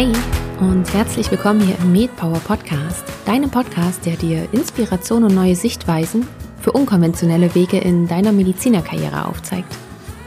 Hey 0.00 0.14
und 0.60 0.94
herzlich 0.94 1.30
willkommen 1.30 1.60
hier 1.60 1.78
im 1.78 1.92
MedPower 1.92 2.38
Podcast, 2.38 3.04
deinem 3.26 3.50
Podcast, 3.50 4.06
der 4.06 4.16
dir 4.16 4.48
Inspiration 4.50 5.24
und 5.24 5.34
neue 5.34 5.54
Sichtweisen 5.54 6.26
für 6.58 6.72
unkonventionelle 6.72 7.54
Wege 7.54 7.76
in 7.76 8.08
deiner 8.08 8.32
Medizinerkarriere 8.32 9.26
aufzeigt. 9.26 9.76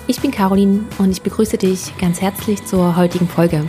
Ich 0.05 0.21
bin 0.21 0.29
Caroline 0.29 0.81
und 0.99 1.09
ich 1.09 1.23
begrüße 1.23 1.57
dich 1.57 1.91
ganz 1.97 2.21
herzlich 2.21 2.63
zur 2.63 2.95
heutigen 2.95 3.27
Folge. 3.27 3.67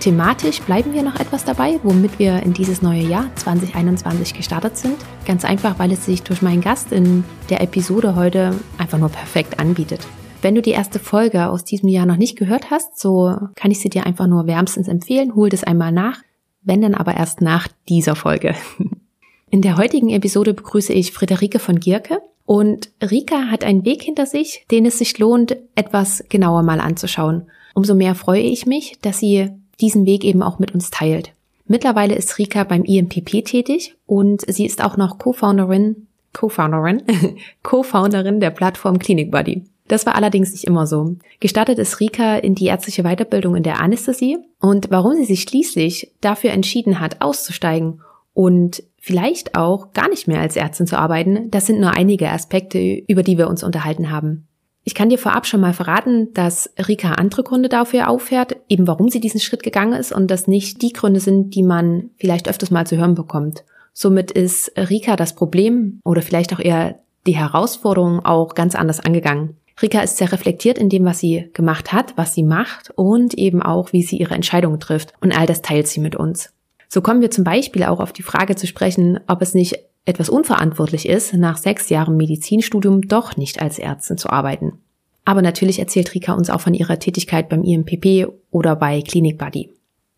Thematisch 0.00 0.60
bleiben 0.60 0.92
wir 0.92 1.02
noch 1.02 1.18
etwas 1.18 1.46
dabei, 1.46 1.80
womit 1.82 2.18
wir 2.18 2.42
in 2.42 2.52
dieses 2.52 2.82
neue 2.82 3.04
Jahr 3.04 3.34
2021 3.36 4.34
gestartet 4.34 4.76
sind. 4.76 4.96
Ganz 5.24 5.46
einfach, 5.46 5.78
weil 5.78 5.90
es 5.90 6.04
sich 6.04 6.22
durch 6.22 6.42
meinen 6.42 6.60
Gast 6.60 6.92
in 6.92 7.24
der 7.48 7.62
Episode 7.62 8.14
heute 8.14 8.54
einfach 8.76 8.98
nur 8.98 9.08
perfekt 9.08 9.58
anbietet. 9.58 10.06
Wenn 10.46 10.54
du 10.54 10.62
die 10.62 10.70
erste 10.70 11.00
Folge 11.00 11.48
aus 11.48 11.64
diesem 11.64 11.88
Jahr 11.88 12.06
noch 12.06 12.18
nicht 12.18 12.38
gehört 12.38 12.70
hast, 12.70 13.00
so 13.00 13.36
kann 13.56 13.72
ich 13.72 13.80
sie 13.80 13.88
dir 13.88 14.06
einfach 14.06 14.28
nur 14.28 14.46
wärmstens 14.46 14.86
empfehlen. 14.86 15.34
Hol 15.34 15.48
das 15.48 15.64
einmal 15.64 15.90
nach, 15.90 16.22
wenn 16.62 16.80
dann 16.80 16.94
aber 16.94 17.16
erst 17.16 17.40
nach 17.40 17.66
dieser 17.88 18.14
Folge. 18.14 18.54
In 19.50 19.60
der 19.60 19.76
heutigen 19.76 20.08
Episode 20.08 20.54
begrüße 20.54 20.92
ich 20.92 21.10
Friederike 21.10 21.58
von 21.58 21.80
Gierke. 21.80 22.22
Und 22.44 22.92
Rika 23.02 23.50
hat 23.50 23.64
einen 23.64 23.84
Weg 23.84 24.04
hinter 24.04 24.24
sich, 24.24 24.64
den 24.70 24.86
es 24.86 24.98
sich 24.98 25.18
lohnt, 25.18 25.56
etwas 25.74 26.22
genauer 26.28 26.62
mal 26.62 26.78
anzuschauen. 26.78 27.50
Umso 27.74 27.96
mehr 27.96 28.14
freue 28.14 28.42
ich 28.42 28.66
mich, 28.66 29.00
dass 29.02 29.18
sie 29.18 29.50
diesen 29.80 30.06
Weg 30.06 30.22
eben 30.22 30.44
auch 30.44 30.60
mit 30.60 30.72
uns 30.72 30.90
teilt. 30.90 31.32
Mittlerweile 31.66 32.14
ist 32.14 32.38
Rika 32.38 32.62
beim 32.62 32.84
IMPP 32.84 33.44
tätig 33.44 33.96
und 34.06 34.42
sie 34.46 34.64
ist 34.64 34.80
auch 34.84 34.96
noch 34.96 35.18
Co-Founderin, 35.18 36.06
Co-Founderin, 36.32 37.02
Co-Founderin 37.64 38.38
der 38.38 38.50
Plattform 38.50 39.00
Clinic 39.00 39.32
Buddy. 39.32 39.64
Das 39.88 40.06
war 40.06 40.14
allerdings 40.14 40.52
nicht 40.52 40.64
immer 40.64 40.86
so. 40.86 41.16
Gestartet 41.40 41.78
ist 41.78 42.00
Rika 42.00 42.36
in 42.36 42.54
die 42.54 42.66
ärztliche 42.66 43.04
Weiterbildung 43.04 43.56
in 43.56 43.62
der 43.62 43.80
Anästhesie 43.80 44.38
und 44.60 44.90
warum 44.90 45.14
sie 45.14 45.24
sich 45.24 45.42
schließlich 45.42 46.12
dafür 46.20 46.50
entschieden 46.50 47.00
hat, 47.00 47.20
auszusteigen 47.20 48.00
und 48.34 48.82
vielleicht 48.98 49.56
auch 49.56 49.92
gar 49.92 50.08
nicht 50.08 50.26
mehr 50.26 50.40
als 50.40 50.56
Ärztin 50.56 50.86
zu 50.86 50.98
arbeiten, 50.98 51.50
das 51.50 51.66
sind 51.66 51.80
nur 51.80 51.92
einige 51.92 52.30
Aspekte, 52.30 52.78
über 52.80 53.22
die 53.22 53.38
wir 53.38 53.48
uns 53.48 53.62
unterhalten 53.62 54.10
haben. 54.10 54.48
Ich 54.82 54.94
kann 54.94 55.08
dir 55.08 55.18
vorab 55.18 55.46
schon 55.46 55.60
mal 55.60 55.72
verraten, 55.72 56.32
dass 56.32 56.70
Rika 56.78 57.12
andere 57.12 57.42
Gründe 57.42 57.68
dafür 57.68 58.08
auffährt, 58.08 58.56
eben 58.68 58.86
warum 58.86 59.08
sie 59.08 59.18
diesen 59.20 59.40
Schritt 59.40 59.64
gegangen 59.64 59.94
ist 59.94 60.12
und 60.12 60.30
das 60.30 60.46
nicht 60.46 60.82
die 60.82 60.92
Gründe 60.92 61.18
sind, 61.18 61.54
die 61.54 61.64
man 61.64 62.10
vielleicht 62.16 62.48
öfters 62.48 62.70
mal 62.70 62.86
zu 62.86 62.96
hören 62.96 63.16
bekommt. 63.16 63.64
Somit 63.92 64.30
ist 64.30 64.72
Rika 64.76 65.16
das 65.16 65.34
Problem 65.34 66.00
oder 66.04 66.22
vielleicht 66.22 66.52
auch 66.52 66.60
eher 66.60 67.00
die 67.26 67.36
Herausforderung 67.36 68.24
auch 68.24 68.54
ganz 68.54 68.74
anders 68.74 69.00
angegangen. 69.00 69.56
Rika 69.80 70.00
ist 70.00 70.16
sehr 70.16 70.32
reflektiert 70.32 70.78
in 70.78 70.88
dem, 70.88 71.04
was 71.04 71.18
sie 71.18 71.50
gemacht 71.52 71.92
hat, 71.92 72.16
was 72.16 72.34
sie 72.34 72.42
macht 72.42 72.90
und 72.94 73.34
eben 73.34 73.62
auch, 73.62 73.92
wie 73.92 74.02
sie 74.02 74.16
ihre 74.16 74.34
Entscheidungen 74.34 74.80
trifft. 74.80 75.12
Und 75.20 75.36
all 75.36 75.46
das 75.46 75.62
teilt 75.62 75.86
sie 75.86 76.00
mit 76.00 76.16
uns. 76.16 76.52
So 76.88 77.02
kommen 77.02 77.20
wir 77.20 77.30
zum 77.30 77.44
Beispiel 77.44 77.84
auch 77.84 78.00
auf 78.00 78.12
die 78.12 78.22
Frage 78.22 78.56
zu 78.56 78.66
sprechen, 78.66 79.20
ob 79.26 79.42
es 79.42 79.54
nicht 79.54 79.78
etwas 80.06 80.28
unverantwortlich 80.28 81.08
ist, 81.08 81.34
nach 81.34 81.58
sechs 81.58 81.90
Jahren 81.90 82.16
Medizinstudium 82.16 83.02
doch 83.02 83.36
nicht 83.36 83.60
als 83.60 83.78
Ärztin 83.78 84.16
zu 84.16 84.30
arbeiten. 84.30 84.78
Aber 85.24 85.42
natürlich 85.42 85.80
erzählt 85.80 86.14
Rika 86.14 86.32
uns 86.32 86.48
auch 86.48 86.60
von 86.60 86.72
ihrer 86.72 86.98
Tätigkeit 86.98 87.48
beim 87.48 87.64
IMPP 87.64 88.28
oder 88.50 88.76
bei 88.76 89.02
Clinic 89.02 89.36
Buddy. 89.36 89.74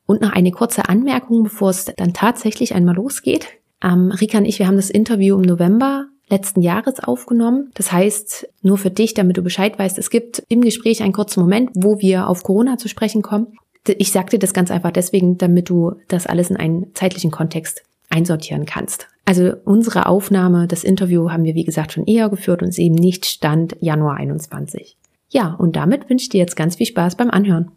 Und 0.07 0.21
noch 0.21 0.33
eine 0.33 0.53
kurze 0.53 0.89
Anmerkung, 0.89 1.43
bevor 1.43 1.71
es 1.71 1.87
dann 1.97 2.13
tatsächlich 2.13 2.75
einmal 2.75 2.95
losgeht. 2.95 3.49
Ähm, 3.83 4.13
Rika 4.13 4.39
und 4.39 4.45
ich, 4.45 4.59
wir 4.59 4.67
haben 4.67 4.77
das 4.77 4.91
Interview 4.91 5.37
im 5.37 5.43
November 5.43 6.07
letzten 6.29 6.61
Jahres 6.61 7.01
aufgenommen. 7.01 7.71
Das 7.75 7.93
heißt, 7.93 8.49
nur 8.63 8.79
für 8.79 8.91
dich, 8.91 9.15
damit 9.15 9.37
du 9.37 9.43
Bescheid 9.43 9.79
weißt, 9.79 9.99
es 9.99 10.11
gibt 10.11 10.43
im 10.49 10.61
Gespräch 10.61 11.03
einen 11.03 11.13
kurzen 11.13 11.41
Moment, 11.41 11.71
wo 11.75 12.01
wir 12.01 12.29
auf 12.29 12.43
Corona 12.43 12.79
zu 12.79 12.89
sprechen 12.89 13.23
kommen. 13.23 13.49
Ich 13.87 14.13
sagte 14.13 14.39
das 14.39 14.53
ganz 14.53 14.71
einfach 14.71 14.91
deswegen, 14.91 15.39
damit 15.39 15.71
du 15.71 15.95
das 16.09 16.27
alles 16.27 16.51
in 16.51 16.57
einen 16.57 16.95
zeitlichen 16.95 17.31
Kontext 17.31 17.83
einsortieren 18.11 18.67
kannst. 18.67 19.09
Also 19.25 19.53
unsere 19.65 20.07
Aufnahme, 20.07 20.67
das 20.67 20.85
Interview 20.85 21.31
haben 21.31 21.45
wir 21.45 21.55
wie 21.55 21.65
gesagt 21.65 21.93
schon 21.93 22.07
eher 22.07 22.29
geführt 22.29 22.63
und 22.63 22.69
ist 22.69 22.79
eben 22.79 22.95
nicht 22.95 23.27
Stand 23.27 23.77
Januar 23.81 24.17
21. 24.17 24.97
Ja, 25.31 25.55
und 25.55 25.77
damit 25.77 26.09
wünsche 26.09 26.25
ich 26.25 26.29
dir 26.31 26.39
jetzt 26.39 26.57
ganz 26.57 26.77
viel 26.77 26.87
Spaß 26.87 27.17
beim 27.17 27.31
Anhören. 27.31 27.71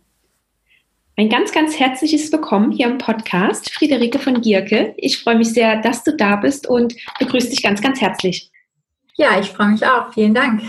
Ein 1.17 1.29
ganz, 1.29 1.51
ganz 1.51 1.77
herzliches 1.77 2.31
Willkommen 2.31 2.71
hier 2.71 2.87
im 2.87 2.97
Podcast, 2.97 3.69
Friederike 3.71 4.17
von 4.17 4.39
Gierke. 4.39 4.93
Ich 4.97 5.19
freue 5.19 5.37
mich 5.37 5.49
sehr, 5.49 5.81
dass 5.81 6.03
du 6.03 6.15
da 6.15 6.37
bist 6.37 6.67
und 6.67 6.95
begrüße 7.19 7.49
dich 7.49 7.61
ganz, 7.61 7.81
ganz 7.81 7.99
herzlich. 7.99 8.49
Ja, 9.17 9.37
ich 9.39 9.47
freue 9.47 9.67
mich 9.67 9.85
auch. 9.85 10.13
Vielen 10.13 10.33
Dank. 10.33 10.61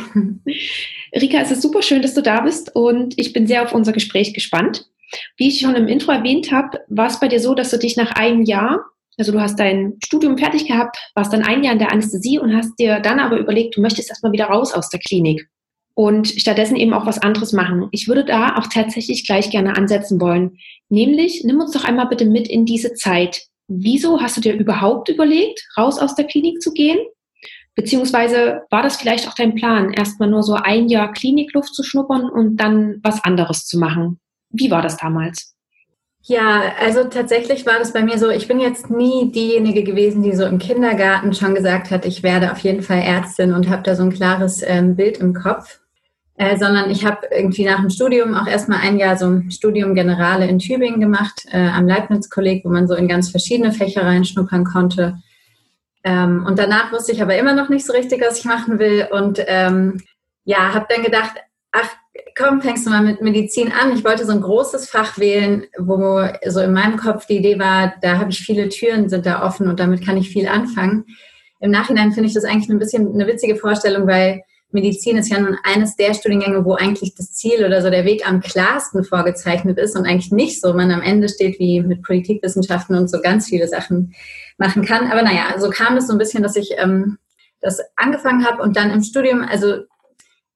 Rika, 1.15 1.39
es 1.39 1.53
ist 1.53 1.63
super 1.63 1.81
schön, 1.81 2.03
dass 2.03 2.15
du 2.15 2.23
da 2.23 2.41
bist 2.41 2.75
und 2.75 3.15
ich 3.19 3.33
bin 3.33 3.47
sehr 3.47 3.63
auf 3.63 3.73
unser 3.73 3.93
Gespräch 3.93 4.35
gespannt. 4.35 4.91
Wie 5.37 5.49
ich 5.49 5.61
schon 5.61 5.77
im 5.77 5.87
Intro 5.87 6.11
erwähnt 6.11 6.51
habe, 6.51 6.81
war 6.89 7.07
es 7.07 7.21
bei 7.21 7.29
dir 7.29 7.39
so, 7.39 7.55
dass 7.55 7.71
du 7.71 7.79
dich 7.79 7.97
nach 7.97 8.11
einem 8.17 8.43
Jahr, 8.43 8.81
also 9.19 9.31
du 9.31 9.41
hast 9.41 9.61
dein 9.61 9.97
Studium 10.05 10.37
fertig 10.37 10.67
gehabt, 10.67 10.99
warst 11.15 11.33
dann 11.33 11.45
ein 11.45 11.63
Jahr 11.63 11.75
in 11.75 11.79
der 11.79 11.93
Anästhesie 11.93 12.41
und 12.41 12.55
hast 12.55 12.75
dir 12.81 12.99
dann 12.99 13.21
aber 13.21 13.39
überlegt, 13.39 13.77
du 13.77 13.81
möchtest 13.81 14.11
erstmal 14.11 14.33
wieder 14.33 14.47
raus 14.47 14.75
aus 14.75 14.89
der 14.89 15.01
Klinik 15.01 15.49
und 15.95 16.29
stattdessen 16.29 16.77
eben 16.77 16.95
auch 16.95 17.07
was 17.07 17.19
anderes 17.19 17.53
machen. 17.53 17.89
Ich 17.91 18.09
würde 18.09 18.25
da 18.25 18.57
auch 18.57 18.67
tatsächlich 18.67 19.27
gleich 19.27 19.51
gerne 19.51 19.77
ansetzen 19.77 20.21
wollen. 20.21 20.59
Nämlich, 20.89 21.45
nimm 21.45 21.61
uns 21.61 21.73
doch 21.73 21.85
einmal 21.85 22.09
bitte 22.09 22.25
mit 22.25 22.49
in 22.49 22.65
diese 22.65 22.95
Zeit. 22.95 23.43
Wieso 23.69 24.21
hast 24.21 24.37
du 24.37 24.41
dir 24.41 24.55
überhaupt 24.55 25.09
überlegt, 25.09 25.67
raus 25.77 25.99
aus 25.99 26.15
der 26.15 26.27
Klinik 26.27 26.61
zu 26.61 26.73
gehen? 26.73 26.99
Beziehungsweise 27.75 28.63
war 28.71 28.83
das 28.83 28.97
vielleicht 28.97 29.27
auch 29.29 29.35
dein 29.35 29.55
Plan, 29.55 29.93
erstmal 29.93 30.29
nur 30.29 30.43
so 30.43 30.55
ein 30.55 30.89
Jahr 30.89 31.13
Klinikluft 31.13 31.75
zu 31.75 31.83
schnuppern 31.83 32.29
und 32.29 32.57
dann 32.57 33.01
was 33.03 33.25
anderes 33.25 33.65
zu 33.65 33.79
machen? 33.79 34.21
Wie 34.51 34.71
war 34.71 34.83
das 34.83 34.99
damals? 34.99 35.55
Ja, 36.25 36.75
also 36.79 37.05
tatsächlich 37.05 37.67
war 37.67 37.79
das 37.79 37.93
bei 37.93 38.03
mir 38.03 38.17
so, 38.17 38.31
ich 38.31 38.47
bin 38.47 38.61
jetzt 38.61 38.91
nie 38.91 39.33
diejenige 39.33 39.83
gewesen, 39.83 40.23
die 40.23 40.37
so 40.37 40.45
im 40.45 40.59
Kindergarten 40.59 41.35
schon 41.35 41.55
gesagt 41.55 41.91
hat, 41.91 42.05
ich 42.05 42.23
werde 42.23 42.53
auf 42.53 42.59
jeden 42.59 42.83
Fall 42.83 43.01
Ärztin 43.01 43.53
und 43.53 43.69
habe 43.69 43.83
da 43.83 43.97
so 43.97 44.05
ein 44.05 44.13
klares 44.13 44.63
ähm, 44.65 44.95
Bild 44.95 45.19
im 45.19 45.35
Kopf. 45.35 45.81
Äh, 46.37 46.57
sondern 46.57 46.91
ich 46.91 47.05
habe 47.05 47.29
irgendwie 47.31 47.65
nach 47.65 47.81
dem 47.81 47.91
Studium 47.91 48.35
auch 48.35 48.47
erstmal 48.47 48.81
ein 48.81 48.99
Jahr 48.99 49.17
so 49.17 49.27
ein 49.27 49.51
Studium 49.51 49.95
Generale 49.95 50.47
in 50.47 50.59
Tübingen 50.59 51.01
gemacht, 51.01 51.47
äh, 51.53 51.69
am 51.69 51.87
Leibniz-Kolleg, 51.87 52.65
wo 52.65 52.71
man 52.71 52.89
so 52.89 52.95
in 52.95 53.07
ganz 53.07 53.31
verschiedene 53.31 53.73
Fächer 53.73 54.05
reinschnuppern 54.05 54.65
konnte. 54.65 55.19
Ähm, 56.05 56.45
und 56.47 56.59
danach 56.59 56.91
wusste 56.93 57.13
ich 57.13 57.23
aber 57.23 57.37
immer 57.37 57.55
noch 57.55 57.69
nicht 57.69 57.87
so 57.87 57.93
richtig, 57.93 58.23
was 58.23 58.39
ich 58.39 58.45
machen 58.47 58.79
will. 58.79 59.09
Und 59.11 59.41
ähm, 59.47 60.01
ja, 60.45 60.75
habe 60.75 60.87
dann 60.89 61.05
gedacht, 61.05 61.35
ach 61.71 61.89
komm, 62.37 62.61
fängst 62.61 62.87
du 62.87 62.91
mal 62.91 63.03
mit 63.03 63.21
Medizin 63.23 63.73
an. 63.73 63.93
Ich 63.93 64.05
wollte 64.05 64.27
so 64.27 64.33
ein 64.33 64.41
großes 64.41 64.89
Fach 64.89 65.19
wählen, 65.19 65.65
wo 65.79 66.27
so 66.47 66.61
in 66.61 66.73
meinem 66.73 66.97
Kopf 66.97 67.27
die 67.27 67.39
Idee 67.39 67.59
war, 67.59 67.95
da 68.03 68.19
habe 68.19 68.31
ich 68.31 68.41
viele 68.41 68.69
Türen, 68.69 69.09
sind 69.09 69.27
da 69.27 69.45
offen 69.45 69.69
und 69.69 69.81
damit 69.81 70.05
kann 70.05 70.17
ich 70.17 70.31
viel 70.31 70.49
anfangen. 70.49 71.05
Im 71.61 71.71
Nachhinein 71.71 72.13
finde 72.13 72.29
ich 72.29 72.35
das 72.35 72.45
eigentlich 72.45 72.69
ein 72.69 72.79
bisschen 72.79 73.13
eine 73.13 73.27
witzige 73.27 73.57
Vorstellung, 73.57 74.07
weil 74.07 74.43
Medizin 74.73 75.17
ist 75.17 75.31
ja 75.31 75.39
nun 75.39 75.57
eines 75.63 75.97
der 75.97 76.15
Studiengänge, 76.15 76.65
wo 76.65 76.75
eigentlich 76.75 77.15
das 77.15 77.33
Ziel 77.33 77.65
oder 77.65 77.83
so 77.83 77.91
der 77.91 78.05
Weg 78.05 78.27
am 78.29 78.41
klarsten 78.41 79.05
vorgezeichnet 79.05 79.79
ist 79.79 79.97
und 79.97 80.07
eigentlich 80.07 80.33
nicht 80.33 80.61
so 80.61 80.75
man 80.75 80.91
am 80.91 81.03
Ende 81.03 81.29
steht 81.29 81.59
wie 81.59 81.81
mit 81.81 82.03
Politikwissenschaften 82.03 82.97
und 82.97 83.09
so 83.09 83.21
ganz 83.21 83.49
viele 83.49 83.69
Sachen 83.69 84.15
machen 84.59 84.85
kann. 84.85 85.11
Aber 85.11 85.23
naja, 85.23 85.59
so 85.59 85.71
kam 85.71 85.97
es 85.97 86.07
so 86.07 86.13
ein 86.13 86.19
bisschen, 86.19 86.43
dass 86.43 86.57
ich 86.57 86.73
ähm, 86.79 87.19
das 87.61 87.81
angefangen 87.97 88.47
habe 88.47 88.63
und 88.63 88.77
dann 88.77 88.91
im 88.91 89.03
Studium, 89.03 89.43
also 89.43 89.83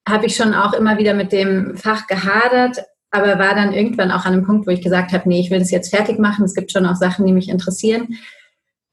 habe 0.08 0.26
ich 0.26 0.36
schon 0.36 0.54
auch 0.54 0.72
immer 0.72 0.98
wieder 0.98 1.14
mit 1.14 1.32
dem 1.32 1.76
Fach 1.76 2.06
gehadert, 2.06 2.78
aber 3.10 3.38
war 3.38 3.54
dann 3.54 3.72
irgendwann 3.72 4.10
auch 4.10 4.24
an 4.24 4.34
einem 4.34 4.46
Punkt, 4.46 4.66
wo 4.66 4.70
ich 4.70 4.82
gesagt 4.82 5.12
habe, 5.12 5.28
nee, 5.28 5.40
ich 5.40 5.50
will 5.50 5.58
das 5.58 5.70
jetzt 5.70 5.94
fertig 5.94 6.18
machen. 6.18 6.44
Es 6.44 6.54
gibt 6.54 6.70
schon 6.70 6.86
auch 6.86 6.96
Sachen, 6.96 7.26
die 7.26 7.32
mich 7.32 7.48
interessieren. 7.48 8.16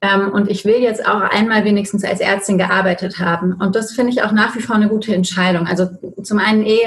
Ähm, 0.04 0.34
und 0.34 0.52
ich 0.52 0.66
will 0.66 0.82
jetzt 0.82 1.08
auch 1.08 1.22
einmal 1.22 1.64
wenigstens 1.64 2.04
als 2.04 2.20
Ärztin 2.20 2.58
gearbeitet 2.58 3.20
haben. 3.20 3.54
Und 3.54 3.74
das 3.74 3.94
finde 3.94 4.12
ich 4.12 4.22
auch 4.22 4.34
nach 4.34 4.54
wie 4.54 4.62
vor 4.62 4.76
eine 4.76 4.90
gute 4.90 5.16
Entscheidung. 5.16 5.66
Also 5.66 5.88
zum 6.22 6.40
einen 6.40 6.66
eh 6.66 6.82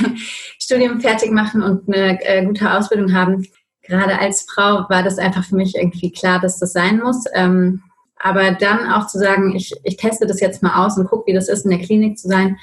Studium 0.58 1.02
fertig 1.02 1.30
machen 1.30 1.62
und 1.62 1.86
eine 1.86 2.18
äh, 2.24 2.42
gute 2.42 2.72
Ausbildung 2.72 3.12
haben. 3.12 3.46
Gerade 3.82 4.18
als 4.18 4.46
Frau 4.50 4.86
war 4.88 5.02
das 5.02 5.18
einfach 5.18 5.44
für 5.44 5.56
mich 5.56 5.74
irgendwie 5.74 6.10
klar, 6.10 6.40
dass 6.40 6.58
das 6.58 6.72
sein 6.72 7.00
muss. 7.00 7.24
Ähm, 7.34 7.82
aber 8.18 8.52
dann 8.52 8.90
auch 8.90 9.08
zu 9.08 9.18
sagen, 9.18 9.54
ich, 9.54 9.74
ich 9.82 9.98
teste 9.98 10.26
das 10.26 10.40
jetzt 10.40 10.62
mal 10.62 10.86
aus 10.86 10.96
und 10.96 11.06
gucke, 11.06 11.26
wie 11.26 11.34
das 11.34 11.50
ist, 11.50 11.66
in 11.66 11.70
der 11.70 11.80
Klinik 11.80 12.18
zu 12.18 12.28
sein, 12.28 12.56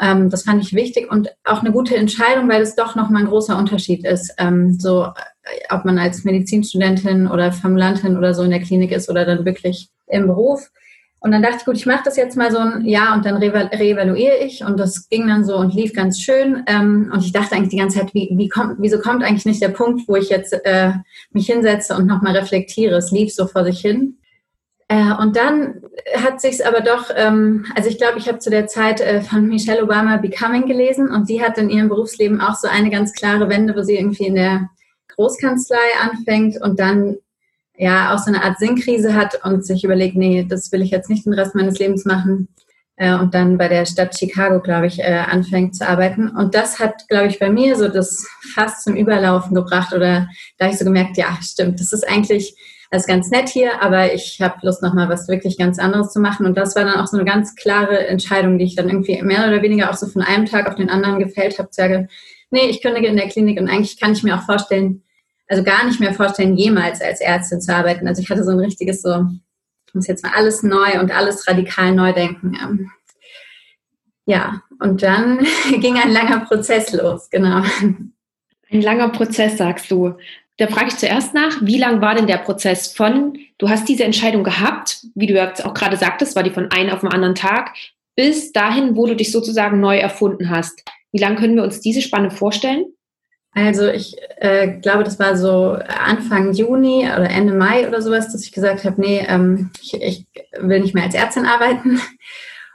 ähm, 0.00 0.30
das 0.30 0.42
fand 0.42 0.62
ich 0.62 0.74
wichtig 0.74 1.10
und 1.10 1.28
auch 1.44 1.60
eine 1.60 1.72
gute 1.72 1.96
Entscheidung, 1.96 2.48
weil 2.48 2.62
es 2.62 2.74
doch 2.74 2.96
nochmal 2.96 3.22
ein 3.22 3.28
großer 3.28 3.56
Unterschied 3.56 4.04
ist. 4.04 4.34
Ähm, 4.38 4.78
so 4.78 5.08
ob 5.70 5.84
man 5.84 5.98
als 5.98 6.24
Medizinstudentin 6.24 7.28
oder 7.28 7.52
Formulantin 7.52 8.16
oder 8.16 8.34
so 8.34 8.42
in 8.42 8.50
der 8.50 8.62
Klinik 8.62 8.92
ist 8.92 9.08
oder 9.08 9.24
dann 9.24 9.44
wirklich 9.44 9.88
im 10.08 10.26
Beruf. 10.26 10.70
Und 11.20 11.32
dann 11.32 11.42
dachte 11.42 11.56
ich, 11.58 11.64
gut, 11.64 11.76
ich 11.76 11.86
mache 11.86 12.02
das 12.04 12.16
jetzt 12.16 12.36
mal 12.36 12.52
so 12.52 12.58
ein 12.58 12.84
Jahr 12.84 13.16
und 13.16 13.24
dann 13.24 13.36
reevaluiere 13.36 14.36
ich. 14.44 14.62
Und 14.62 14.78
das 14.78 15.08
ging 15.08 15.26
dann 15.26 15.44
so 15.44 15.56
und 15.56 15.74
lief 15.74 15.92
ganz 15.92 16.20
schön. 16.20 16.62
Ähm, 16.66 17.10
und 17.12 17.24
ich 17.24 17.32
dachte 17.32 17.56
eigentlich 17.56 17.70
die 17.70 17.78
ganze 17.78 17.98
Zeit, 17.98 18.14
wie, 18.14 18.28
wie 18.32 18.48
kommt, 18.48 18.76
wieso 18.78 18.98
kommt 18.98 19.24
eigentlich 19.24 19.46
nicht 19.46 19.62
der 19.62 19.70
Punkt, 19.70 20.06
wo 20.06 20.14
ich 20.14 20.28
jetzt 20.28 20.52
äh, 20.64 20.92
mich 21.30 21.46
hinsetze 21.46 21.96
und 21.96 22.06
nochmal 22.06 22.36
reflektiere? 22.36 22.96
Es 22.96 23.10
lief 23.10 23.34
so 23.34 23.46
vor 23.46 23.64
sich 23.64 23.80
hin. 23.80 24.18
Äh, 24.88 25.12
und 25.20 25.36
dann 25.36 25.82
hat 26.14 26.40
sich 26.40 26.64
aber 26.64 26.80
doch, 26.80 27.10
ähm, 27.14 27.66
also 27.74 27.88
ich 27.88 27.98
glaube, 27.98 28.18
ich 28.18 28.28
habe 28.28 28.38
zu 28.38 28.50
der 28.50 28.68
Zeit 28.68 29.00
äh, 29.00 29.20
von 29.20 29.48
Michelle 29.48 29.82
Obama 29.82 30.16
Becoming 30.16 30.66
gelesen 30.66 31.10
und 31.10 31.26
sie 31.26 31.42
hat 31.42 31.58
in 31.58 31.70
ihrem 31.70 31.88
Berufsleben 31.88 32.40
auch 32.40 32.54
so 32.54 32.68
eine 32.68 32.90
ganz 32.90 33.12
klare 33.12 33.48
Wende, 33.48 33.74
wo 33.74 33.82
sie 33.82 33.96
irgendwie 33.96 34.26
in 34.26 34.36
der 34.36 34.70
Großkanzlei 35.16 35.76
anfängt 36.00 36.60
und 36.62 36.78
dann 36.78 37.16
ja 37.76 38.14
auch 38.14 38.18
so 38.18 38.28
eine 38.28 38.44
Art 38.44 38.58
Sinnkrise 38.58 39.14
hat 39.14 39.44
und 39.44 39.66
sich 39.66 39.82
überlegt, 39.82 40.16
nee, 40.16 40.46
das 40.48 40.70
will 40.70 40.82
ich 40.82 40.90
jetzt 40.90 41.10
nicht 41.10 41.26
den 41.26 41.34
Rest 41.34 41.54
meines 41.54 41.78
Lebens 41.78 42.04
machen 42.04 42.48
äh, 42.96 43.14
und 43.14 43.34
dann 43.34 43.58
bei 43.58 43.68
der 43.68 43.86
Stadt 43.86 44.16
Chicago, 44.16 44.60
glaube 44.60 44.86
ich, 44.86 45.00
äh, 45.00 45.24
anfängt 45.28 45.76
zu 45.76 45.86
arbeiten. 45.86 46.28
Und 46.28 46.54
das 46.54 46.78
hat, 46.78 47.08
glaube 47.08 47.26
ich, 47.26 47.38
bei 47.38 47.50
mir 47.50 47.76
so 47.76 47.88
das 47.88 48.26
fast 48.54 48.84
zum 48.84 48.94
Überlaufen 48.94 49.54
gebracht 49.54 49.92
oder 49.92 50.28
da 50.58 50.64
habe 50.64 50.72
ich 50.72 50.78
so 50.78 50.84
gemerkt, 50.84 51.16
ja, 51.16 51.36
stimmt, 51.42 51.80
das 51.80 51.92
ist 51.92 52.08
eigentlich 52.08 52.56
das 52.96 53.06
ganz 53.06 53.30
nett 53.30 53.48
hier, 53.48 53.82
aber 53.82 54.12
ich 54.14 54.40
habe 54.40 54.58
Lust, 54.62 54.82
nochmal 54.82 55.08
was 55.08 55.28
wirklich 55.28 55.58
ganz 55.58 55.78
anderes 55.78 56.12
zu 56.12 56.20
machen. 56.20 56.46
Und 56.46 56.56
das 56.56 56.74
war 56.74 56.84
dann 56.84 57.00
auch 57.00 57.06
so 57.06 57.16
eine 57.16 57.26
ganz 57.26 57.54
klare 57.54 58.06
Entscheidung, 58.06 58.58
die 58.58 58.64
ich 58.64 58.74
dann 58.74 58.88
irgendwie 58.88 59.20
mehr 59.22 59.46
oder 59.46 59.62
weniger 59.62 59.90
auch 59.90 59.96
so 59.96 60.06
von 60.06 60.22
einem 60.22 60.46
Tag 60.46 60.68
auf 60.68 60.74
den 60.74 60.90
anderen 60.90 61.18
gefällt 61.18 61.58
habe, 61.58 61.68
sage, 61.70 62.08
nee, 62.50 62.66
ich 62.68 62.82
kündige 62.82 63.06
in 63.06 63.16
der 63.16 63.28
Klinik 63.28 63.60
und 63.60 63.68
eigentlich 63.68 64.00
kann 64.00 64.12
ich 64.12 64.22
mir 64.22 64.36
auch 64.36 64.42
vorstellen, 64.42 65.02
also 65.48 65.62
gar 65.62 65.84
nicht 65.84 66.00
mehr 66.00 66.14
vorstellen, 66.14 66.56
jemals 66.56 67.00
als 67.00 67.20
Ärztin 67.20 67.60
zu 67.60 67.74
arbeiten. 67.74 68.08
Also 68.08 68.22
ich 68.22 68.30
hatte 68.30 68.44
so 68.44 68.50
ein 68.50 68.58
richtiges 68.58 69.02
so, 69.02 69.26
ich 69.86 69.94
muss 69.94 70.06
jetzt 70.06 70.24
mal 70.24 70.32
alles 70.34 70.62
neu 70.62 70.98
und 71.00 71.14
alles 71.14 71.46
radikal 71.46 71.92
neu 71.92 72.12
denken. 72.12 72.90
Ja, 74.24 74.62
und 74.80 75.02
dann 75.02 75.46
ging 75.80 75.96
ein 75.98 76.12
langer 76.12 76.40
Prozess 76.46 76.92
los, 76.92 77.30
genau. 77.30 77.62
Ein 78.70 78.82
langer 78.82 79.10
Prozess, 79.10 79.58
sagst 79.58 79.90
du. 79.90 80.14
Da 80.58 80.68
frage 80.68 80.88
ich 80.88 80.96
zuerst 80.96 81.34
nach, 81.34 81.58
wie 81.60 81.78
lang 81.78 82.00
war 82.00 82.14
denn 82.14 82.26
der 82.26 82.38
Prozess 82.38 82.92
von, 82.92 83.38
du 83.58 83.68
hast 83.68 83.88
diese 83.88 84.04
Entscheidung 84.04 84.42
gehabt, 84.42 85.04
wie 85.14 85.26
du 85.26 85.34
jetzt 85.34 85.64
auch 85.64 85.74
gerade 85.74 85.96
sagtest, 85.96 86.34
war 86.34 86.42
die 86.42 86.50
von 86.50 86.70
einem 86.70 86.90
auf 86.90 87.00
den 87.00 87.10
anderen 87.10 87.34
Tag, 87.34 87.74
bis 88.16 88.52
dahin, 88.52 88.96
wo 88.96 89.06
du 89.06 89.14
dich 89.14 89.30
sozusagen 89.30 89.80
neu 89.80 89.98
erfunden 89.98 90.48
hast. 90.48 90.82
Wie 91.12 91.18
lange 91.18 91.36
können 91.36 91.56
wir 91.56 91.62
uns 91.62 91.80
diese 91.80 92.00
Spanne 92.00 92.30
vorstellen? 92.30 92.86
Also 93.52 93.88
ich 93.88 94.16
äh, 94.36 94.68
glaube, 94.80 95.04
das 95.04 95.18
war 95.18 95.36
so 95.36 95.78
Anfang 95.88 96.52
Juni 96.52 97.04
oder 97.04 97.30
Ende 97.30 97.54
Mai 97.54 97.88
oder 97.88 98.02
sowas, 98.02 98.30
dass 98.30 98.44
ich 98.44 98.52
gesagt 98.52 98.84
habe, 98.84 99.00
nee, 99.00 99.24
ähm, 99.26 99.70
ich, 99.80 99.94
ich, 99.94 100.26
will 100.58 100.80
nicht 100.80 100.94
mehr 100.94 101.04
als 101.04 101.14
Ärztin 101.14 101.46
arbeiten. 101.46 102.00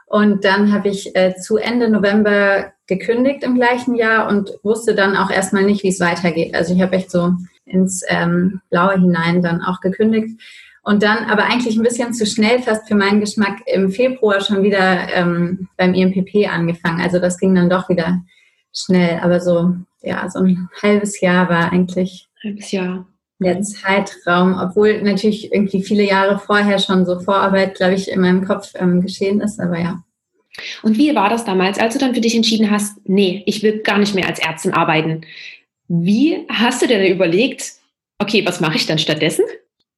Und 0.07 0.43
dann 0.43 0.73
habe 0.73 0.89
ich 0.89 1.15
äh, 1.15 1.35
zu 1.35 1.57
Ende 1.57 1.87
November 1.87 2.73
gekündigt 2.87 3.43
im 3.43 3.55
gleichen 3.55 3.95
Jahr 3.95 4.27
und 4.27 4.51
wusste 4.63 4.95
dann 4.95 5.15
auch 5.15 5.29
erstmal 5.29 5.63
nicht, 5.63 5.83
wie 5.83 5.89
es 5.89 5.99
weitergeht. 5.99 6.55
Also 6.55 6.73
ich 6.73 6.81
habe 6.81 6.95
echt 6.95 7.11
so 7.11 7.31
ins 7.71 8.03
ähm, 8.07 8.61
Blaue 8.69 8.99
hinein 8.99 9.41
dann 9.41 9.61
auch 9.61 9.81
gekündigt. 9.81 10.39
Und 10.83 11.03
dann 11.03 11.25
aber 11.29 11.43
eigentlich 11.43 11.77
ein 11.77 11.83
bisschen 11.83 12.13
zu 12.13 12.25
schnell 12.25 12.59
fast 12.59 12.87
für 12.87 12.95
meinen 12.95 13.19
Geschmack 13.19 13.59
im 13.67 13.91
Februar 13.91 14.41
schon 14.41 14.63
wieder 14.63 15.13
ähm, 15.13 15.67
beim 15.77 15.93
IMPP 15.93 16.49
angefangen. 16.51 17.01
Also 17.01 17.19
das 17.19 17.37
ging 17.37 17.53
dann 17.53 17.69
doch 17.69 17.87
wieder 17.87 18.21
schnell. 18.73 19.19
Aber 19.21 19.39
so 19.39 19.75
ja, 20.01 20.29
so 20.29 20.39
ein 20.39 20.69
halbes 20.81 21.21
Jahr 21.21 21.49
war 21.49 21.71
eigentlich 21.71 22.27
halbes 22.43 22.71
Jahr. 22.71 23.05
der 23.39 23.61
Zeitraum, 23.61 24.59
obwohl 24.59 25.01
natürlich 25.01 25.51
irgendwie 25.51 25.83
viele 25.83 26.03
Jahre 26.03 26.39
vorher 26.39 26.79
schon 26.79 27.05
so 27.05 27.19
Vorarbeit, 27.19 27.75
glaube 27.75 27.95
ich, 27.95 28.11
in 28.11 28.21
meinem 28.21 28.45
Kopf 28.45 28.73
ähm, 28.75 29.01
geschehen 29.01 29.41
ist, 29.41 29.59
aber 29.59 29.79
ja. 29.79 30.03
Und 30.83 30.97
wie 30.97 31.15
war 31.15 31.29
das 31.29 31.45
damals, 31.45 31.79
als 31.79 31.93
du 31.93 31.99
dann 31.99 32.13
für 32.13 32.21
dich 32.21 32.35
entschieden 32.35 32.69
hast, 32.69 32.97
nee, 33.05 33.41
ich 33.45 33.63
will 33.63 33.79
gar 33.79 33.97
nicht 33.97 34.13
mehr 34.15 34.27
als 34.27 34.39
Ärztin 34.39 34.73
arbeiten? 34.73 35.21
Wie 35.93 36.45
hast 36.47 36.81
du 36.81 36.87
denn 36.87 37.05
überlegt, 37.11 37.73
okay, 38.19 38.45
was 38.45 38.61
mache 38.61 38.77
ich 38.77 38.85
dann 38.85 38.97
stattdessen? 38.97 39.43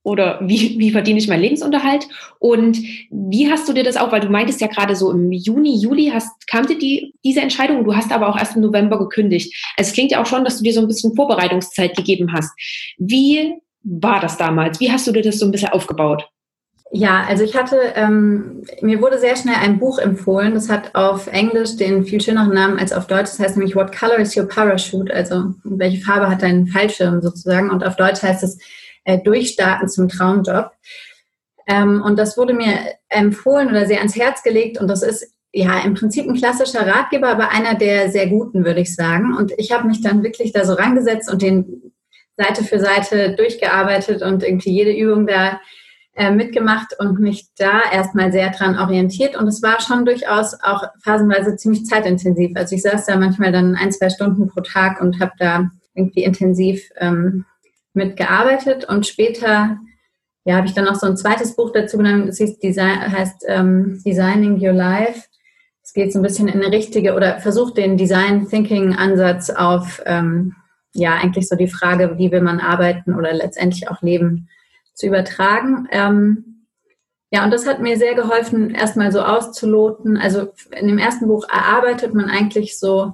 oder 0.04 0.40
wie, 0.42 0.78
wie 0.78 0.92
verdiene 0.92 1.18
ich 1.18 1.28
meinen 1.28 1.42
Lebensunterhalt? 1.42 2.08
Und 2.40 2.78
wie 3.10 3.50
hast 3.50 3.68
du 3.68 3.74
dir 3.74 3.84
das 3.84 3.96
auch, 3.96 4.12
weil 4.12 4.20
du 4.20 4.30
meintest 4.30 4.60
ja 4.62 4.68
gerade 4.68 4.96
so 4.96 5.12
im 5.12 5.32
Juni, 5.32 5.78
Juli 5.78 6.12
hast, 6.14 6.46
kam 6.48 6.68
dir 6.68 6.78
die, 6.78 7.14
diese 7.24 7.42
Entscheidung, 7.42 7.84
du 7.84 7.96
hast 7.96 8.12
aber 8.12 8.28
auch 8.28 8.38
erst 8.38 8.56
im 8.56 8.62
November 8.62 9.00
gekündigt. 9.00 9.56
Also 9.78 9.90
es 9.90 9.94
klingt 9.94 10.12
ja 10.12 10.22
auch 10.22 10.26
schon, 10.26 10.44
dass 10.44 10.58
du 10.58 10.64
dir 10.64 10.74
so 10.74 10.82
ein 10.82 10.88
bisschen 10.88 11.16
Vorbereitungszeit 11.16 11.96
gegeben 11.96 12.34
hast. 12.34 12.52
Wie 12.98 13.54
war 13.84 14.20
das 14.20 14.38
damals? 14.38 14.80
Wie 14.80 14.92
hast 14.92 15.08
du 15.08 15.12
dir 15.14 15.24
das 15.24 15.40
so 15.40 15.46
ein 15.46 15.52
bisschen 15.52 15.70
aufgebaut? 15.70 16.28
Ja, 16.96 17.26
also 17.28 17.44
ich 17.44 17.56
hatte, 17.56 17.76
ähm, 17.96 18.62
mir 18.82 19.02
wurde 19.02 19.18
sehr 19.18 19.36
schnell 19.36 19.56
ein 19.56 19.80
Buch 19.80 19.98
empfohlen. 19.98 20.54
Das 20.54 20.70
hat 20.70 20.94
auf 20.94 21.26
Englisch 21.26 21.76
den 21.76 22.06
viel 22.06 22.22
schöneren 22.22 22.54
Namen 22.54 22.78
als 22.78 22.94
auf 22.94 23.08
Deutsch. 23.08 23.32
Das 23.32 23.40
heißt 23.40 23.58
nämlich 23.58 23.76
What 23.76 23.98
Color 23.98 24.20
is 24.20 24.38
Your 24.38 24.48
Parachute? 24.48 25.12
Also 25.12 25.56
welche 25.64 26.06
Farbe 26.06 26.30
hat 26.30 26.44
dein 26.44 26.68
Fallschirm 26.68 27.20
sozusagen? 27.24 27.72
Und 27.72 27.84
auf 27.84 27.96
Deutsch 27.96 28.22
heißt 28.22 28.44
es 28.44 28.60
äh, 29.06 29.18
Durchstarten 29.18 29.90
zum 29.90 30.08
Traumjob. 30.08 30.70
Ähm, 31.66 32.00
und 32.06 32.20
das 32.20 32.38
wurde 32.38 32.54
mir 32.54 32.78
empfohlen 33.10 33.70
oder 33.70 33.88
sehr 33.88 33.98
ans 33.98 34.16
Herz 34.16 34.44
gelegt. 34.44 34.80
Und 34.80 34.88
das 34.88 35.02
ist 35.02 35.34
ja 35.52 35.80
im 35.80 35.96
Prinzip 35.96 36.28
ein 36.28 36.36
klassischer 36.36 36.86
Ratgeber, 36.86 37.30
aber 37.30 37.50
einer 37.50 37.74
der 37.74 38.12
sehr 38.12 38.28
guten, 38.28 38.66
würde 38.66 38.82
ich 38.82 38.94
sagen. 38.94 39.36
Und 39.36 39.52
ich 39.58 39.72
habe 39.72 39.88
mich 39.88 40.02
dann 40.02 40.22
wirklich 40.22 40.52
da 40.52 40.64
so 40.64 40.74
rangesetzt 40.74 41.32
und 41.32 41.42
den 41.42 41.92
Seite 42.38 42.64
für 42.64 42.78
Seite 42.78 43.36
durchgearbeitet 43.36 44.22
und 44.22 44.44
irgendwie 44.44 44.74
jede 44.74 44.92
Übung 44.92 45.26
da 45.26 45.60
äh, 46.16 46.32
mitgemacht 46.32 47.00
und 47.00 47.20
mich 47.20 47.48
da 47.58 47.82
erstmal 47.92 48.32
sehr 48.32 48.52
dran 48.52 48.78
orientiert. 48.78 49.36
Und 49.36 49.48
es 49.48 49.64
war 49.64 49.82
schon 49.82 50.06
durchaus 50.06 50.54
auch 50.62 50.84
phasenweise 51.04 51.56
ziemlich 51.56 51.86
zeitintensiv. 51.86 52.52
Also 52.56 52.76
ich 52.76 52.84
saß 52.84 53.06
da 53.06 53.18
manchmal 53.18 53.52
dann 53.52 53.76
ein, 53.76 53.92
zwei 53.92 54.10
Stunden 54.10 54.48
pro 54.48 54.62
Tag 54.62 55.02
und 55.02 55.20
habe 55.20 55.32
da 55.40 55.70
irgendwie 55.96 56.24
intensiv 56.24 56.90
ähm, 56.98 57.46
mitgearbeitet 57.94 58.86
und 58.86 59.06
später 59.06 59.78
ja, 60.46 60.58
habe 60.58 60.68
ich 60.68 60.74
dann 60.74 60.86
noch 60.86 60.96
so 60.96 61.08
ein 61.08 61.18
zweites 61.18 61.56
Buch 61.56 61.72
dazu 61.72 61.98
genommen, 61.98 62.28
das 62.28 62.40
heißt, 62.40 62.62
Design, 62.62 63.12
heißt 63.12 63.46
ähm, 63.48 64.02
Designing 64.06 64.60
Your 64.60 64.74
Life. 64.74 65.24
Es 65.82 65.94
geht 65.94 66.12
so 66.12 66.20
ein 66.20 66.24
bisschen 66.24 66.48
in 66.48 66.62
eine 66.62 66.72
richtige 66.72 67.14
oder 67.14 67.40
versucht 67.40 67.78
den 67.78 67.98
Design 67.98 68.48
Thinking 68.50 68.96
Ansatz 68.96 69.50
auf 69.50 70.02
ähm, 70.06 70.56
ja 70.94 71.16
eigentlich 71.16 71.48
so 71.48 71.56
die 71.56 71.68
Frage, 71.68 72.18
wie 72.18 72.32
will 72.32 72.42
man 72.42 72.60
arbeiten 72.60 73.16
oder 73.16 73.34
letztendlich 73.34 73.90
auch 73.90 74.02
leben, 74.02 74.50
zu 74.94 75.08
übertragen. 75.08 75.88
Ähm, 75.92 76.68
ja, 77.32 77.44
und 77.44 77.52
das 77.52 77.66
hat 77.66 77.80
mir 77.80 77.98
sehr 77.98 78.14
geholfen, 78.14 78.76
erstmal 78.76 79.12
so 79.12 79.22
auszuloten. 79.22 80.18
Also 80.18 80.54
in 80.80 80.88
dem 80.88 81.00
ersten 81.00 81.28
Buch 81.28 81.48
erarbeitet 81.50 82.14
man 82.14 82.30
eigentlich 82.30 82.78
so 82.78 83.14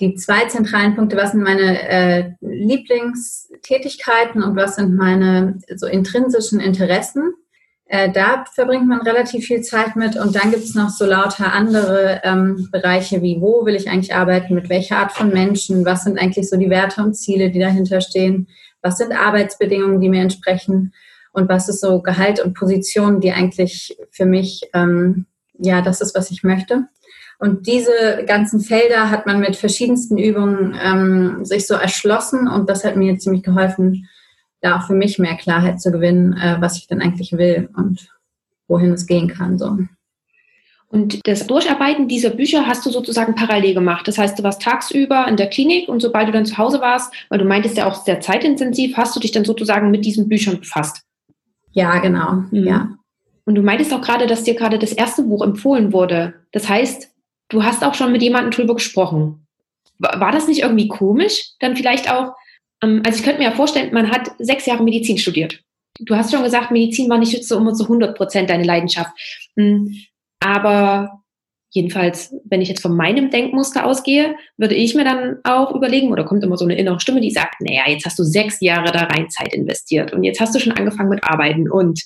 die 0.00 0.14
zwei 0.14 0.46
zentralen 0.46 0.94
Punkte, 0.94 1.16
was 1.16 1.32
sind 1.32 1.42
meine 1.42 1.88
äh, 1.88 2.32
Lieblingstätigkeiten 2.40 4.42
und 4.42 4.56
was 4.56 4.76
sind 4.76 4.94
meine 4.94 5.58
so 5.74 5.86
intrinsischen 5.86 6.60
Interessen. 6.60 7.32
Äh, 7.88 8.10
da 8.10 8.44
verbringt 8.52 8.88
man 8.88 9.02
relativ 9.02 9.46
viel 9.46 9.62
Zeit 9.62 9.96
mit 9.96 10.16
und 10.16 10.34
dann 10.34 10.50
gibt 10.50 10.64
es 10.64 10.74
noch 10.74 10.90
so 10.90 11.06
lauter 11.06 11.52
andere 11.52 12.20
ähm, 12.24 12.68
Bereiche 12.72 13.22
wie, 13.22 13.40
wo 13.40 13.64
will 13.64 13.76
ich 13.76 13.88
eigentlich 13.88 14.14
arbeiten, 14.14 14.54
mit 14.54 14.68
welcher 14.68 14.98
Art 14.98 15.12
von 15.12 15.28
Menschen, 15.28 15.84
was 15.84 16.04
sind 16.04 16.18
eigentlich 16.18 16.48
so 16.48 16.56
die 16.56 16.70
Werte 16.70 17.02
und 17.02 17.14
Ziele, 17.14 17.50
die 17.50 17.60
dahinter 17.60 18.00
stehen, 18.00 18.48
was 18.86 18.98
sind 18.98 19.12
Arbeitsbedingungen, 19.12 20.00
die 20.00 20.08
mir 20.08 20.22
entsprechen 20.22 20.94
und 21.32 21.48
was 21.48 21.68
ist 21.68 21.80
so 21.80 22.00
Gehalt 22.00 22.38
und 22.38 22.54
Position, 22.54 23.20
die 23.20 23.32
eigentlich 23.32 23.98
für 24.12 24.26
mich, 24.26 24.62
ähm, 24.74 25.26
ja, 25.58 25.82
das 25.82 26.00
ist, 26.00 26.14
was 26.14 26.30
ich 26.30 26.44
möchte. 26.44 26.86
Und 27.40 27.66
diese 27.66 28.24
ganzen 28.26 28.60
Felder 28.60 29.10
hat 29.10 29.26
man 29.26 29.40
mit 29.40 29.56
verschiedensten 29.56 30.16
Übungen 30.16 30.78
ähm, 30.80 31.44
sich 31.44 31.66
so 31.66 31.74
erschlossen 31.74 32.46
und 32.46 32.70
das 32.70 32.84
hat 32.84 32.96
mir 32.96 33.18
ziemlich 33.18 33.42
geholfen, 33.42 34.08
da 34.60 34.78
auch 34.78 34.86
für 34.86 34.94
mich 34.94 35.18
mehr 35.18 35.36
Klarheit 35.36 35.80
zu 35.80 35.90
gewinnen, 35.90 36.34
äh, 36.34 36.56
was 36.60 36.78
ich 36.78 36.86
denn 36.86 37.02
eigentlich 37.02 37.32
will 37.32 37.68
und 37.76 38.08
wohin 38.68 38.92
es 38.92 39.06
gehen 39.06 39.28
kann. 39.28 39.58
So. 39.58 39.78
Und 40.88 41.26
das 41.26 41.46
Durcharbeiten 41.46 42.06
dieser 42.06 42.30
Bücher 42.30 42.66
hast 42.66 42.86
du 42.86 42.90
sozusagen 42.90 43.34
parallel 43.34 43.74
gemacht. 43.74 44.06
Das 44.06 44.18
heißt, 44.18 44.38
du 44.38 44.42
warst 44.42 44.62
tagsüber 44.62 45.26
in 45.26 45.36
der 45.36 45.48
Klinik 45.48 45.88
und 45.88 46.00
sobald 46.00 46.28
du 46.28 46.32
dann 46.32 46.46
zu 46.46 46.58
Hause 46.58 46.80
warst, 46.80 47.12
weil 47.28 47.38
du 47.38 47.44
meintest 47.44 47.76
ja 47.76 47.86
auch 47.86 48.04
sehr 48.04 48.20
zeitintensiv, 48.20 48.96
hast 48.96 49.14
du 49.16 49.20
dich 49.20 49.32
dann 49.32 49.44
sozusagen 49.44 49.90
mit 49.90 50.04
diesen 50.04 50.28
Büchern 50.28 50.60
befasst. 50.60 51.02
Ja, 51.72 51.98
genau. 51.98 52.44
Mhm. 52.50 52.66
Ja. 52.66 52.88
Und 53.44 53.56
du 53.56 53.62
meintest 53.62 53.92
auch 53.92 54.00
gerade, 54.00 54.26
dass 54.26 54.44
dir 54.44 54.54
gerade 54.54 54.78
das 54.78 54.92
erste 54.92 55.22
Buch 55.22 55.42
empfohlen 55.42 55.92
wurde. 55.92 56.34
Das 56.52 56.68
heißt, 56.68 57.10
du 57.48 57.64
hast 57.64 57.84
auch 57.84 57.94
schon 57.94 58.12
mit 58.12 58.22
jemandem 58.22 58.50
drüber 58.52 58.74
gesprochen. 58.74 59.46
War 59.98 60.32
das 60.32 60.46
nicht 60.48 60.62
irgendwie 60.62 60.88
komisch? 60.88 61.52
Dann 61.60 61.76
vielleicht 61.76 62.10
auch, 62.10 62.32
ähm, 62.82 63.02
also 63.04 63.18
ich 63.18 63.24
könnte 63.24 63.38
mir 63.40 63.48
ja 63.48 63.54
vorstellen, 63.54 63.92
man 63.92 64.10
hat 64.10 64.30
sechs 64.38 64.66
Jahre 64.66 64.82
Medizin 64.82 65.18
studiert. 65.18 65.60
Du 66.00 66.14
hast 66.14 66.30
schon 66.30 66.42
gesagt, 66.42 66.70
Medizin 66.70 67.08
war 67.08 67.18
nicht 67.18 67.44
so 67.44 67.56
immer 67.56 67.72
zu 67.72 67.84
100 67.84 68.16
Prozent 68.16 68.50
deine 68.50 68.64
Leidenschaft. 68.64 69.12
Aber 70.40 71.22
jedenfalls, 71.70 72.34
wenn 72.44 72.62
ich 72.62 72.68
jetzt 72.68 72.82
von 72.82 72.96
meinem 72.96 73.30
Denkmuster 73.30 73.84
ausgehe, 73.84 74.36
würde 74.56 74.74
ich 74.74 74.94
mir 74.94 75.04
dann 75.04 75.38
auch 75.44 75.74
überlegen, 75.74 76.10
oder 76.10 76.24
kommt 76.24 76.42
immer 76.42 76.56
so 76.56 76.64
eine 76.64 76.76
innere 76.76 77.00
Stimme, 77.00 77.20
die 77.20 77.30
sagt, 77.30 77.60
naja, 77.60 77.82
jetzt 77.86 78.06
hast 78.06 78.18
du 78.18 78.24
sechs 78.24 78.60
Jahre 78.60 78.92
da 78.92 79.04
rein 79.04 79.28
Zeit 79.28 79.52
investiert 79.52 80.12
und 80.12 80.24
jetzt 80.24 80.40
hast 80.40 80.54
du 80.54 80.58
schon 80.58 80.72
angefangen 80.72 81.10
mit 81.10 81.24
Arbeiten 81.24 81.70
und 81.70 82.00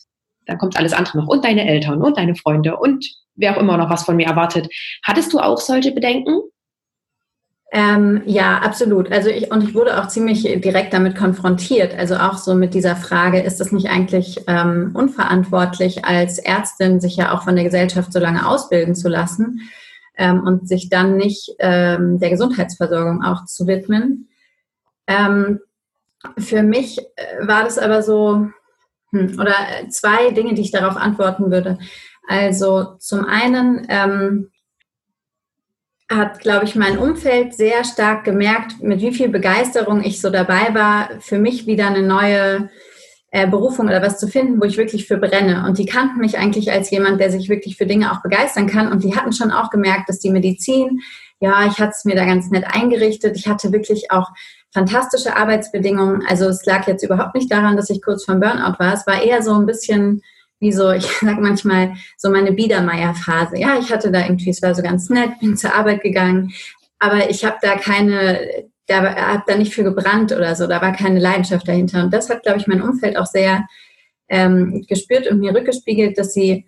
dann 0.46 0.58
kommt 0.58 0.76
alles 0.76 0.92
andere 0.92 1.18
noch 1.18 1.28
und 1.28 1.44
deine 1.44 1.68
Eltern 1.68 2.02
und 2.02 2.16
deine 2.16 2.34
Freunde 2.34 2.76
und 2.76 3.06
wer 3.36 3.56
auch 3.56 3.60
immer 3.60 3.76
noch 3.76 3.90
was 3.90 4.04
von 4.04 4.16
mir 4.16 4.26
erwartet. 4.26 4.68
Hattest 5.04 5.32
du 5.32 5.38
auch 5.38 5.58
solche 5.58 5.92
Bedenken? 5.92 6.40
Ähm, 7.72 8.22
ja, 8.26 8.58
absolut. 8.58 9.12
Also 9.12 9.30
ich, 9.30 9.52
und 9.52 9.62
ich 9.62 9.74
wurde 9.74 10.00
auch 10.00 10.08
ziemlich 10.08 10.42
direkt 10.42 10.92
damit 10.92 11.16
konfrontiert. 11.16 11.96
Also 11.96 12.16
auch 12.16 12.36
so 12.36 12.54
mit 12.54 12.74
dieser 12.74 12.96
Frage, 12.96 13.40
ist 13.40 13.60
es 13.60 13.70
nicht 13.70 13.88
eigentlich 13.90 14.42
ähm, 14.48 14.90
unverantwortlich, 14.94 16.04
als 16.04 16.38
Ärztin 16.38 17.00
sich 17.00 17.16
ja 17.16 17.32
auch 17.32 17.44
von 17.44 17.54
der 17.54 17.64
Gesellschaft 17.64 18.12
so 18.12 18.18
lange 18.18 18.46
ausbilden 18.48 18.96
zu 18.96 19.08
lassen 19.08 19.60
ähm, 20.16 20.42
und 20.42 20.68
sich 20.68 20.88
dann 20.88 21.16
nicht 21.16 21.54
ähm, 21.60 22.18
der 22.18 22.30
Gesundheitsversorgung 22.30 23.22
auch 23.22 23.44
zu 23.44 23.68
widmen? 23.68 24.28
Ähm, 25.06 25.60
Für 26.38 26.64
mich 26.64 26.98
äh, 26.98 27.46
war 27.46 27.62
das 27.62 27.78
aber 27.78 28.02
so, 28.02 28.48
hm, 29.12 29.38
oder 29.38 29.54
äh, 29.80 29.88
zwei 29.88 30.32
Dinge, 30.32 30.54
die 30.54 30.62
ich 30.62 30.72
darauf 30.72 30.96
antworten 30.96 31.52
würde. 31.52 31.78
Also 32.28 32.96
zum 32.98 33.24
einen 33.24 33.86
ähm, 33.88 34.50
hat, 36.10 36.40
glaube 36.40 36.64
ich, 36.64 36.74
mein 36.74 36.98
Umfeld 36.98 37.54
sehr 37.54 37.84
stark 37.84 38.24
gemerkt, 38.24 38.82
mit 38.82 39.00
wie 39.00 39.14
viel 39.14 39.28
Begeisterung 39.28 40.02
ich 40.02 40.20
so 40.20 40.28
dabei 40.28 40.74
war, 40.74 41.08
für 41.20 41.38
mich 41.38 41.66
wieder 41.66 41.86
eine 41.86 42.02
neue 42.02 42.68
äh, 43.30 43.46
Berufung 43.46 43.86
oder 43.86 44.02
was 44.02 44.18
zu 44.18 44.26
finden, 44.26 44.60
wo 44.60 44.64
ich 44.64 44.76
wirklich 44.76 45.06
für 45.06 45.18
brenne. 45.18 45.64
Und 45.66 45.78
die 45.78 45.86
kannten 45.86 46.18
mich 46.18 46.36
eigentlich 46.36 46.72
als 46.72 46.90
jemand, 46.90 47.20
der 47.20 47.30
sich 47.30 47.48
wirklich 47.48 47.76
für 47.76 47.86
Dinge 47.86 48.10
auch 48.10 48.22
begeistern 48.22 48.66
kann. 48.66 48.90
Und 48.90 49.04
die 49.04 49.14
hatten 49.14 49.32
schon 49.32 49.52
auch 49.52 49.70
gemerkt, 49.70 50.08
dass 50.08 50.18
die 50.18 50.30
Medizin, 50.30 51.00
ja, 51.38 51.64
ich 51.66 51.78
hatte 51.78 51.92
es 51.96 52.04
mir 52.04 52.16
da 52.16 52.24
ganz 52.24 52.50
nett 52.50 52.64
eingerichtet. 52.66 53.36
Ich 53.36 53.46
hatte 53.46 53.70
wirklich 53.70 54.10
auch 54.10 54.30
fantastische 54.72 55.36
Arbeitsbedingungen. 55.36 56.24
Also 56.28 56.48
es 56.48 56.66
lag 56.66 56.88
jetzt 56.88 57.04
überhaupt 57.04 57.36
nicht 57.36 57.52
daran, 57.52 57.76
dass 57.76 57.88
ich 57.88 58.02
kurz 58.02 58.24
vom 58.24 58.40
Burnout 58.40 58.80
war. 58.80 58.94
Es 58.94 59.06
war 59.06 59.22
eher 59.22 59.42
so 59.42 59.54
ein 59.54 59.66
bisschen 59.66 60.22
wie 60.60 60.72
so, 60.72 60.90
ich 60.90 61.06
sag 61.20 61.40
manchmal, 61.40 61.94
so 62.16 62.30
meine 62.30 62.52
Biedermeier-Phase. 62.52 63.58
Ja, 63.58 63.78
ich 63.78 63.90
hatte 63.90 64.12
da 64.12 64.20
irgendwie, 64.20 64.50
es 64.50 64.62
war 64.62 64.74
so 64.74 64.82
ganz 64.82 65.10
nett, 65.10 65.40
bin 65.40 65.56
zur 65.56 65.74
Arbeit 65.74 66.02
gegangen, 66.02 66.52
aber 66.98 67.30
ich 67.30 67.44
habe 67.44 67.56
da 67.60 67.76
keine, 67.76 68.66
da 68.86 69.14
habe 69.16 69.42
da 69.46 69.56
nicht 69.56 69.74
für 69.74 69.84
gebrannt 69.84 70.32
oder 70.32 70.54
so, 70.54 70.66
da 70.66 70.80
war 70.80 70.92
keine 70.92 71.18
Leidenschaft 71.18 71.66
dahinter. 71.66 72.04
Und 72.04 72.14
das 72.14 72.28
hat, 72.30 72.42
glaube 72.42 72.58
ich, 72.58 72.66
mein 72.66 72.82
Umfeld 72.82 73.16
auch 73.16 73.26
sehr 73.26 73.66
ähm, 74.28 74.84
gespürt 74.88 75.26
und 75.28 75.40
mir 75.40 75.54
rückgespiegelt, 75.54 76.16
dass 76.18 76.34
sie 76.34 76.66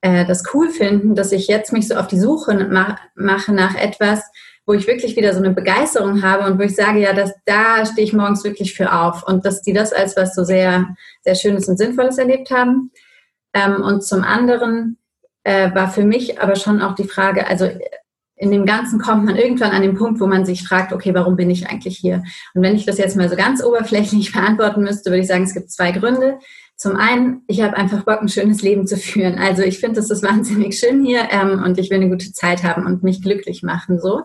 äh, 0.00 0.24
das 0.24 0.42
cool 0.52 0.70
finden, 0.70 1.14
dass 1.14 1.32
ich 1.32 1.48
jetzt 1.48 1.72
mich 1.72 1.88
so 1.88 1.94
auf 1.94 2.08
die 2.08 2.18
Suche 2.18 2.54
ma 2.70 2.98
mache 3.14 3.52
nach 3.52 3.74
etwas, 3.74 4.22
wo 4.66 4.72
ich 4.72 4.86
wirklich 4.86 5.16
wieder 5.16 5.32
so 5.32 5.38
eine 5.38 5.50
Begeisterung 5.50 6.22
habe 6.22 6.50
und 6.50 6.58
wo 6.58 6.62
ich 6.62 6.74
sage, 6.74 7.00
ja, 7.00 7.12
dass 7.12 7.32
da 7.44 7.84
stehe 7.84 8.06
ich 8.06 8.12
morgens 8.12 8.44
wirklich 8.44 8.74
für 8.74 8.92
auf 8.92 9.26
und 9.26 9.44
dass 9.44 9.62
die 9.62 9.72
das 9.72 9.92
als 9.92 10.16
was 10.16 10.34
so 10.34 10.44
sehr, 10.44 10.94
sehr 11.22 11.34
Schönes 11.34 11.68
und 11.68 11.76
Sinnvolles 11.76 12.18
erlebt 12.18 12.50
haben. 12.50 12.90
Ähm, 13.54 13.82
und 13.82 14.04
zum 14.04 14.22
anderen 14.22 14.98
äh, 15.44 15.74
war 15.74 15.88
für 15.90 16.04
mich 16.04 16.40
aber 16.40 16.56
schon 16.56 16.82
auch 16.82 16.94
die 16.94 17.08
Frage, 17.08 17.46
also 17.46 17.70
in 18.36 18.50
dem 18.50 18.66
Ganzen 18.66 19.00
kommt 19.00 19.24
man 19.24 19.36
irgendwann 19.36 19.70
an 19.70 19.82
den 19.82 19.94
Punkt, 19.94 20.20
wo 20.20 20.26
man 20.26 20.44
sich 20.44 20.66
fragt, 20.66 20.92
okay, 20.92 21.14
warum 21.14 21.36
bin 21.36 21.50
ich 21.50 21.68
eigentlich 21.68 21.96
hier? 21.96 22.24
Und 22.54 22.62
wenn 22.62 22.74
ich 22.74 22.84
das 22.84 22.98
jetzt 22.98 23.16
mal 23.16 23.28
so 23.28 23.36
ganz 23.36 23.62
oberflächlich 23.62 24.32
beantworten 24.34 24.82
müsste, 24.82 25.10
würde 25.10 25.20
ich 25.20 25.28
sagen, 25.28 25.44
es 25.44 25.54
gibt 25.54 25.70
zwei 25.70 25.92
Gründe. 25.92 26.38
Zum 26.76 26.96
einen, 26.96 27.42
ich 27.46 27.62
habe 27.62 27.76
einfach 27.76 28.02
Bock, 28.02 28.20
ein 28.20 28.28
schönes 28.28 28.60
Leben 28.60 28.86
zu 28.88 28.96
führen. 28.96 29.38
Also 29.38 29.62
ich 29.62 29.78
finde, 29.78 30.00
es 30.00 30.10
ist 30.10 30.24
wahnsinnig 30.24 30.76
schön 30.76 31.04
hier 31.04 31.28
ähm, 31.30 31.62
und 31.64 31.78
ich 31.78 31.90
will 31.90 31.98
eine 31.98 32.10
gute 32.10 32.32
Zeit 32.32 32.64
haben 32.64 32.84
und 32.84 33.04
mich 33.04 33.22
glücklich 33.22 33.62
machen 33.62 34.00
so. 34.00 34.22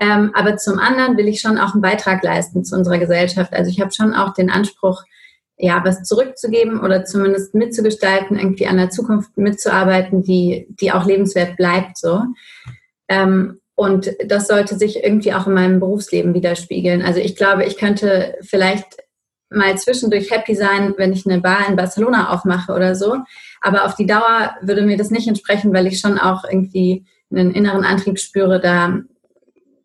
Ähm, 0.00 0.32
aber 0.34 0.56
zum 0.56 0.80
anderen 0.80 1.16
will 1.16 1.28
ich 1.28 1.40
schon 1.40 1.58
auch 1.58 1.74
einen 1.74 1.82
Beitrag 1.82 2.24
leisten 2.24 2.64
zu 2.64 2.74
unserer 2.74 2.98
Gesellschaft. 2.98 3.52
Also 3.52 3.70
ich 3.70 3.80
habe 3.80 3.92
schon 3.92 4.14
auch 4.14 4.34
den 4.34 4.50
Anspruch, 4.50 5.04
ja, 5.56 5.82
was 5.84 6.02
zurückzugeben 6.02 6.80
oder 6.80 7.04
zumindest 7.04 7.54
mitzugestalten, 7.54 8.38
irgendwie 8.38 8.66
an 8.66 8.78
der 8.78 8.90
Zukunft 8.90 9.36
mitzuarbeiten, 9.36 10.22
die, 10.22 10.66
die 10.80 10.92
auch 10.92 11.06
lebenswert 11.06 11.56
bleibt, 11.56 11.98
so. 11.98 12.22
Ähm, 13.08 13.60
und 13.74 14.14
das 14.26 14.48
sollte 14.48 14.76
sich 14.76 15.02
irgendwie 15.02 15.32
auch 15.32 15.46
in 15.46 15.54
meinem 15.54 15.80
Berufsleben 15.80 16.34
widerspiegeln. 16.34 17.02
Also 17.02 17.20
ich 17.20 17.36
glaube, 17.36 17.64
ich 17.64 17.76
könnte 17.76 18.36
vielleicht 18.42 18.98
mal 19.50 19.76
zwischendurch 19.76 20.30
happy 20.30 20.54
sein, 20.54 20.94
wenn 20.96 21.12
ich 21.12 21.26
eine 21.26 21.40
Bar 21.40 21.68
in 21.68 21.76
Barcelona 21.76 22.32
aufmache 22.32 22.72
oder 22.72 22.94
so. 22.94 23.18
Aber 23.60 23.84
auf 23.84 23.94
die 23.94 24.06
Dauer 24.06 24.54
würde 24.60 24.82
mir 24.82 24.96
das 24.96 25.10
nicht 25.10 25.28
entsprechen, 25.28 25.72
weil 25.72 25.86
ich 25.86 26.00
schon 26.00 26.18
auch 26.18 26.44
irgendwie 26.44 27.06
einen 27.30 27.52
inneren 27.52 27.84
Antrieb 27.84 28.18
spüre, 28.18 28.60
da 28.60 29.00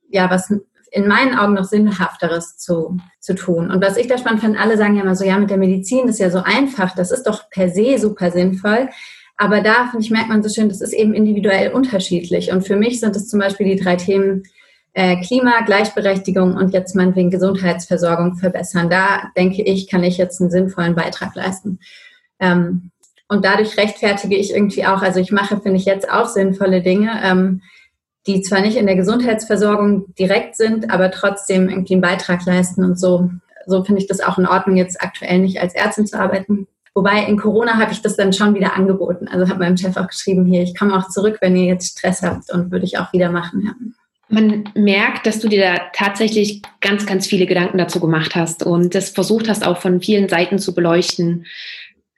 ja 0.09 0.29
was 0.29 0.53
in 0.91 1.07
meinen 1.07 1.37
Augen 1.37 1.53
noch 1.53 1.65
Sinnhafteres 1.65 2.57
zu, 2.57 2.97
zu 3.19 3.35
tun. 3.35 3.71
Und 3.71 3.83
was 3.83 3.97
ich 3.97 4.07
da 4.07 4.17
spannend 4.17 4.41
finde, 4.41 4.59
alle 4.59 4.77
sagen 4.77 4.95
ja 4.95 5.03
immer 5.03 5.15
so, 5.15 5.25
ja, 5.25 5.37
mit 5.37 5.49
der 5.49 5.57
Medizin 5.57 6.07
ist 6.07 6.19
ja 6.19 6.29
so 6.29 6.43
einfach, 6.43 6.95
das 6.95 7.11
ist 7.11 7.23
doch 7.23 7.49
per 7.49 7.69
se 7.69 7.97
super 7.97 8.31
sinnvoll. 8.31 8.89
Aber 9.37 9.61
da, 9.61 9.87
finde 9.91 10.03
ich, 10.03 10.11
merkt 10.11 10.29
man 10.29 10.41
so 10.41 10.49
schön, 10.49 10.69
das 10.69 10.81
ist 10.81 10.93
eben 10.93 11.13
individuell 11.13 11.71
unterschiedlich. 11.71 12.51
Und 12.51 12.65
für 12.65 12.75
mich 12.75 12.99
sind 12.99 13.15
es 13.15 13.29
zum 13.29 13.39
Beispiel 13.39 13.67
die 13.67 13.81
drei 13.81 13.95
Themen 13.95 14.43
äh, 14.93 15.21
Klima, 15.21 15.61
Gleichberechtigung 15.61 16.55
und 16.55 16.73
jetzt 16.73 16.95
meinetwegen 16.95 17.29
Gesundheitsversorgung 17.29 18.35
verbessern. 18.37 18.89
Da 18.89 19.31
denke 19.37 19.61
ich, 19.61 19.87
kann 19.87 20.03
ich 20.03 20.17
jetzt 20.17 20.41
einen 20.41 20.49
sinnvollen 20.49 20.95
Beitrag 20.95 21.35
leisten. 21.35 21.79
Ähm, 22.39 22.89
und 23.27 23.45
dadurch 23.45 23.77
rechtfertige 23.77 24.35
ich 24.35 24.53
irgendwie 24.53 24.85
auch, 24.85 25.03
also 25.03 25.19
ich 25.19 25.31
mache, 25.31 25.59
finde 25.59 25.77
ich, 25.77 25.85
jetzt 25.85 26.09
auch 26.09 26.27
sinnvolle 26.27 26.81
Dinge. 26.81 27.11
Ähm, 27.23 27.61
die 28.27 28.41
zwar 28.41 28.61
nicht 28.61 28.77
in 28.77 28.85
der 28.85 28.95
Gesundheitsversorgung 28.95 30.13
direkt 30.15 30.55
sind, 30.55 30.91
aber 30.91 31.11
trotzdem 31.11 31.69
irgendwie 31.69 31.93
einen 31.93 32.01
Beitrag 32.01 32.45
leisten 32.45 32.83
und 32.83 32.99
so. 32.99 33.29
So 33.65 33.83
finde 33.83 34.01
ich 34.01 34.07
das 34.07 34.21
auch 34.21 34.37
in 34.37 34.45
Ordnung, 34.45 34.77
jetzt 34.77 35.01
aktuell 35.01 35.39
nicht 35.39 35.59
als 35.61 35.73
Ärztin 35.73 36.05
zu 36.05 36.19
arbeiten. 36.19 36.67
Wobei 36.93 37.23
in 37.25 37.37
Corona 37.37 37.77
habe 37.77 37.91
ich 37.91 38.01
das 38.01 38.15
dann 38.15 38.33
schon 38.33 38.55
wieder 38.55 38.75
angeboten. 38.75 39.27
Also 39.27 39.47
habe 39.49 39.59
meinem 39.59 39.77
Chef 39.77 39.97
auch 39.97 40.07
geschrieben, 40.07 40.45
hier, 40.45 40.63
ich 40.63 40.77
komme 40.77 40.97
auch 40.97 41.09
zurück, 41.09 41.37
wenn 41.41 41.55
ihr 41.55 41.65
jetzt 41.65 41.97
Stress 41.97 42.23
habt 42.23 42.51
und 42.51 42.71
würde 42.71 42.85
ich 42.85 42.97
auch 42.97 43.13
wieder 43.13 43.31
machen. 43.31 43.63
Ja. 43.65 43.73
Man 44.29 44.69
merkt, 44.73 45.25
dass 45.25 45.39
du 45.39 45.47
dir 45.47 45.61
da 45.61 45.81
tatsächlich 45.93 46.61
ganz, 46.81 47.05
ganz 47.05 47.27
viele 47.27 47.45
Gedanken 47.45 47.77
dazu 47.77 47.99
gemacht 47.99 48.35
hast 48.35 48.63
und 48.63 48.95
das 48.95 49.09
versucht 49.09 49.47
hast, 49.47 49.65
auch 49.65 49.77
von 49.77 50.01
vielen 50.01 50.27
Seiten 50.27 50.59
zu 50.59 50.73
beleuchten. 50.73 51.45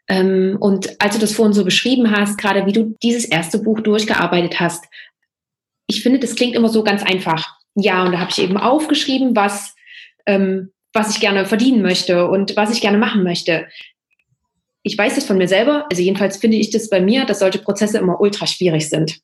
Ähm, 0.08 0.58
und 0.60 1.02
als 1.02 1.16
du 1.16 1.22
das 1.22 1.34
vorhin 1.34 1.54
so 1.54 1.64
beschrieben 1.64 2.10
hast, 2.12 2.38
gerade 2.38 2.66
wie 2.66 2.74
du 2.74 2.96
dieses 3.04 3.26
erste 3.26 3.60
Buch 3.60 3.82
durchgearbeitet 3.82 4.60
hast, 4.60 4.86
ich 5.90 6.04
finde, 6.04 6.20
das 6.20 6.36
klingt 6.36 6.56
immer 6.56 6.70
so 6.70 6.84
ganz 6.84 7.04
einfach. 7.04 7.58
Ja, 7.76 8.04
und 8.06 8.12
da 8.12 8.20
habe 8.20 8.30
ich 8.30 8.40
eben 8.40 8.58
aufgeschrieben, 8.58 9.36
was, 9.36 9.76
ähm, 10.28 10.72
was 10.94 11.16
ich 11.16 11.20
gerne 11.20 11.46
verdienen 11.46 11.82
möchte 11.82 12.28
und 12.28 12.56
was 12.56 12.72
ich 12.72 12.82
gerne 12.82 13.00
machen 13.00 13.24
möchte. 13.24 13.68
Ich 14.84 14.98
weiß 14.98 15.16
das 15.16 15.26
von 15.26 15.38
mir 15.38 15.48
selber, 15.48 15.88
also 15.90 16.02
jedenfalls 16.02 16.38
finde 16.38 16.58
ich 16.58 16.70
das 16.70 16.90
bei 16.90 17.02
mir, 17.02 17.26
dass 17.26 17.40
solche 17.40 17.60
Prozesse 17.60 17.98
immer 17.98 18.22
ultra 18.22 18.46
schwierig 18.46 18.88
sind. 18.88 19.20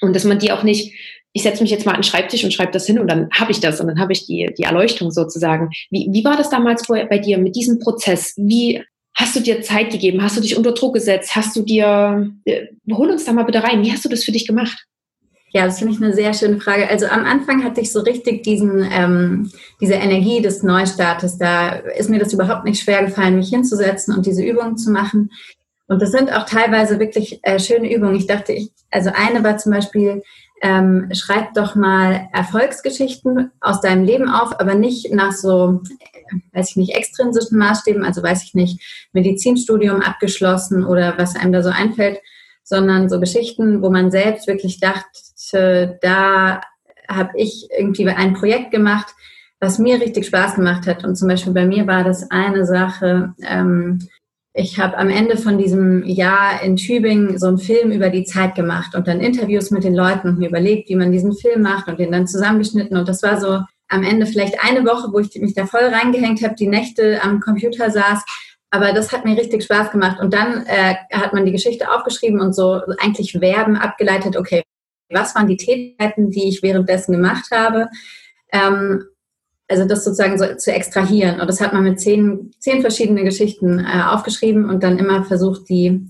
Und 0.00 0.14
dass 0.14 0.24
man 0.24 0.38
die 0.38 0.52
auch 0.52 0.62
nicht, 0.62 0.94
ich 1.32 1.42
setze 1.42 1.62
mich 1.62 1.70
jetzt 1.70 1.86
mal 1.86 1.92
an 1.92 1.98
den 1.98 2.04
Schreibtisch 2.04 2.44
und 2.44 2.52
schreibe 2.52 2.72
das 2.72 2.86
hin 2.86 2.98
und 2.98 3.08
dann 3.08 3.30
habe 3.32 3.50
ich 3.50 3.60
das 3.60 3.80
und 3.80 3.86
dann 3.86 3.98
habe 3.98 4.12
ich 4.12 4.26
die, 4.26 4.52
die 4.56 4.64
Erleuchtung 4.64 5.10
sozusagen. 5.10 5.70
Wie, 5.90 6.08
wie 6.12 6.24
war 6.24 6.36
das 6.36 6.50
damals 6.50 6.86
bei 6.86 7.18
dir 7.18 7.38
mit 7.38 7.56
diesem 7.56 7.78
Prozess? 7.78 8.34
Wie 8.36 8.82
hast 9.14 9.34
du 9.34 9.40
dir 9.40 9.62
Zeit 9.62 9.90
gegeben? 9.90 10.22
Hast 10.22 10.36
du 10.36 10.42
dich 10.42 10.56
unter 10.56 10.72
Druck 10.72 10.94
gesetzt? 10.94 11.34
Hast 11.34 11.56
du 11.56 11.62
dir, 11.62 12.30
äh, 12.44 12.66
hol 12.92 13.10
uns 13.10 13.24
da 13.24 13.32
mal 13.32 13.44
bitte 13.44 13.62
rein. 13.62 13.82
Wie 13.82 13.92
hast 13.92 14.04
du 14.04 14.10
das 14.10 14.24
für 14.24 14.32
dich 14.32 14.46
gemacht? 14.46 14.86
Ja, 15.54 15.66
das 15.66 15.78
finde 15.78 15.92
ich 15.92 16.02
eine 16.02 16.14
sehr 16.14 16.32
schöne 16.32 16.60
Frage. 16.60 16.88
Also 16.88 17.06
am 17.06 17.26
Anfang 17.26 17.62
hatte 17.62 17.82
ich 17.82 17.92
so 17.92 18.00
richtig 18.00 18.42
diesen, 18.42 18.88
ähm, 18.90 19.50
diese 19.82 19.94
Energie 19.94 20.40
des 20.40 20.62
Neustartes. 20.62 21.36
Da 21.36 21.70
ist 21.70 22.08
mir 22.08 22.18
das 22.18 22.32
überhaupt 22.32 22.64
nicht 22.64 22.82
schwer 22.82 23.04
gefallen, 23.04 23.36
mich 23.36 23.50
hinzusetzen 23.50 24.16
und 24.16 24.24
diese 24.24 24.42
Übungen 24.42 24.78
zu 24.78 24.90
machen. 24.90 25.30
Und 25.88 26.00
das 26.00 26.10
sind 26.10 26.32
auch 26.32 26.46
teilweise 26.46 26.98
wirklich 26.98 27.40
äh, 27.42 27.58
schöne 27.58 27.92
Übungen. 27.94 28.16
Ich 28.16 28.26
dachte, 28.26 28.52
ich, 28.52 28.70
also 28.90 29.10
eine 29.14 29.44
war 29.44 29.58
zum 29.58 29.72
Beispiel, 29.72 30.22
ähm, 30.62 31.10
schreib 31.12 31.52
doch 31.52 31.74
mal 31.74 32.28
Erfolgsgeschichten 32.32 33.50
aus 33.60 33.82
deinem 33.82 34.04
Leben 34.04 34.30
auf, 34.30 34.58
aber 34.58 34.74
nicht 34.74 35.12
nach 35.12 35.32
so, 35.32 35.82
weiß 36.52 36.70
ich 36.70 36.76
nicht, 36.76 36.94
extrinsischen 36.94 37.58
Maßstäben, 37.58 38.04
also 38.04 38.22
weiß 38.22 38.44
ich 38.44 38.54
nicht, 38.54 39.08
Medizinstudium 39.12 40.00
abgeschlossen 40.00 40.86
oder 40.86 41.18
was 41.18 41.36
einem 41.36 41.52
da 41.52 41.62
so 41.62 41.68
einfällt, 41.68 42.20
sondern 42.62 43.10
so 43.10 43.20
Geschichten, 43.20 43.82
wo 43.82 43.90
man 43.90 44.10
selbst 44.10 44.46
wirklich 44.46 44.78
dachte, 45.50 45.98
da 46.02 46.60
habe 47.08 47.30
ich 47.36 47.68
irgendwie 47.76 48.08
ein 48.08 48.34
Projekt 48.34 48.70
gemacht, 48.70 49.14
was 49.60 49.78
mir 49.78 50.00
richtig 50.00 50.26
Spaß 50.26 50.56
gemacht 50.56 50.86
hat. 50.86 51.04
Und 51.04 51.16
zum 51.16 51.28
Beispiel 51.28 51.52
bei 51.52 51.66
mir 51.66 51.86
war 51.86 52.04
das 52.04 52.30
eine 52.30 52.66
Sache, 52.66 53.34
ähm, 53.46 53.98
ich 54.54 54.78
habe 54.78 54.98
am 54.98 55.08
Ende 55.08 55.38
von 55.38 55.56
diesem 55.56 56.04
Jahr 56.04 56.62
in 56.62 56.76
Tübingen 56.76 57.38
so 57.38 57.46
einen 57.46 57.56
Film 57.56 57.90
über 57.90 58.10
die 58.10 58.24
Zeit 58.24 58.54
gemacht 58.54 58.94
und 58.94 59.08
dann 59.08 59.20
Interviews 59.20 59.70
mit 59.70 59.82
den 59.82 59.94
Leuten 59.94 60.28
und 60.28 60.38
mir 60.38 60.50
überlegt, 60.50 60.90
wie 60.90 60.94
man 60.94 61.10
diesen 61.10 61.32
Film 61.32 61.62
macht 61.62 61.88
und 61.88 61.98
den 61.98 62.12
dann 62.12 62.26
zusammengeschnitten. 62.26 62.98
Und 62.98 63.08
das 63.08 63.22
war 63.22 63.40
so 63.40 63.60
am 63.88 64.02
Ende 64.02 64.26
vielleicht 64.26 64.62
eine 64.62 64.84
Woche, 64.84 65.10
wo 65.10 65.20
ich 65.20 65.34
mich 65.40 65.54
da 65.54 65.64
voll 65.64 65.84
reingehängt 65.84 66.42
habe, 66.42 66.54
die 66.54 66.66
Nächte 66.66 67.22
am 67.22 67.40
Computer 67.40 67.90
saß 67.90 68.24
aber 68.72 68.94
das 68.94 69.12
hat 69.12 69.26
mir 69.26 69.36
richtig 69.36 69.64
Spaß 69.64 69.90
gemacht. 69.90 70.18
Und 70.18 70.32
dann 70.32 70.64
äh, 70.66 70.94
hat 71.12 71.34
man 71.34 71.44
die 71.44 71.52
Geschichte 71.52 71.92
aufgeschrieben 71.92 72.40
und 72.40 72.54
so 72.54 72.80
eigentlich 72.98 73.32
Verben 73.32 73.76
abgeleitet, 73.76 74.36
okay, 74.36 74.62
was 75.12 75.34
waren 75.34 75.46
die 75.46 75.56
Tätigkeiten, 75.56 76.30
die 76.30 76.48
ich 76.48 76.62
währenddessen 76.62 77.12
gemacht 77.12 77.50
habe? 77.50 77.88
Ähm, 78.52 79.04
also 79.68 79.86
das 79.86 80.04
sozusagen 80.04 80.38
so 80.38 80.54
zu 80.56 80.72
extrahieren. 80.72 81.40
Und 81.40 81.46
das 81.48 81.60
hat 81.60 81.72
man 81.72 81.84
mit 81.84 82.00
zehn, 82.00 82.50
zehn 82.58 82.82
verschiedene 82.82 83.24
Geschichten 83.24 83.78
äh, 83.78 84.02
aufgeschrieben 84.06 84.68
und 84.68 84.82
dann 84.82 84.98
immer 84.98 85.24
versucht, 85.24 85.68
die, 85.68 86.06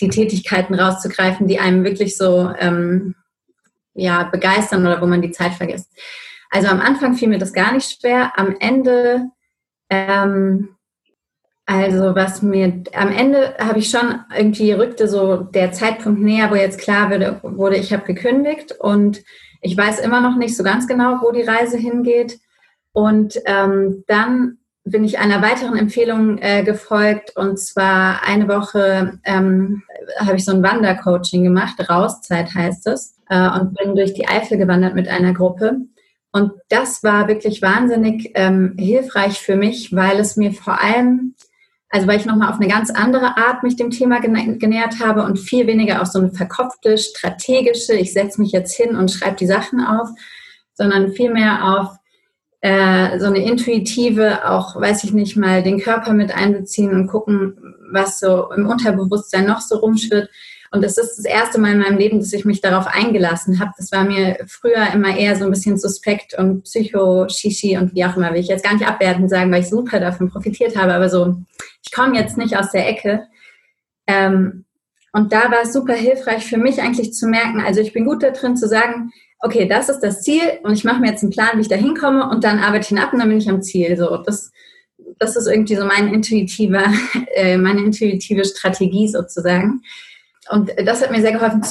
die 0.00 0.08
Tätigkeiten 0.08 0.74
rauszugreifen, 0.74 1.46
die 1.46 1.60
einem 1.60 1.84
wirklich 1.84 2.16
so 2.16 2.52
ähm, 2.58 3.14
ja, 3.94 4.24
begeistern 4.24 4.86
oder 4.86 5.00
wo 5.00 5.06
man 5.06 5.22
die 5.22 5.30
Zeit 5.30 5.54
vergisst. 5.54 5.90
Also 6.50 6.68
am 6.68 6.80
Anfang 6.80 7.14
fiel 7.14 7.28
mir 7.28 7.38
das 7.38 7.52
gar 7.52 7.72
nicht 7.72 8.00
schwer. 8.00 8.32
Am 8.36 8.56
Ende 8.58 9.26
ähm, 9.90 10.70
also 11.68 12.14
was 12.14 12.40
mir 12.40 12.82
am 12.94 13.12
Ende 13.12 13.54
habe 13.58 13.78
ich 13.78 13.90
schon 13.90 14.20
irgendwie 14.34 14.72
rückte 14.72 15.06
so 15.06 15.36
der 15.36 15.70
Zeitpunkt 15.70 16.18
näher, 16.18 16.50
wo 16.50 16.54
jetzt 16.54 16.80
klar 16.80 17.10
wurde, 17.10 17.40
wurde 17.42 17.76
ich 17.76 17.92
habe 17.92 18.06
gekündigt 18.06 18.74
und 18.80 19.22
ich 19.60 19.76
weiß 19.76 20.00
immer 20.00 20.22
noch 20.22 20.34
nicht 20.38 20.56
so 20.56 20.64
ganz 20.64 20.88
genau, 20.88 21.20
wo 21.20 21.30
die 21.30 21.42
Reise 21.42 21.76
hingeht. 21.76 22.38
Und 22.92 23.38
ähm, 23.44 24.02
dann 24.06 24.56
bin 24.84 25.04
ich 25.04 25.18
einer 25.18 25.42
weiteren 25.42 25.76
Empfehlung 25.76 26.38
äh, 26.38 26.62
gefolgt 26.62 27.36
und 27.36 27.58
zwar 27.58 28.22
eine 28.26 28.48
Woche 28.48 29.18
ähm, 29.24 29.82
habe 30.20 30.36
ich 30.36 30.46
so 30.46 30.52
ein 30.52 30.62
Wandercoaching 30.62 31.44
gemacht, 31.44 31.90
Rauszeit 31.90 32.54
heißt 32.54 32.86
es, 32.86 33.14
äh, 33.28 33.46
und 33.60 33.74
bin 33.74 33.94
durch 33.94 34.14
die 34.14 34.26
Eifel 34.26 34.56
gewandert 34.56 34.94
mit 34.94 35.06
einer 35.08 35.34
Gruppe. 35.34 35.80
Und 36.32 36.52
das 36.68 37.02
war 37.02 37.28
wirklich 37.28 37.60
wahnsinnig 37.60 38.32
ähm, 38.34 38.74
hilfreich 38.78 39.38
für 39.38 39.56
mich, 39.56 39.94
weil 39.94 40.18
es 40.18 40.36
mir 40.36 40.52
vor 40.52 40.80
allem, 40.80 41.34
also 41.90 42.06
weil 42.06 42.18
ich 42.18 42.26
nochmal 42.26 42.50
auf 42.50 42.60
eine 42.60 42.68
ganz 42.68 42.90
andere 42.90 43.36
Art 43.36 43.62
mich 43.62 43.76
dem 43.76 43.90
Thema 43.90 44.20
genähert 44.20 45.00
habe 45.00 45.22
und 45.22 45.38
viel 45.38 45.66
weniger 45.66 46.02
auf 46.02 46.08
so 46.08 46.18
eine 46.18 46.30
verkopfte, 46.30 46.98
strategische, 46.98 47.94
ich 47.94 48.12
setze 48.12 48.40
mich 48.40 48.52
jetzt 48.52 48.76
hin 48.76 48.94
und 48.94 49.10
schreibe 49.10 49.36
die 49.36 49.46
Sachen 49.46 49.80
auf, 49.80 50.08
sondern 50.74 51.12
vielmehr 51.12 51.80
auf 51.80 51.96
äh, 52.60 53.18
so 53.18 53.26
eine 53.26 53.42
intuitive, 53.44 54.48
auch 54.48 54.76
weiß 54.76 55.04
ich 55.04 55.12
nicht 55.12 55.36
mal, 55.36 55.62
den 55.62 55.80
Körper 55.80 56.12
mit 56.12 56.34
einbeziehen 56.34 56.92
und 56.92 57.06
gucken, 57.06 57.56
was 57.90 58.18
so 58.18 58.50
im 58.52 58.66
Unterbewusstsein 58.66 59.46
noch 59.46 59.60
so 59.60 59.76
rumschwirrt. 59.78 60.28
Und 60.70 60.84
das 60.84 60.98
ist 60.98 61.16
das 61.16 61.24
erste 61.24 61.58
Mal 61.58 61.72
in 61.72 61.78
meinem 61.78 61.96
Leben, 61.96 62.18
dass 62.18 62.32
ich 62.34 62.44
mich 62.44 62.60
darauf 62.60 62.86
eingelassen 62.86 63.58
habe. 63.58 63.70
Das 63.78 63.90
war 63.90 64.04
mir 64.04 64.36
früher 64.46 64.92
immer 64.92 65.16
eher 65.16 65.34
so 65.36 65.44
ein 65.44 65.50
bisschen 65.50 65.78
suspekt 65.78 66.34
und 66.36 66.64
Psycho-Shishi 66.64 67.78
und 67.78 67.94
wie 67.94 68.04
auch 68.04 68.16
immer, 68.16 68.32
will 68.34 68.40
ich 68.40 68.48
jetzt 68.48 68.64
gar 68.64 68.74
nicht 68.74 68.86
abwertend 68.86 69.30
sagen, 69.30 69.50
weil 69.50 69.62
ich 69.62 69.70
super 69.70 69.98
davon 69.98 70.28
profitiert 70.28 70.76
habe, 70.76 70.92
aber 70.92 71.08
so, 71.08 71.36
ich 71.82 71.92
komme 71.92 72.16
jetzt 72.16 72.36
nicht 72.36 72.56
aus 72.56 72.70
der 72.70 72.88
Ecke. 72.88 73.26
Ähm, 74.06 74.64
und 75.12 75.32
da 75.32 75.50
war 75.50 75.62
es 75.62 75.72
super 75.72 75.94
hilfreich 75.94 76.44
für 76.44 76.58
mich 76.58 76.80
eigentlich 76.80 77.14
zu 77.14 77.26
merken, 77.26 77.60
also 77.60 77.80
ich 77.80 77.92
bin 77.92 78.04
gut 78.04 78.22
da 78.22 78.30
drin 78.30 78.56
zu 78.56 78.68
sagen, 78.68 79.10
okay, 79.40 79.66
das 79.66 79.88
ist 79.88 80.00
das 80.00 80.22
Ziel 80.22 80.42
und 80.62 80.72
ich 80.72 80.84
mache 80.84 81.00
mir 81.00 81.10
jetzt 81.10 81.22
einen 81.22 81.32
Plan, 81.32 81.56
wie 81.56 81.62
ich 81.62 81.68
da 81.68 81.76
hinkomme 81.76 82.28
und 82.28 82.44
dann 82.44 82.58
arbeite 82.58 82.84
ich 82.84 82.90
ihn 82.90 82.98
ab 82.98 83.12
und 83.12 83.20
dann 83.20 83.28
bin 83.28 83.38
ich 83.38 83.48
am 83.48 83.62
Ziel. 83.62 83.96
So, 83.96 84.16
das, 84.18 84.52
das 85.18 85.36
ist 85.36 85.46
irgendwie 85.46 85.76
so 85.76 85.84
mein 85.84 86.12
intuitiver, 86.12 86.84
äh, 87.34 87.56
meine 87.56 87.82
intuitive 87.82 88.44
Strategie 88.44 89.08
sozusagen. 89.08 89.82
Und 90.50 90.72
das 90.84 91.02
hat 91.02 91.10
mir 91.10 91.20
sehr 91.20 91.32
geholfen, 91.32 91.62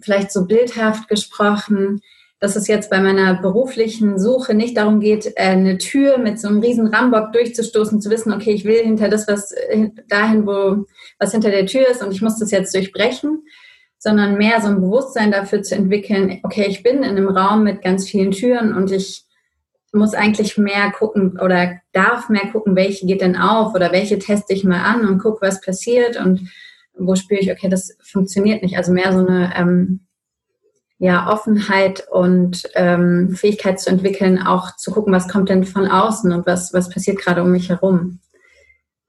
vielleicht 0.00 0.32
so 0.32 0.46
bildhaft 0.46 1.08
gesprochen, 1.08 2.02
dass 2.40 2.54
es 2.54 2.68
jetzt 2.68 2.90
bei 2.90 3.00
meiner 3.00 3.34
beruflichen 3.34 4.18
Suche 4.18 4.54
nicht 4.54 4.76
darum 4.76 5.00
geht, 5.00 5.26
äh, 5.36 5.42
eine 5.42 5.78
Tür 5.78 6.18
mit 6.18 6.38
so 6.38 6.48
einem 6.48 6.60
riesen 6.60 6.86
Rambock 6.86 7.32
durchzustoßen, 7.32 8.00
zu 8.00 8.10
wissen, 8.10 8.32
okay, 8.32 8.52
ich 8.52 8.64
will 8.64 8.82
hinter 8.82 9.08
das, 9.08 9.26
was 9.26 9.52
äh, 9.52 9.90
dahin, 10.08 10.46
wo 10.46 10.86
was 11.18 11.32
hinter 11.32 11.50
der 11.50 11.66
Tür 11.66 11.88
ist 11.88 12.02
und 12.02 12.12
ich 12.12 12.22
muss 12.22 12.38
das 12.38 12.50
jetzt 12.50 12.74
durchbrechen, 12.74 13.44
sondern 13.98 14.38
mehr 14.38 14.60
so 14.60 14.68
ein 14.68 14.80
Bewusstsein 14.80 15.32
dafür 15.32 15.62
zu 15.62 15.74
entwickeln, 15.74 16.38
okay, 16.44 16.66
ich 16.68 16.82
bin 16.82 16.98
in 16.98 17.04
einem 17.04 17.28
Raum 17.28 17.64
mit 17.64 17.82
ganz 17.82 18.08
vielen 18.08 18.30
Türen 18.30 18.72
und 18.72 18.92
ich 18.92 19.24
muss 19.92 20.14
eigentlich 20.14 20.56
mehr 20.58 20.92
gucken 20.92 21.38
oder 21.40 21.80
darf 21.92 22.28
mehr 22.28 22.46
gucken, 22.52 22.76
welche 22.76 23.06
geht 23.06 23.20
denn 23.20 23.36
auf 23.36 23.74
oder 23.74 23.90
welche 23.90 24.18
teste 24.18 24.52
ich 24.52 24.62
mal 24.62 24.82
an 24.82 25.08
und 25.08 25.18
gucke, 25.18 25.44
was 25.44 25.60
passiert 25.60 26.18
und 26.18 26.48
wo 26.96 27.14
spüre 27.16 27.40
ich, 27.40 27.50
okay, 27.50 27.68
das 27.68 27.96
funktioniert 28.02 28.62
nicht. 28.62 28.76
Also 28.76 28.92
mehr 28.92 29.12
so 29.12 29.26
eine 29.26 29.52
ähm, 29.56 30.00
ja, 30.98 31.32
Offenheit 31.32 32.06
und 32.10 32.64
ähm, 32.74 33.30
Fähigkeit 33.36 33.80
zu 33.80 33.90
entwickeln, 33.90 34.42
auch 34.42 34.76
zu 34.76 34.90
gucken, 34.90 35.12
was 35.12 35.28
kommt 35.28 35.48
denn 35.48 35.64
von 35.64 35.86
außen 35.86 36.32
und 36.32 36.46
was, 36.46 36.72
was 36.72 36.90
passiert 36.90 37.18
gerade 37.18 37.42
um 37.42 37.52
mich 37.52 37.68
herum. 37.68 38.18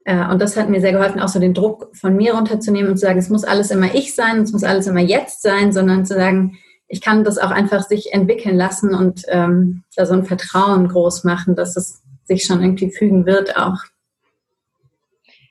Äh, 0.04 0.26
und 0.28 0.40
das 0.40 0.56
hat 0.56 0.68
mir 0.68 0.80
sehr 0.80 0.92
geholfen, 0.92 1.20
auch 1.20 1.28
so 1.28 1.40
den 1.40 1.54
Druck 1.54 1.90
von 1.94 2.14
mir 2.14 2.34
runterzunehmen 2.34 2.90
und 2.90 2.96
zu 2.96 3.06
sagen, 3.06 3.18
es 3.18 3.28
muss 3.28 3.44
alles 3.44 3.72
immer 3.72 3.92
ich 3.94 4.14
sein, 4.14 4.42
es 4.42 4.52
muss 4.52 4.62
alles 4.62 4.86
immer 4.86 5.00
jetzt 5.00 5.42
sein, 5.42 5.72
sondern 5.72 6.06
zu 6.06 6.14
sagen, 6.14 6.58
ich 6.86 7.00
kann 7.00 7.24
das 7.24 7.38
auch 7.38 7.50
einfach 7.50 7.82
sich 7.82 8.12
entwickeln 8.12 8.56
lassen 8.56 8.94
und 8.94 9.22
ähm, 9.28 9.82
da 9.96 10.06
so 10.06 10.14
ein 10.14 10.24
Vertrauen 10.24 10.88
groß 10.88 11.24
machen, 11.24 11.54
dass 11.56 11.76
es 11.76 12.02
sich 12.24 12.44
schon 12.44 12.62
irgendwie 12.62 12.90
fügen 12.90 13.26
wird 13.26 13.56
auch. 13.56 13.78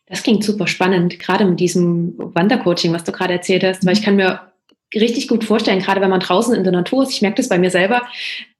Das 0.06 0.24
klingt 0.24 0.44
super 0.44 0.68
spannend, 0.68 1.20
gerade 1.20 1.46
mit 1.46 1.60
diesem 1.60 2.16
Wandercoaching, 2.18 2.94
was 2.94 3.04
du 3.04 3.12
gerade 3.12 3.34
erzählt 3.34 3.63
hast, 3.63 3.86
weil 3.86 3.94
ich 3.94 4.02
kann 4.02 4.16
mir 4.16 4.49
richtig 4.93 5.28
gut 5.28 5.43
vorstellen, 5.43 5.80
gerade 5.80 6.02
wenn 6.02 6.10
man 6.10 6.19
draußen 6.19 6.56
in 6.56 6.63
der 6.63 6.73
Natur 6.73 7.04
ist, 7.04 7.12
ich 7.12 7.21
merke 7.21 7.38
das 7.38 7.49
bei 7.49 7.60
mir 7.60 7.69
selber, 7.69 8.04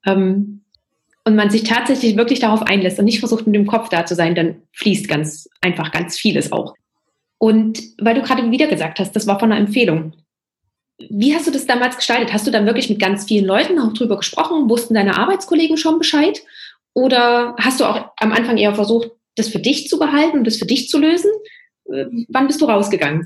ähm, 0.06 0.60
und 1.24 1.36
man 1.36 1.50
sich 1.50 1.64
tatsächlich 1.64 2.16
wirklich 2.16 2.40
darauf 2.40 2.62
einlässt 2.62 2.98
und 2.98 3.04
nicht 3.04 3.20
versucht, 3.20 3.46
mit 3.46 3.54
dem 3.54 3.66
Kopf 3.66 3.88
da 3.88 4.06
zu 4.06 4.14
sein, 4.14 4.34
dann 4.34 4.62
fließt 4.72 5.06
ganz 5.06 5.48
einfach 5.60 5.92
ganz 5.92 6.18
vieles 6.18 6.50
auch. 6.50 6.74
Und 7.38 7.80
weil 7.98 8.14
du 8.14 8.22
gerade 8.22 8.50
wieder 8.50 8.66
gesagt 8.66 8.98
hast, 8.98 9.12
das 9.12 9.26
war 9.26 9.38
von 9.38 9.52
einer 9.52 9.60
Empfehlung. 9.60 10.14
Wie 11.08 11.34
hast 11.34 11.46
du 11.46 11.50
das 11.50 11.66
damals 11.66 11.96
gestaltet? 11.96 12.32
Hast 12.32 12.46
du 12.46 12.50
dann 12.50 12.66
wirklich 12.66 12.90
mit 12.90 13.00
ganz 13.00 13.24
vielen 13.24 13.46
Leuten 13.46 13.78
auch 13.78 13.92
drüber 13.92 14.18
gesprochen? 14.18 14.68
Wussten 14.68 14.94
deine 14.94 15.16
Arbeitskollegen 15.16 15.76
schon 15.76 15.98
Bescheid? 15.98 16.42
Oder 16.92 17.54
hast 17.58 17.80
du 17.80 17.84
auch 17.84 18.10
am 18.18 18.32
Anfang 18.32 18.58
eher 18.58 18.74
versucht, 18.74 19.10
das 19.36 19.48
für 19.48 19.60
dich 19.60 19.88
zu 19.88 19.98
behalten 19.98 20.38
und 20.38 20.46
das 20.46 20.56
für 20.56 20.66
dich 20.66 20.88
zu 20.88 20.98
lösen? 20.98 21.30
Äh, 21.86 22.06
wann 22.28 22.46
bist 22.46 22.60
du 22.60 22.66
rausgegangen? 22.66 23.24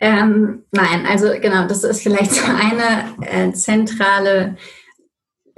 Ähm, 0.00 0.64
nein, 0.70 1.06
also 1.08 1.28
genau, 1.40 1.66
das 1.66 1.84
ist 1.84 2.02
vielleicht 2.02 2.32
so 2.32 2.44
eine 2.44 3.16
äh, 3.26 3.52
zentrale 3.52 4.56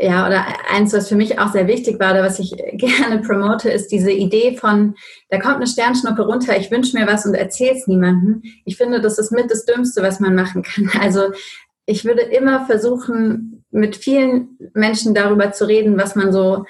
ja, 0.03 0.26
oder 0.26 0.46
eins, 0.70 0.94
was 0.94 1.11
für 1.11 1.14
mich 1.14 1.38
auch 1.38 1.53
sehr 1.53 1.66
wichtig 1.66 2.00
war 2.00 2.12
oder 2.12 2.22
was 2.22 2.38
ich 2.38 2.57
gerne 2.72 3.18
promote, 3.20 3.70
ist 3.70 3.88
diese 3.88 4.11
Idee 4.11 4.57
von, 4.57 4.94
da 5.29 5.38
kommt 5.38 5.57
eine 5.57 5.66
Sternschnuppe 5.66 6.22
runter, 6.22 6.57
ich 6.57 6.70
wünsche 6.70 6.98
mir 6.98 7.07
was 7.07 7.26
und 7.26 7.35
erzähle 7.35 7.76
es 7.76 7.87
niemandem. 7.87 8.42
Ich 8.64 8.79
finde, 8.79 9.00
das 9.00 9.18
ist 9.18 9.31
mit 9.31 9.50
das 9.50 9.66
Dümmste, 9.66 10.03
was 10.03 10.18
man 10.20 10.35
machen 10.35 10.62
kann. 10.62 10.90
Also 11.00 11.33
ich 11.87 12.05
würde 12.05 12.22
immer 12.22 12.66
versuchen, 12.66 13.64
mit 13.70 13.96
vielen 13.96 14.59
Menschen 14.74 15.14
darüber 15.14 15.53
zu 15.53 15.66
reden, 15.66 15.98
was 15.98 16.14
man 16.14 16.33
so 16.33 16.64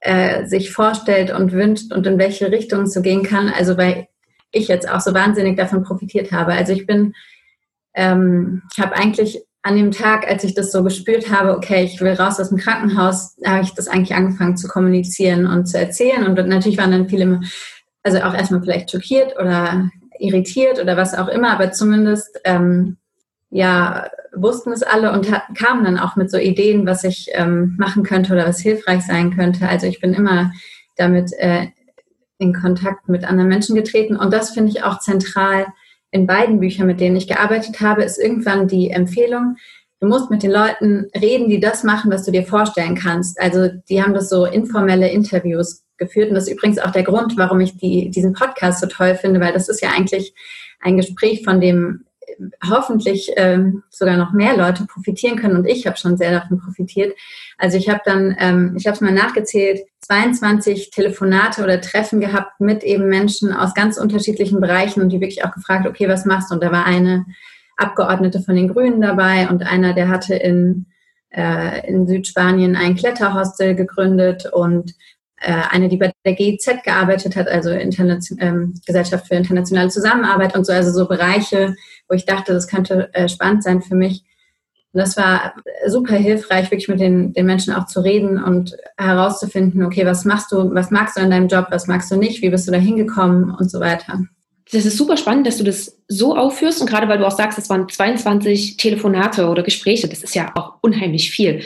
äh, 0.00 0.46
sich 0.46 0.72
vorstellt 0.72 1.32
und 1.32 1.52
wünscht 1.52 1.92
und 1.92 2.06
in 2.06 2.18
welche 2.18 2.50
Richtung 2.50 2.82
es 2.82 2.92
so 2.92 3.02
gehen 3.02 3.22
kann. 3.22 3.48
Also 3.48 3.76
weil 3.76 4.06
ich 4.52 4.68
jetzt 4.68 4.88
auch 4.88 5.00
so 5.00 5.14
wahnsinnig 5.14 5.56
davon 5.56 5.82
profitiert 5.82 6.32
habe. 6.32 6.52
Also 6.52 6.72
ich 6.72 6.86
bin, 6.86 7.14
ähm, 7.94 8.62
ich 8.72 8.82
habe 8.82 8.96
eigentlich 8.96 9.42
an 9.62 9.76
dem 9.76 9.90
Tag, 9.90 10.26
als 10.26 10.42
ich 10.44 10.54
das 10.54 10.72
so 10.72 10.82
gespürt 10.82 11.30
habe, 11.30 11.56
okay, 11.56 11.84
ich 11.84 12.00
will 12.00 12.12
raus 12.12 12.40
aus 12.40 12.48
dem 12.48 12.58
Krankenhaus, 12.58 13.36
habe 13.44 13.62
ich 13.62 13.74
das 13.74 13.88
eigentlich 13.88 14.14
angefangen 14.14 14.56
zu 14.56 14.68
kommunizieren 14.68 15.46
und 15.46 15.66
zu 15.66 15.78
erzählen. 15.78 16.26
Und 16.26 16.34
natürlich 16.48 16.78
waren 16.78 16.92
dann 16.92 17.08
viele, 17.08 17.40
also 18.02 18.18
auch 18.22 18.34
erstmal 18.34 18.62
vielleicht 18.62 18.90
schockiert 18.90 19.34
oder 19.38 19.90
irritiert 20.18 20.80
oder 20.80 20.96
was 20.96 21.14
auch 21.14 21.28
immer, 21.28 21.50
aber 21.50 21.72
zumindest 21.72 22.40
ähm, 22.44 22.96
ja 23.50 24.08
wussten 24.34 24.72
es 24.72 24.82
alle 24.82 25.12
und 25.12 25.28
kamen 25.56 25.84
dann 25.84 25.98
auch 25.98 26.16
mit 26.16 26.30
so 26.30 26.38
Ideen, 26.38 26.86
was 26.86 27.04
ich 27.04 27.30
ähm, 27.32 27.74
machen 27.78 28.02
könnte 28.02 28.32
oder 28.32 28.46
was 28.46 28.60
hilfreich 28.60 29.02
sein 29.02 29.34
könnte. 29.34 29.68
Also 29.68 29.86
ich 29.86 30.00
bin 30.00 30.14
immer 30.14 30.52
damit 30.96 31.32
äh, 31.38 31.68
in 32.40 32.52
Kontakt 32.52 33.08
mit 33.08 33.24
anderen 33.24 33.48
Menschen 33.48 33.76
getreten 33.76 34.16
und 34.16 34.32
das 34.32 34.50
finde 34.50 34.70
ich 34.70 34.82
auch 34.82 34.98
zentral 34.98 35.66
in 36.10 36.26
beiden 36.26 36.58
Büchern, 36.58 36.86
mit 36.86 37.00
denen 37.00 37.16
ich 37.16 37.28
gearbeitet 37.28 37.80
habe, 37.80 38.02
ist 38.02 38.18
irgendwann 38.18 38.66
die 38.66 38.90
Empfehlung, 38.90 39.56
du 40.00 40.08
musst 40.08 40.30
mit 40.30 40.42
den 40.42 40.50
Leuten 40.50 41.06
reden, 41.14 41.48
die 41.48 41.60
das 41.60 41.84
machen, 41.84 42.10
was 42.10 42.24
du 42.24 42.32
dir 42.32 42.42
vorstellen 42.44 42.96
kannst. 42.96 43.40
Also 43.40 43.68
die 43.88 44.02
haben 44.02 44.14
das 44.14 44.28
so 44.28 44.46
informelle 44.46 45.10
Interviews 45.10 45.84
geführt 45.98 46.30
und 46.30 46.34
das 46.34 46.48
ist 46.48 46.54
übrigens 46.54 46.78
auch 46.78 46.90
der 46.90 47.02
Grund, 47.02 47.36
warum 47.36 47.60
ich 47.60 47.76
die, 47.76 48.10
diesen 48.10 48.32
Podcast 48.32 48.80
so 48.80 48.86
toll 48.86 49.14
finde, 49.14 49.40
weil 49.40 49.52
das 49.52 49.68
ist 49.68 49.82
ja 49.82 49.90
eigentlich 49.90 50.34
ein 50.80 50.96
Gespräch, 50.96 51.44
von 51.44 51.60
dem 51.60 52.06
hoffentlich 52.68 53.32
ähm, 53.36 53.82
sogar 53.90 54.16
noch 54.16 54.32
mehr 54.32 54.56
Leute 54.56 54.86
profitieren 54.86 55.38
können 55.38 55.56
und 55.56 55.66
ich 55.66 55.86
habe 55.86 55.96
schon 55.96 56.16
sehr 56.16 56.30
davon 56.30 56.58
profitiert. 56.58 57.16
Also 57.58 57.76
ich 57.76 57.88
habe 57.88 58.00
dann, 58.04 58.36
ähm, 58.38 58.74
ich 58.76 58.86
habe 58.86 58.94
es 58.94 59.00
mal 59.00 59.12
nachgezählt, 59.12 59.80
22 60.00 60.90
Telefonate 60.90 61.62
oder 61.62 61.80
Treffen 61.80 62.20
gehabt 62.20 62.60
mit 62.60 62.82
eben 62.82 63.08
Menschen 63.08 63.52
aus 63.52 63.74
ganz 63.74 63.98
unterschiedlichen 63.98 64.60
Bereichen 64.60 65.02
und 65.02 65.10
die 65.10 65.20
wirklich 65.20 65.44
auch 65.44 65.52
gefragt, 65.52 65.86
okay, 65.86 66.08
was 66.08 66.24
machst 66.24 66.50
du? 66.50 66.54
Und 66.54 66.62
da 66.62 66.72
war 66.72 66.86
eine 66.86 67.26
Abgeordnete 67.76 68.40
von 68.40 68.56
den 68.56 68.68
Grünen 68.68 69.00
dabei 69.00 69.48
und 69.48 69.62
einer, 69.62 69.94
der 69.94 70.08
hatte 70.08 70.34
in, 70.34 70.86
äh, 71.30 71.86
in 71.88 72.06
Südspanien 72.06 72.76
ein 72.76 72.96
Kletterhostel 72.96 73.74
gegründet 73.74 74.46
und 74.52 74.94
äh, 75.40 75.62
eine, 75.70 75.88
die 75.88 75.96
bei 75.96 76.12
der 76.24 76.34
GIZ 76.34 76.82
gearbeitet 76.84 77.34
hat, 77.36 77.48
also 77.48 77.70
Internation, 77.70 78.38
ähm, 78.40 78.74
Gesellschaft 78.86 79.26
für 79.26 79.34
internationale 79.34 79.88
Zusammenarbeit 79.88 80.54
und 80.54 80.66
so, 80.66 80.72
also 80.72 80.92
so 80.92 81.08
Bereiche, 81.08 81.74
wo 82.10 82.14
ich 82.14 82.26
dachte, 82.26 82.52
das 82.52 82.66
könnte 82.66 83.08
äh, 83.14 83.28
spannend 83.28 83.62
sein 83.62 83.80
für 83.80 83.94
mich. 83.94 84.24
Und 84.92 84.98
das 84.98 85.16
war 85.16 85.54
super 85.86 86.16
hilfreich, 86.16 86.70
wirklich 86.70 86.88
mit 86.88 86.98
den, 86.98 87.32
den 87.32 87.46
Menschen 87.46 87.72
auch 87.72 87.86
zu 87.86 88.00
reden 88.00 88.42
und 88.42 88.76
herauszufinden, 88.98 89.84
okay, 89.84 90.04
was 90.04 90.24
machst 90.24 90.50
du, 90.50 90.74
was 90.74 90.90
magst 90.90 91.16
du 91.16 91.20
in 91.20 91.30
deinem 91.30 91.46
Job, 91.46 91.68
was 91.70 91.86
magst 91.86 92.10
du 92.10 92.16
nicht, 92.16 92.42
wie 92.42 92.50
bist 92.50 92.66
du 92.66 92.72
da 92.72 92.78
hingekommen 92.78 93.54
und 93.54 93.70
so 93.70 93.78
weiter. 93.78 94.24
Das 94.72 94.84
ist 94.84 94.96
super 94.96 95.16
spannend, 95.16 95.46
dass 95.46 95.58
du 95.58 95.64
das 95.64 96.00
so 96.08 96.36
aufführst 96.36 96.80
und 96.80 96.88
gerade 96.88 97.08
weil 97.08 97.18
du 97.18 97.26
auch 97.26 97.36
sagst, 97.36 97.58
es 97.58 97.70
waren 97.70 97.88
22 97.88 98.76
Telefonate 98.76 99.48
oder 99.48 99.62
Gespräche, 99.62 100.08
das 100.08 100.22
ist 100.22 100.34
ja 100.34 100.50
auch 100.56 100.74
unheimlich 100.80 101.30
viel. 101.30 101.62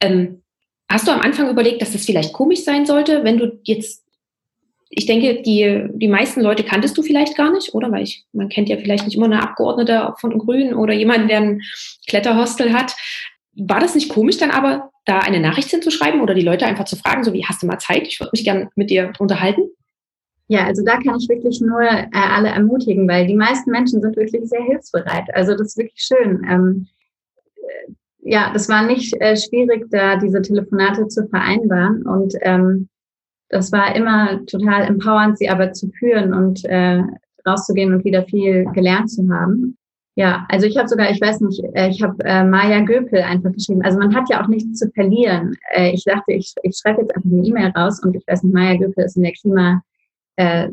Ähm, 0.00 0.42
hast 0.90 1.06
du 1.06 1.12
am 1.12 1.20
Anfang 1.20 1.48
überlegt, 1.48 1.80
dass 1.80 1.92
das 1.92 2.04
vielleicht 2.04 2.34
komisch 2.34 2.62
sein 2.62 2.84
sollte, 2.84 3.24
wenn 3.24 3.38
du 3.38 3.58
jetzt 3.64 4.05
ich 4.88 5.06
denke, 5.06 5.42
die, 5.42 5.88
die 5.94 6.08
meisten 6.08 6.40
Leute 6.40 6.62
kanntest 6.62 6.96
du 6.96 7.02
vielleicht 7.02 7.36
gar 7.36 7.52
nicht, 7.52 7.74
oder? 7.74 7.90
Weil 7.90 8.04
ich, 8.04 8.24
man 8.32 8.48
kennt 8.48 8.68
ja 8.68 8.76
vielleicht 8.76 9.04
nicht 9.04 9.16
immer 9.16 9.26
eine 9.26 9.42
Abgeordnete 9.42 10.14
von 10.18 10.38
Grünen 10.38 10.74
oder 10.74 10.94
jemanden, 10.94 11.28
der 11.28 11.38
ein 11.38 11.62
Kletterhostel 12.08 12.72
hat. 12.72 12.94
War 13.54 13.80
das 13.80 13.94
nicht 13.94 14.10
komisch, 14.10 14.38
dann 14.38 14.50
aber 14.50 14.90
da 15.04 15.20
eine 15.20 15.40
Nachricht 15.40 15.70
hinzuschreiben 15.70 16.20
oder 16.20 16.34
die 16.34 16.42
Leute 16.42 16.66
einfach 16.66 16.84
zu 16.84 16.96
fragen, 16.96 17.24
so 17.24 17.32
wie, 17.32 17.44
hast 17.44 17.62
du 17.62 17.66
mal 17.66 17.78
Zeit? 17.78 18.06
Ich 18.06 18.20
würde 18.20 18.30
mich 18.32 18.44
gern 18.44 18.68
mit 18.76 18.90
dir 18.90 19.12
unterhalten? 19.18 19.62
Ja, 20.48 20.66
also 20.66 20.84
da 20.84 20.98
kann 21.00 21.16
ich 21.18 21.28
wirklich 21.28 21.60
nur 21.60 21.82
äh, 21.82 22.06
alle 22.12 22.48
ermutigen, 22.48 23.08
weil 23.08 23.26
die 23.26 23.34
meisten 23.34 23.70
Menschen 23.70 24.00
sind 24.00 24.16
wirklich 24.16 24.48
sehr 24.48 24.62
hilfsbereit. 24.62 25.34
Also 25.34 25.52
das 25.52 25.68
ist 25.68 25.78
wirklich 25.78 26.00
schön. 26.00 26.46
Ähm, 26.48 26.86
äh, 27.56 27.92
ja, 28.20 28.52
das 28.52 28.68
war 28.68 28.86
nicht 28.86 29.14
äh, 29.20 29.36
schwierig, 29.36 29.86
da 29.90 30.16
diese 30.16 30.42
Telefonate 30.42 31.08
zu 31.08 31.26
vereinbaren 31.28 32.06
und 32.06 32.34
ähm, 32.42 32.88
das 33.48 33.72
war 33.72 33.94
immer 33.94 34.44
total 34.46 34.82
empowernd, 34.84 35.38
sie 35.38 35.48
aber 35.48 35.72
zu 35.72 35.88
führen 35.90 36.34
und 36.34 36.64
äh, 36.64 37.02
rauszugehen 37.46 37.94
und 37.94 38.04
wieder 38.04 38.24
viel 38.24 38.64
gelernt 38.72 39.10
zu 39.10 39.28
haben. 39.30 39.76
Ja, 40.18 40.46
also 40.48 40.66
ich 40.66 40.78
habe 40.78 40.88
sogar, 40.88 41.10
ich 41.10 41.20
weiß 41.20 41.42
nicht, 41.42 41.62
äh, 41.74 41.90
ich 41.90 42.02
habe 42.02 42.16
äh, 42.24 42.42
Maya 42.42 42.80
Göpel 42.80 43.20
einfach 43.20 43.52
geschrieben. 43.52 43.82
Also 43.82 43.98
man 43.98 44.14
hat 44.14 44.30
ja 44.30 44.42
auch 44.42 44.48
nichts 44.48 44.78
zu 44.78 44.90
verlieren. 44.92 45.54
Äh, 45.74 45.90
ich 45.92 46.04
dachte, 46.04 46.32
ich, 46.32 46.54
ich 46.62 46.76
schreibe 46.76 47.02
jetzt 47.02 47.14
einfach 47.14 47.30
eine 47.30 47.46
E-Mail 47.46 47.70
raus 47.76 48.02
und 48.02 48.16
ich 48.16 48.26
weiß 48.26 48.42
nicht, 48.42 48.54
Maya 48.54 48.76
Göpel 48.76 49.04
ist 49.04 49.16
in 49.16 49.24
der 49.24 49.32
Klima 49.32 49.82
äh, 50.36 50.68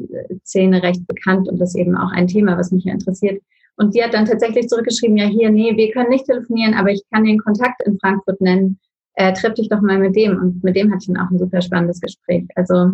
recht 0.55 1.05
bekannt 1.07 1.49
und 1.49 1.59
das 1.59 1.75
eben 1.75 1.97
auch 1.97 2.11
ein 2.11 2.27
Thema, 2.27 2.57
was 2.57 2.71
mich 2.71 2.85
ja 2.85 2.93
interessiert. 2.93 3.41
Und 3.75 3.95
die 3.95 4.03
hat 4.03 4.13
dann 4.13 4.25
tatsächlich 4.25 4.67
zurückgeschrieben, 4.67 5.17
ja 5.17 5.25
hier, 5.25 5.49
nee, 5.49 5.75
wir 5.75 5.91
können 5.91 6.09
nicht 6.09 6.25
telefonieren, 6.25 6.75
aber 6.75 6.91
ich 6.91 7.01
kann 7.11 7.25
den 7.25 7.39
Kontakt 7.39 7.81
in 7.85 7.97
Frankfurt 7.99 8.39
nennen. 8.39 8.79
Äh, 9.15 9.33
treff 9.33 9.53
dich 9.53 9.69
doch 9.69 9.81
mal 9.81 9.99
mit 9.99 10.15
dem. 10.15 10.37
Und 10.37 10.63
mit 10.63 10.75
dem 10.75 10.91
hatte 10.91 10.99
ich 11.01 11.07
dann 11.13 11.17
auch 11.17 11.31
ein 11.31 11.39
super 11.39 11.61
spannendes 11.61 12.01
Gespräch. 12.01 12.45
Also 12.55 12.91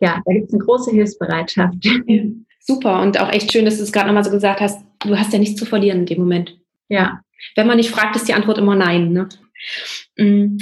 ja, 0.00 0.20
da 0.24 0.32
gibt 0.32 0.48
es 0.48 0.54
eine 0.54 0.64
große 0.64 0.90
Hilfsbereitschaft. 0.90 1.74
Ja, 2.06 2.24
super 2.60 3.00
und 3.02 3.18
auch 3.20 3.32
echt 3.32 3.52
schön, 3.52 3.64
dass 3.64 3.78
du 3.78 3.82
es 3.82 3.92
gerade 3.92 4.06
nochmal 4.06 4.24
so 4.24 4.30
gesagt 4.30 4.60
hast. 4.60 4.84
Du 5.00 5.16
hast 5.18 5.32
ja 5.32 5.38
nichts 5.38 5.58
zu 5.58 5.64
verlieren 5.64 6.00
in 6.00 6.06
dem 6.06 6.18
Moment. 6.20 6.58
Ja. 6.88 7.20
Wenn 7.56 7.66
man 7.66 7.78
nicht 7.78 7.90
fragt, 7.90 8.16
ist 8.16 8.28
die 8.28 8.34
Antwort 8.34 8.58
immer 8.58 8.76
nein. 8.76 9.12
Ne? 9.12 9.28
Mhm. 10.16 10.58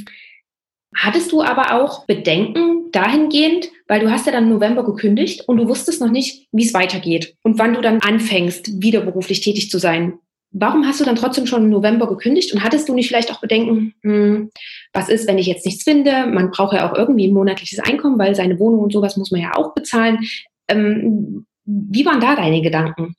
Hattest 0.97 1.33
du 1.33 1.43
aber 1.43 1.75
auch 1.75 2.07
Bedenken 2.07 2.91
dahingehend, 2.93 3.69
weil 3.87 4.01
du 4.01 4.11
hast 4.11 4.27
ja 4.27 4.33
dann 4.33 4.45
im 4.45 4.51
November 4.51 4.85
gekündigt 4.85 5.47
und 5.47 5.59
du 5.59 5.69
wusstest 5.69 6.01
noch 6.01 6.11
nicht, 6.11 6.49
wie 6.53 6.65
es 6.65 6.75
weitergeht 6.75 7.37
und 7.43 7.59
wann 7.59 7.75
du 7.75 7.81
dann 7.81 8.01
anfängst, 8.01 8.83
wieder 8.83 9.01
beruflich 9.01 9.41
tätig 9.41 9.71
zu 9.71 9.79
sein. 9.79 10.19
Warum 10.51 10.87
hast 10.87 11.01
du 11.01 11.05
dann 11.05 11.17
trotzdem 11.17 11.47
schon 11.47 11.65
im 11.65 11.71
November 11.71 12.09
gekündigt 12.09 12.55
und 12.55 12.65
hattest 12.65 12.89
du 12.89 12.95
nicht 12.95 13.09
vielleicht 13.09 13.31
auch 13.31 13.41
Bedenken, 13.41 13.95
hm, 14.03 14.51
was 14.93 15.09
ist, 15.09 15.29
wenn 15.29 15.39
ich 15.39 15.47
jetzt 15.47 15.67
nichts 15.67 15.85
finde? 15.85 16.27
Man 16.27 16.51
braucht 16.51 16.75
ja 16.75 16.91
auch 16.91 16.97
irgendwie 16.97 17.29
ein 17.29 17.35
monatliches 17.35 17.81
Einkommen, 17.81 18.19
weil 18.19 18.35
seine 18.35 18.59
Wohnung 18.59 18.81
und 18.81 18.93
sowas 18.93 19.17
muss 19.17 19.31
man 19.31 19.43
ja 19.43 19.55
auch 19.55 19.75
bezahlen. 19.75 20.21
Ähm, 20.69 21.47
wie 21.65 22.07
waren 22.07 22.21
da 22.21 22.35
deine 22.35 22.63
Gedanken? 22.63 23.15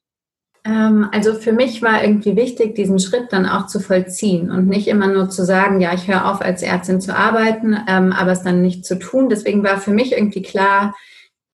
Ähm, 0.65 1.08
also 1.12 1.34
für 1.34 1.54
mich 1.54 1.82
war 1.82 2.04
irgendwie 2.04 2.36
wichtig, 2.36 2.76
diesen 2.76 3.00
Schritt 3.00 3.32
dann 3.32 3.46
auch 3.46 3.68
zu 3.68 3.80
vollziehen 3.80 4.52
und 4.52 4.68
nicht 4.68 4.88
immer 4.88 5.08
nur 5.08 5.30
zu 5.30 5.46
sagen, 5.46 5.80
ja, 5.82 5.94
ich 5.94 6.08
höre 6.08 6.30
auf, 6.30 6.42
als 6.42 6.62
Ärztin 6.62 7.00
zu 7.00 7.15
arbeiten, 7.15 7.78
ähm, 7.88 8.12
aber 8.12 8.32
es 8.32 8.44
dann 8.44 8.62
nicht 8.62 8.86
zu 8.86 8.98
tun. 8.98 9.30
Deswegen 9.30 9.63
war 9.63 9.80
für 9.80 9.92
mich 9.92 10.13
irgendwie 10.13 10.42
klar, 10.42 10.96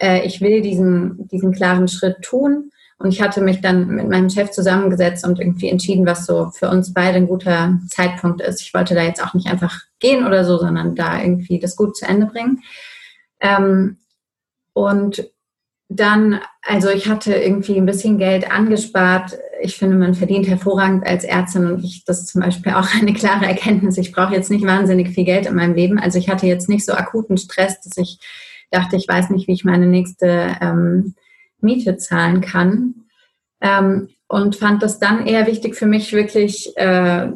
äh, 0.01 0.25
ich 0.25 0.41
will 0.41 0.61
diesen, 0.61 1.27
diesen 1.27 1.51
klaren 1.51 1.88
Schritt 1.88 2.21
tun. 2.21 2.71
Und 2.97 3.12
ich 3.13 3.21
hatte 3.21 3.41
mich 3.41 3.62
dann 3.62 3.88
mit 3.88 4.10
meinem 4.10 4.29
Chef 4.29 4.51
zusammengesetzt 4.51 5.25
und 5.25 5.39
irgendwie 5.39 5.69
entschieden, 5.69 6.05
was 6.05 6.25
so 6.25 6.49
für 6.51 6.69
uns 6.69 6.93
beide 6.93 7.17
ein 7.17 7.27
guter 7.27 7.77
Zeitpunkt 7.89 8.41
ist. 8.41 8.62
Ich 8.62 8.73
wollte 8.73 8.95
da 8.95 9.03
jetzt 9.03 9.21
auch 9.21 9.34
nicht 9.34 9.47
einfach 9.47 9.81
gehen 9.99 10.25
oder 10.25 10.45
so, 10.45 10.58
sondern 10.58 10.95
da 10.95 11.21
irgendwie 11.21 11.60
das 11.60 11.75
gut 11.75 11.97
zu 11.97 12.08
Ende 12.08 12.25
bringen. 12.25 12.63
Ähm, 13.41 13.97
und 14.73 15.29
dann, 15.89 16.39
also 16.62 16.89
ich 16.89 17.08
hatte 17.08 17.36
irgendwie 17.36 17.77
ein 17.77 17.86
bisschen 17.86 18.17
Geld 18.17 18.49
angespart. 18.49 19.38
Ich 19.62 19.77
finde, 19.77 19.97
man 19.97 20.15
verdient 20.15 20.47
hervorragend 20.47 21.05
als 21.05 21.23
Ärztin 21.23 21.67
und 21.67 21.84
ich, 21.84 22.05
das 22.05 22.21
ist 22.21 22.29
zum 22.29 22.41
Beispiel 22.41 22.73
auch 22.73 22.88
eine 22.99 23.13
klare 23.13 23.45
Erkenntnis. 23.45 23.97
Ich 23.97 24.12
brauche 24.12 24.34
jetzt 24.34 24.49
nicht 24.49 24.65
wahnsinnig 24.65 25.10
viel 25.10 25.25
Geld 25.25 25.45
in 25.45 25.55
meinem 25.55 25.75
Leben. 25.75 25.99
Also 25.99 26.17
ich 26.17 26.29
hatte 26.29 26.47
jetzt 26.47 26.69
nicht 26.69 26.86
so 26.86 26.93
akuten 26.93 27.38
Stress, 27.38 27.81
dass 27.81 27.97
ich 27.97 28.19
dachte, 28.71 28.95
ich 28.95 29.08
weiß 29.08 29.29
nicht, 29.29 29.47
wie 29.47 29.53
ich 29.53 29.63
meine 29.63 29.86
nächste 29.86 30.55
ähm, 30.60 31.13
Miete 31.65 31.97
zahlen 31.97 32.41
kann. 32.41 32.95
Ähm, 33.62 34.10
und 34.28 34.56
fand 34.56 34.82
das 34.82 34.99
dann 34.99 35.28
eher 35.28 35.47
wichtig 35.47 35.75
für 35.75 35.86
mich, 35.86 36.13
wirklich, 36.13 36.75
äh, 36.78 37.32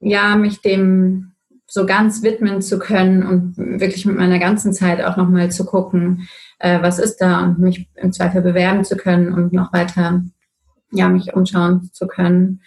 ja, 0.00 0.36
mich 0.36 0.60
dem 0.60 1.32
so 1.66 1.84
ganz 1.84 2.22
widmen 2.22 2.62
zu 2.62 2.78
können 2.78 3.24
und 3.24 3.56
wirklich 3.56 4.06
mit 4.06 4.16
meiner 4.16 4.38
ganzen 4.38 4.72
Zeit 4.72 5.02
auch 5.02 5.16
nochmal 5.16 5.50
zu 5.50 5.64
gucken, 5.64 6.28
äh, 6.58 6.80
was 6.80 6.98
ist 6.98 7.18
da 7.18 7.42
und 7.42 7.58
mich 7.58 7.88
im 7.96 8.12
Zweifel 8.12 8.42
bewerben 8.42 8.84
zu 8.84 8.96
können 8.96 9.32
und 9.32 9.52
noch 9.52 9.72
weiter 9.72 10.22
ja, 10.92 11.08
mich 11.08 11.34
umschauen 11.34 11.90
zu 11.92 12.06
können. 12.06 12.62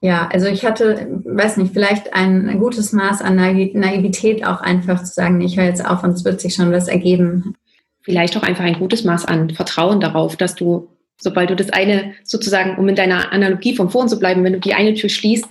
Ja, 0.00 0.28
also 0.32 0.46
ich 0.46 0.64
hatte, 0.64 1.20
weiß 1.24 1.58
nicht, 1.58 1.72
vielleicht 1.72 2.12
ein, 2.12 2.58
gutes 2.58 2.92
Maß 2.92 3.22
an 3.22 3.36
Naivität 3.36 4.44
auch 4.44 4.60
einfach 4.60 5.02
zu 5.04 5.12
sagen, 5.12 5.40
ich 5.40 5.56
höre 5.56 5.66
jetzt 5.66 5.84
auf 5.84 6.02
und 6.02 6.10
es 6.10 6.24
wird 6.24 6.40
sich 6.40 6.54
schon 6.54 6.72
was 6.72 6.88
ergeben. 6.88 7.54
Vielleicht 8.02 8.36
auch 8.36 8.42
einfach 8.42 8.64
ein 8.64 8.78
gutes 8.78 9.04
Maß 9.04 9.24
an 9.26 9.50
Vertrauen 9.50 10.00
darauf, 10.00 10.36
dass 10.36 10.54
du, 10.54 10.88
sobald 11.18 11.50
du 11.50 11.56
das 11.56 11.70
eine 11.70 12.14
sozusagen, 12.24 12.76
um 12.78 12.88
in 12.88 12.96
deiner 12.96 13.32
Analogie 13.32 13.76
vom 13.76 13.90
Vorhin 13.90 14.08
zu 14.08 14.18
bleiben, 14.18 14.44
wenn 14.44 14.54
du 14.54 14.60
die 14.60 14.74
eine 14.74 14.94
Tür 14.94 15.08
schließt 15.08 15.46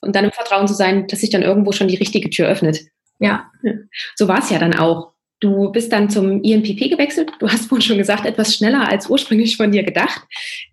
und 0.00 0.16
dann 0.16 0.24
im 0.24 0.32
Vertrauen 0.32 0.68
zu 0.68 0.74
sein, 0.74 1.06
dass 1.06 1.20
sich 1.20 1.30
dann 1.30 1.42
irgendwo 1.42 1.72
schon 1.72 1.88
die 1.88 1.96
richtige 1.96 2.30
Tür 2.30 2.48
öffnet. 2.48 2.80
Ja. 3.18 3.50
So 4.16 4.28
war 4.28 4.38
es 4.38 4.50
ja 4.50 4.58
dann 4.58 4.74
auch. 4.74 5.12
Du 5.40 5.70
bist 5.72 5.92
dann 5.92 6.08
zum 6.08 6.42
INPP 6.42 6.88
gewechselt. 6.90 7.32
Du 7.38 7.48
hast 7.48 7.66
vorhin 7.66 7.82
schon 7.82 7.98
gesagt, 7.98 8.24
etwas 8.24 8.54
schneller 8.54 8.88
als 8.88 9.10
ursprünglich 9.10 9.56
von 9.56 9.72
dir 9.72 9.82
gedacht. 9.82 10.22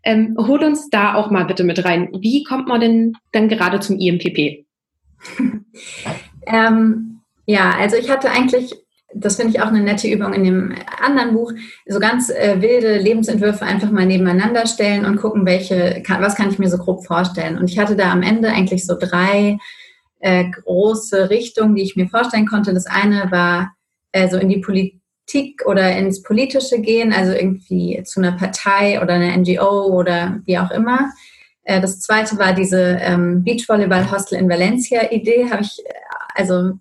Ähm, 0.04 0.38
hol 0.38 0.64
uns 0.64 0.90
da 0.90 1.16
auch 1.16 1.30
mal 1.30 1.44
bitte 1.44 1.64
mit 1.64 1.84
rein. 1.84 2.10
Wie 2.20 2.44
kommt 2.44 2.68
man 2.68 2.80
denn 2.80 3.14
dann 3.34 3.50
gerade 3.50 3.80
zum 3.80 4.00
INPP? 4.00 4.66
ähm, 6.48 7.22
ja, 7.46 7.72
also 7.72 7.98
ich 7.98 8.10
hatte 8.10 8.32
eigentlich, 8.32 8.74
das 9.14 9.36
finde 9.36 9.52
ich 9.52 9.62
auch 9.62 9.68
eine 9.68 9.82
nette 9.82 10.08
Übung 10.08 10.34
in 10.34 10.44
dem 10.44 10.76
anderen 11.02 11.34
Buch, 11.34 11.52
so 11.86 12.00
ganz 12.00 12.30
äh, 12.30 12.62
wilde 12.62 12.98
Lebensentwürfe 12.98 13.66
einfach 13.66 13.92
mal 13.92 14.06
nebeneinander 14.06 14.66
stellen 14.68 15.06
und 15.06 15.18
gucken, 15.18 15.46
welche, 15.46 16.02
kann, 16.04 16.22
was 16.22 16.36
kann 16.36 16.50
ich 16.50 16.60
mir 16.60 16.70
so 16.70 16.78
grob 16.78 17.06
vorstellen. 17.06 17.58
Und 17.58 17.70
ich 17.70 17.80
hatte 17.80 17.96
da 17.96 18.12
am 18.12 18.24
Ende 18.24 18.50
eigentlich 18.50 18.86
so 18.86 18.96
drei 18.98 19.58
äh, 20.20 20.46
große 20.50 21.30
Richtungen, 21.30 21.76
die 21.76 21.84
ich 21.84 21.96
mir 21.96 22.08
vorstellen 22.08 22.48
konnte. 22.48 22.74
Das 22.74 22.86
eine 22.86 23.32
war 23.32 23.74
also 24.14 24.38
in 24.38 24.50
die 24.50 24.60
Politik 24.60 25.66
oder 25.66 25.96
ins 25.98 26.22
Politische 26.22 26.80
gehen, 26.80 27.14
also 27.14 27.32
irgendwie 27.32 28.02
zu 28.04 28.22
einer 28.22 28.34
Partei 28.34 29.02
oder 29.02 29.14
einer 29.14 29.36
NGO 29.38 29.88
oder 29.88 30.40
wie 30.46 30.58
auch 30.58 30.72
immer. 30.72 31.12
Äh, 31.64 31.82
das 31.82 32.00
zweite 32.00 32.38
war 32.38 32.54
diese 32.54 32.98
ähm, 33.02 33.44
Beachvolleyball-Hostel 33.44 34.38
in 34.38 34.50
Valencia-Idee. 34.50 35.50
Habe 35.50 35.64
ich, 35.64 35.80
äh, 35.86 35.94
also 36.36 36.74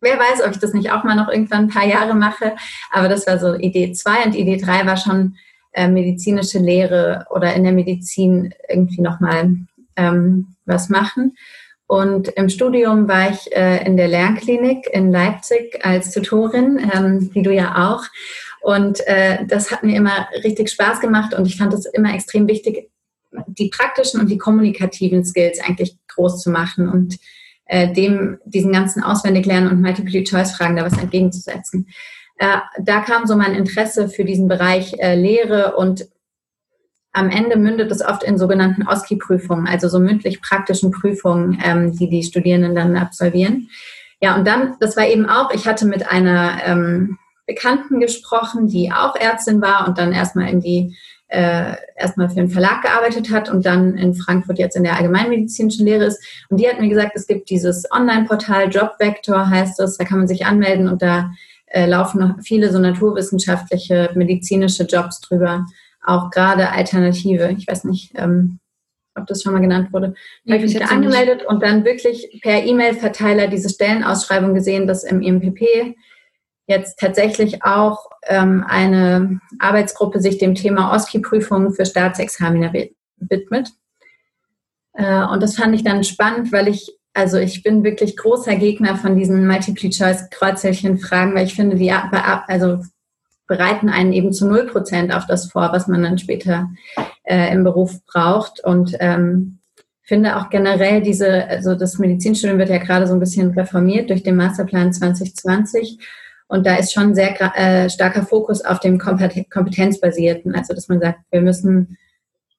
wer 0.00 0.18
weiß, 0.18 0.44
ob 0.44 0.52
ich 0.52 0.58
das 0.58 0.74
nicht 0.74 0.90
auch 0.92 1.04
mal 1.04 1.14
noch 1.14 1.28
irgendwann 1.28 1.64
ein 1.64 1.68
paar 1.68 1.86
Jahre 1.86 2.14
mache. 2.14 2.56
Aber 2.90 3.08
das 3.08 3.26
war 3.26 3.38
so 3.38 3.54
Idee 3.54 3.92
zwei 3.92 4.24
und 4.24 4.34
Idee 4.34 4.56
drei 4.56 4.86
war 4.86 4.96
schon 4.96 5.36
äh, 5.72 5.88
medizinische 5.88 6.58
Lehre 6.58 7.26
oder 7.30 7.54
in 7.54 7.64
der 7.64 7.72
Medizin 7.72 8.54
irgendwie 8.68 9.00
nochmal 9.00 9.54
ähm, 9.96 10.56
was 10.64 10.88
machen. 10.88 11.36
Und 11.86 12.28
im 12.28 12.50
Studium 12.50 13.08
war 13.08 13.30
ich 13.30 13.54
äh, 13.56 13.84
in 13.86 13.96
der 13.96 14.08
Lernklinik 14.08 14.88
in 14.92 15.10
Leipzig 15.10 15.84
als 15.84 16.12
Tutorin, 16.12 16.78
ähm, 16.94 17.30
wie 17.32 17.42
du 17.42 17.52
ja 17.52 17.90
auch. 17.90 18.04
Und 18.60 19.06
äh, 19.06 19.46
das 19.46 19.70
hat 19.70 19.82
mir 19.82 19.96
immer 19.96 20.28
richtig 20.44 20.68
Spaß 20.68 21.00
gemacht 21.00 21.32
und 21.32 21.46
ich 21.46 21.56
fand 21.56 21.72
es 21.72 21.86
immer 21.86 22.14
extrem 22.14 22.46
wichtig, 22.46 22.90
die 23.46 23.70
praktischen 23.70 24.20
und 24.20 24.28
die 24.30 24.38
kommunikativen 24.38 25.24
Skills 25.24 25.60
eigentlich 25.60 25.96
groß 26.08 26.42
zu 26.42 26.50
machen 26.50 26.88
und 26.88 27.18
äh, 27.68 27.92
dem 27.92 28.38
diesen 28.44 28.72
ganzen 28.72 29.02
Auswendiglernen 29.02 29.70
und 29.70 29.80
Multiple-Choice-Fragen 29.80 30.76
da 30.76 30.84
was 30.84 30.98
entgegenzusetzen. 30.98 31.86
Äh, 32.38 32.58
da 32.80 33.00
kam 33.00 33.26
so 33.26 33.36
mein 33.36 33.54
Interesse 33.54 34.08
für 34.08 34.24
diesen 34.24 34.48
Bereich 34.48 34.94
äh, 34.98 35.14
Lehre 35.14 35.76
und 35.76 36.08
am 37.12 37.30
Ende 37.30 37.56
mündet 37.56 37.90
es 37.90 38.04
oft 38.04 38.22
in 38.22 38.38
sogenannten 38.38 38.86
OSCE-Prüfungen, 38.86 39.66
also 39.66 39.88
so 39.88 39.98
mündlich 39.98 40.40
praktischen 40.40 40.90
Prüfungen, 40.90 41.58
ähm, 41.64 41.96
die 41.96 42.08
die 42.08 42.22
Studierenden 42.22 42.74
dann 42.74 42.96
absolvieren. 42.96 43.70
Ja, 44.20 44.36
und 44.36 44.46
dann, 44.46 44.76
das 44.80 44.96
war 44.96 45.06
eben 45.06 45.28
auch, 45.28 45.52
ich 45.52 45.66
hatte 45.66 45.86
mit 45.86 46.08
einer 46.10 46.58
ähm, 46.64 47.18
Bekannten 47.46 48.00
gesprochen, 48.00 48.68
die 48.68 48.92
auch 48.92 49.16
Ärztin 49.16 49.60
war 49.60 49.88
und 49.88 49.98
dann 49.98 50.12
erstmal 50.12 50.48
in 50.48 50.60
die 50.60 50.96
äh, 51.28 51.74
erstmal 51.96 52.30
für 52.30 52.40
einen 52.40 52.50
Verlag 52.50 52.82
gearbeitet 52.82 53.30
hat 53.30 53.50
und 53.50 53.64
dann 53.66 53.96
in 53.96 54.14
Frankfurt 54.14 54.58
jetzt 54.58 54.76
in 54.76 54.82
der 54.82 54.96
allgemeinmedizinischen 54.96 55.86
Lehre 55.86 56.04
ist. 56.04 56.22
Und 56.48 56.58
die 56.58 56.68
hat 56.68 56.80
mir 56.80 56.88
gesagt, 56.88 57.12
es 57.14 57.26
gibt 57.26 57.50
dieses 57.50 57.90
Online-Portal 57.90 58.68
Jobvector 58.70 59.48
heißt 59.48 59.78
es, 59.80 59.98
da 59.98 60.04
kann 60.04 60.18
man 60.18 60.28
sich 60.28 60.46
anmelden 60.46 60.88
und 60.88 61.02
da 61.02 61.30
äh, 61.66 61.86
laufen 61.86 62.20
noch 62.20 62.40
viele 62.42 62.72
so 62.72 62.78
naturwissenschaftliche, 62.78 64.10
medizinische 64.14 64.84
Jobs 64.84 65.20
drüber 65.20 65.66
auch 66.02 66.30
gerade 66.30 66.70
Alternative. 66.70 67.54
Ich 67.56 67.66
weiß 67.68 67.84
nicht, 67.84 68.12
ähm, 68.14 68.58
ob 69.14 69.26
das 69.26 69.42
schon 69.42 69.52
mal 69.52 69.60
genannt 69.60 69.92
wurde. 69.92 70.14
Da 70.44 70.54
habe 70.54 70.64
ich 70.64 70.74
mich 70.74 70.82
da 70.82 70.94
angemeldet 70.94 71.44
und 71.44 71.62
dann 71.62 71.84
wirklich 71.84 72.40
per 72.42 72.64
E-Mail-Verteiler 72.64 73.48
diese 73.48 73.68
Stellenausschreibung 73.68 74.54
gesehen, 74.54 74.86
dass 74.86 75.04
im 75.04 75.20
IMPP 75.20 75.94
jetzt 76.68 76.98
tatsächlich 77.00 77.64
auch 77.64 78.10
ähm, 78.26 78.64
eine 78.68 79.40
Arbeitsgruppe 79.58 80.20
sich 80.20 80.38
dem 80.38 80.54
Thema 80.54 80.94
OSCE-Prüfungen 80.94 81.72
für 81.72 81.86
Staatsexaminer 81.86 82.72
widmet. 83.16 83.70
Äh, 84.92 85.24
und 85.24 85.42
das 85.42 85.56
fand 85.56 85.74
ich 85.74 85.82
dann 85.82 86.04
spannend, 86.04 86.52
weil 86.52 86.68
ich, 86.68 86.92
also 87.14 87.38
ich 87.38 87.62
bin 87.62 87.82
wirklich 87.82 88.16
großer 88.16 88.54
Gegner 88.56 88.96
von 88.96 89.16
diesen 89.16 89.46
Multiple-Choice-Kreuzelchen-Fragen, 89.46 91.34
weil 91.34 91.46
ich 91.46 91.54
finde, 91.54 91.76
die, 91.76 91.90
also 91.90 92.82
bereiten 93.46 93.88
einen 93.88 94.12
eben 94.12 94.34
zu 94.34 94.46
null 94.46 94.66
Prozent 94.66 95.12
auf 95.14 95.26
das 95.26 95.50
vor, 95.50 95.72
was 95.72 95.88
man 95.88 96.02
dann 96.02 96.18
später 96.18 96.68
äh, 97.24 97.50
im 97.50 97.64
Beruf 97.64 98.04
braucht. 98.04 98.62
Und 98.62 98.94
ähm, 99.00 99.60
finde 100.02 100.36
auch 100.36 100.50
generell 100.50 101.00
diese, 101.00 101.48
also 101.48 101.74
das 101.74 101.98
Medizinstudium 101.98 102.58
wird 102.58 102.68
ja 102.68 102.78
gerade 102.78 103.06
so 103.06 103.14
ein 103.14 103.20
bisschen 103.20 103.52
reformiert 103.52 104.10
durch 104.10 104.22
den 104.22 104.36
Masterplan 104.36 104.92
2020. 104.92 105.98
Und 106.48 106.66
da 106.66 106.76
ist 106.76 106.92
schon 106.92 107.14
sehr 107.14 107.38
äh, 107.56 107.90
starker 107.90 108.24
Fokus 108.24 108.64
auf 108.64 108.80
dem 108.80 108.98
Kompetenzbasierten. 108.98 110.54
Also, 110.54 110.74
dass 110.74 110.88
man 110.88 111.00
sagt, 111.00 111.20
wir 111.30 111.42
müssen 111.42 111.98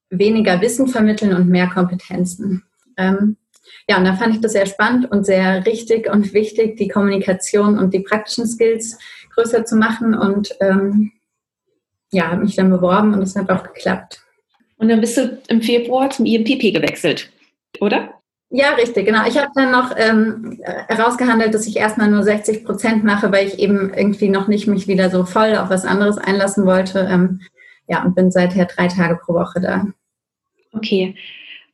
weniger 0.09 0.61
Wissen 0.61 0.87
vermitteln 0.87 1.33
und 1.33 1.49
mehr 1.49 1.67
Kompetenzen. 1.67 2.63
Ähm, 2.97 3.37
ja, 3.87 3.97
und 3.97 4.05
da 4.05 4.15
fand 4.15 4.35
ich 4.35 4.41
das 4.41 4.51
sehr 4.53 4.67
spannend 4.67 5.11
und 5.11 5.25
sehr 5.25 5.65
richtig 5.65 6.07
und 6.11 6.33
wichtig, 6.33 6.77
die 6.77 6.87
Kommunikation 6.87 7.79
und 7.79 7.93
die 7.93 8.01
praktischen 8.01 8.47
Skills 8.47 8.97
größer 9.33 9.65
zu 9.65 9.75
machen. 9.75 10.13
Und 10.13 10.55
ähm, 10.59 11.11
ja, 12.11 12.29
habe 12.29 12.43
mich 12.43 12.55
dann 12.55 12.69
beworben 12.69 13.13
und 13.13 13.23
es 13.23 13.35
hat 13.35 13.49
auch 13.49 13.63
geklappt. 13.63 14.21
Und 14.77 14.89
dann 14.89 15.01
bist 15.01 15.17
du 15.17 15.41
im 15.47 15.61
Februar 15.61 16.09
zum 16.09 16.25
IMPP 16.25 16.73
gewechselt, 16.73 17.31
oder? 17.79 18.18
Ja, 18.51 18.71
richtig, 18.71 19.05
genau. 19.05 19.27
Ich 19.27 19.37
habe 19.37 19.51
dann 19.53 19.71
noch 19.71 19.93
ähm, 19.95 20.59
herausgehandelt, 20.87 21.53
dass 21.53 21.67
ich 21.67 21.77
erstmal 21.77 22.09
nur 22.09 22.23
60 22.23 22.65
Prozent 22.65 23.03
mache, 23.03 23.31
weil 23.31 23.47
ich 23.47 23.59
eben 23.59 23.93
irgendwie 23.93 24.29
noch 24.29 24.47
nicht 24.47 24.65
mich 24.65 24.87
wieder 24.87 25.11
so 25.11 25.23
voll 25.23 25.55
auf 25.55 25.69
was 25.69 25.85
anderes 25.85 26.17
einlassen 26.17 26.65
wollte. 26.65 27.07
Ähm, 27.11 27.41
ja, 27.87 28.03
und 28.03 28.15
bin 28.15 28.31
seither 28.31 28.65
drei 28.65 28.87
Tage 28.87 29.19
pro 29.23 29.33
Woche 29.33 29.61
da. 29.61 29.85
Okay. 30.73 31.15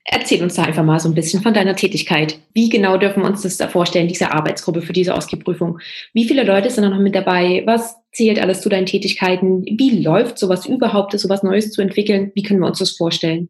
Erzähl 0.08 0.44
uns 0.44 0.54
da 0.54 0.64
einfach 0.64 0.84
mal 0.84 1.00
so 1.00 1.10
ein 1.10 1.16
bisschen 1.16 1.42
von 1.42 1.54
deiner 1.54 1.76
Tätigkeit. 1.76 2.40
Wie 2.54 2.70
genau 2.70 2.98
dürfen 2.98 3.24
wir 3.24 3.30
uns 3.30 3.42
das 3.42 3.58
da 3.58 3.68
vorstellen, 3.68 4.08
diese 4.08 4.32
Arbeitsgruppe 4.32 4.82
für 4.82 4.94
diese 4.94 5.16
Ausgeprüfung? 5.16 5.80
Wie 6.14 6.28
viele 6.28 6.44
Leute 6.44 6.70
sind 6.70 6.84
da 6.84 6.90
noch 6.90 7.00
mit 7.00 7.16
dabei? 7.16 7.64
Was 7.66 7.96
zählt 8.12 8.40
alles 8.40 8.62
zu 8.62 8.70
deinen 8.70 8.86
Tätigkeiten? 8.86 9.64
Wie 9.66 10.04
läuft 10.04 10.38
sowas 10.38 10.68
überhaupt, 10.68 11.18
sowas 11.18 11.42
Neues 11.42 11.72
zu 11.72 11.82
entwickeln? 11.82 12.32
Wie 12.36 12.44
können 12.44 12.60
wir 12.60 12.68
uns 12.68 12.80
das 12.80 12.92
vorstellen? 12.92 13.50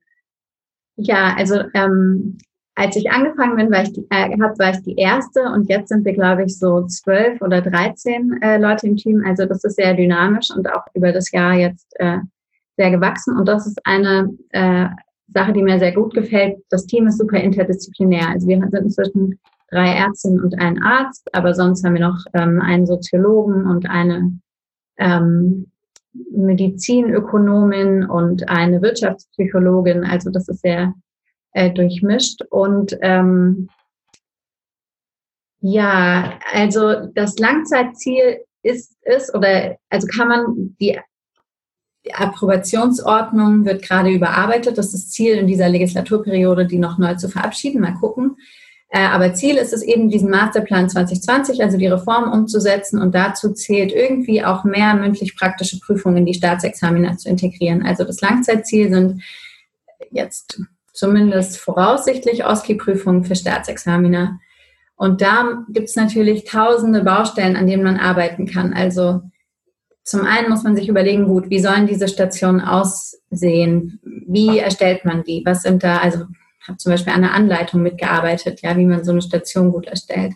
Ja, 0.95 1.35
also 1.37 1.61
ähm, 1.73 2.37
als 2.75 2.95
ich 2.97 3.09
angefangen 3.09 3.55
bin, 3.55 3.71
war 3.71 3.83
ich 3.83 3.93
die, 3.93 4.05
äh, 4.09 4.37
hab, 4.41 4.59
war 4.59 4.71
ich 4.71 4.83
die 4.83 4.95
erste 4.95 5.41
und 5.53 5.69
jetzt 5.69 5.89
sind 5.89 6.03
wir, 6.03 6.13
glaube 6.13 6.43
ich, 6.43 6.59
so 6.59 6.85
zwölf 6.85 7.41
oder 7.41 7.61
dreizehn 7.61 8.37
äh, 8.41 8.57
Leute 8.57 8.87
im 8.87 8.97
Team. 8.97 9.23
Also 9.25 9.45
das 9.45 9.63
ist 9.63 9.77
sehr 9.77 9.93
dynamisch 9.93 10.49
und 10.55 10.69
auch 10.69 10.83
über 10.93 11.13
das 11.13 11.31
Jahr 11.31 11.53
jetzt 11.53 11.87
äh, 11.99 12.17
sehr 12.77 12.91
gewachsen. 12.91 13.37
Und 13.37 13.47
das 13.47 13.65
ist 13.65 13.79
eine 13.85 14.29
äh, 14.49 14.87
Sache, 15.33 15.53
die 15.53 15.63
mir 15.63 15.79
sehr 15.79 15.93
gut 15.93 16.13
gefällt. 16.13 16.57
Das 16.69 16.85
Team 16.85 17.07
ist 17.07 17.17
super 17.17 17.37
interdisziplinär. 17.37 18.29
Also 18.29 18.47
wir 18.47 18.59
sind 18.59 18.73
inzwischen 18.73 19.39
drei 19.71 19.95
Ärztinnen 19.95 20.41
und 20.41 20.59
ein 20.59 20.81
Arzt, 20.83 21.27
aber 21.33 21.53
sonst 21.53 21.85
haben 21.85 21.95
wir 21.95 22.01
noch 22.01 22.25
ähm, 22.33 22.61
einen 22.61 22.85
Soziologen 22.85 23.65
und 23.67 23.89
eine 23.89 24.37
ähm, 24.97 25.67
Medizinökonomin 26.31 28.05
und 28.05 28.47
eine 28.49 28.81
Wirtschaftspsychologin. 28.81 30.03
Also 30.03 30.29
das 30.29 30.49
ist 30.49 30.61
sehr 30.61 30.93
äh, 31.55 31.71
durchmischt. 31.71 32.41
Und 32.49 32.97
ähm, 33.01 33.69
ja, 35.61 36.37
also 36.53 37.07
das 37.15 37.39
Langzeitziel 37.39 38.41
ist 38.61 38.95
es, 39.01 39.33
oder 39.33 39.77
also 39.89 40.07
kann 40.07 40.27
man 40.27 40.75
die 40.79 40.99
die 42.05 42.13
Approbationsordnung 42.13 43.65
wird 43.65 43.81
gerade 43.81 44.11
überarbeitet. 44.11 44.77
Das 44.77 44.87
ist 44.87 44.93
das 44.93 45.09
Ziel 45.09 45.37
in 45.37 45.47
dieser 45.47 45.69
Legislaturperiode, 45.69 46.67
die 46.67 46.77
noch 46.77 46.99
neu 46.99 47.15
zu 47.15 47.29
verabschieden. 47.29 47.81
Mal 47.81 47.95
gucken. 47.95 48.37
Äh, 48.89 48.99
aber 48.99 49.33
Ziel 49.33 49.55
ist 49.55 49.73
es 49.73 49.81
eben, 49.81 50.09
diesen 50.09 50.29
Masterplan 50.29 50.87
2020, 50.87 51.63
also 51.63 51.77
die 51.77 51.87
Reform 51.87 52.31
umzusetzen. 52.31 53.01
Und 53.01 53.15
dazu 53.15 53.53
zählt 53.53 53.91
irgendwie 53.91 54.43
auch 54.43 54.63
mehr 54.65 54.93
mündlich-praktische 54.93 55.79
Prüfungen 55.79 56.17
in 56.17 56.25
die 56.27 56.35
Staatsexamina 56.35 57.17
zu 57.17 57.27
integrieren. 57.27 57.83
Also 57.83 58.03
das 58.03 58.21
Langzeitziel 58.21 58.89
sind 58.91 59.23
jetzt 60.11 60.61
zumindest 60.95 61.57
voraussichtlich 61.57 62.45
OSCE-Prüfungen 62.45 63.23
für 63.25 63.35
Staatsexamina. 63.35 64.39
Und 64.95 65.21
da 65.21 65.65
gibt 65.69 65.89
es 65.89 65.95
natürlich 65.95 66.45
tausende 66.45 67.03
Baustellen, 67.03 67.57
an 67.57 67.67
denen 67.67 67.83
man 67.83 67.97
arbeiten 67.97 68.47
kann. 68.47 68.73
Also 68.73 69.21
zum 70.03 70.25
einen 70.25 70.49
muss 70.49 70.63
man 70.63 70.75
sich 70.75 70.87
überlegen, 70.87 71.27
gut, 71.27 71.49
wie 71.49 71.59
sollen 71.59 71.85
diese 71.85 72.07
Stationen 72.07 72.61
aussehen? 72.61 73.99
Wie 74.03 74.59
erstellt 74.59 75.03
man 75.03 75.23
die? 75.23 75.43
Was 75.45 75.63
sind 75.63 75.83
da, 75.83 75.97
also 75.97 76.25
habe 76.67 76.77
zum 76.77 76.91
Beispiel 76.91 77.13
an 77.13 77.23
einer 77.23 77.33
Anleitung 77.33 77.81
mitgearbeitet, 77.81 78.61
ja, 78.61 78.77
wie 78.77 78.85
man 78.85 79.03
so 79.03 79.11
eine 79.11 79.21
Station 79.21 79.71
gut 79.71 79.87
erstellt. 79.87 80.33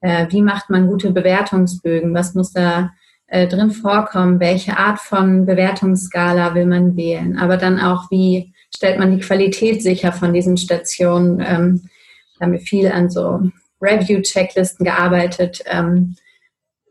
Äh, 0.00 0.26
wie 0.30 0.42
macht 0.42 0.70
man 0.70 0.86
gute 0.86 1.10
Bewertungsbögen? 1.10 2.14
Was 2.14 2.34
muss 2.34 2.52
da 2.52 2.92
äh, 3.26 3.46
drin 3.46 3.70
vorkommen? 3.70 4.40
Welche 4.40 4.78
Art 4.78 4.98
von 4.98 5.46
Bewertungsskala 5.46 6.54
will 6.54 6.66
man 6.66 6.96
wählen? 6.96 7.38
Aber 7.38 7.56
dann 7.56 7.78
auch, 7.78 8.10
wie 8.10 8.52
stellt 8.74 8.98
man 8.98 9.16
die 9.16 9.22
Qualität 9.22 9.82
sicher 9.82 10.12
von 10.12 10.32
diesen 10.32 10.56
Stationen. 10.56 11.40
Ähm, 11.40 11.90
da 12.38 12.46
haben 12.46 12.52
wir 12.52 12.60
viel 12.60 12.88
an 12.88 13.10
so 13.10 13.40
Review-Checklisten 13.80 14.84
gearbeitet, 14.84 15.62
ähm, 15.66 16.16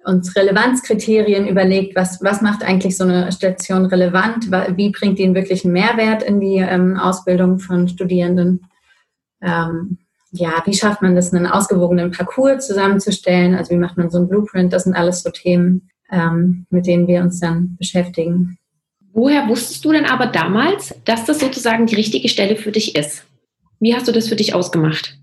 uns 0.05 0.35
Relevanzkriterien 0.35 1.47
überlegt, 1.47 1.95
was, 1.95 2.23
was 2.23 2.41
macht 2.41 2.63
eigentlich 2.63 2.97
so 2.97 3.03
eine 3.03 3.31
Station 3.31 3.85
relevant, 3.85 4.49
wie 4.75 4.91
bringt 4.91 5.19
die 5.19 5.25
einen 5.25 5.35
wirklichen 5.35 5.71
Mehrwert 5.71 6.23
in 6.23 6.39
die 6.39 6.57
ähm, 6.57 6.97
Ausbildung 6.97 7.59
von 7.59 7.87
Studierenden. 7.87 8.65
Ähm, 9.41 9.99
ja, 10.31 10.61
wie 10.65 10.73
schafft 10.73 11.01
man 11.01 11.15
das, 11.15 11.33
einen 11.33 11.47
ausgewogenen 11.47 12.11
Parcours 12.11 12.67
zusammenzustellen? 12.67 13.55
Also 13.55 13.71
wie 13.71 13.79
macht 13.79 13.97
man 13.97 14.09
so 14.09 14.19
ein 14.19 14.27
Blueprint? 14.27 14.71
Das 14.71 14.83
sind 14.83 14.95
alles 14.95 15.23
so 15.23 15.31
Themen, 15.31 15.89
ähm, 16.11 16.65
mit 16.69 16.85
denen 16.85 17.07
wir 17.07 17.21
uns 17.21 17.39
dann 17.39 17.75
beschäftigen. 17.77 18.58
Woher 19.19 19.49
wusstest 19.49 19.83
du 19.83 19.91
denn 19.91 20.05
aber 20.05 20.27
damals, 20.27 20.95
dass 21.03 21.25
das 21.25 21.39
sozusagen 21.39 21.85
die 21.87 21.95
richtige 21.95 22.29
Stelle 22.29 22.55
für 22.55 22.71
dich 22.71 22.95
ist? 22.95 23.25
Wie 23.81 23.93
hast 23.93 24.07
du 24.07 24.13
das 24.13 24.29
für 24.29 24.37
dich 24.37 24.53
ausgemacht? 24.53 25.17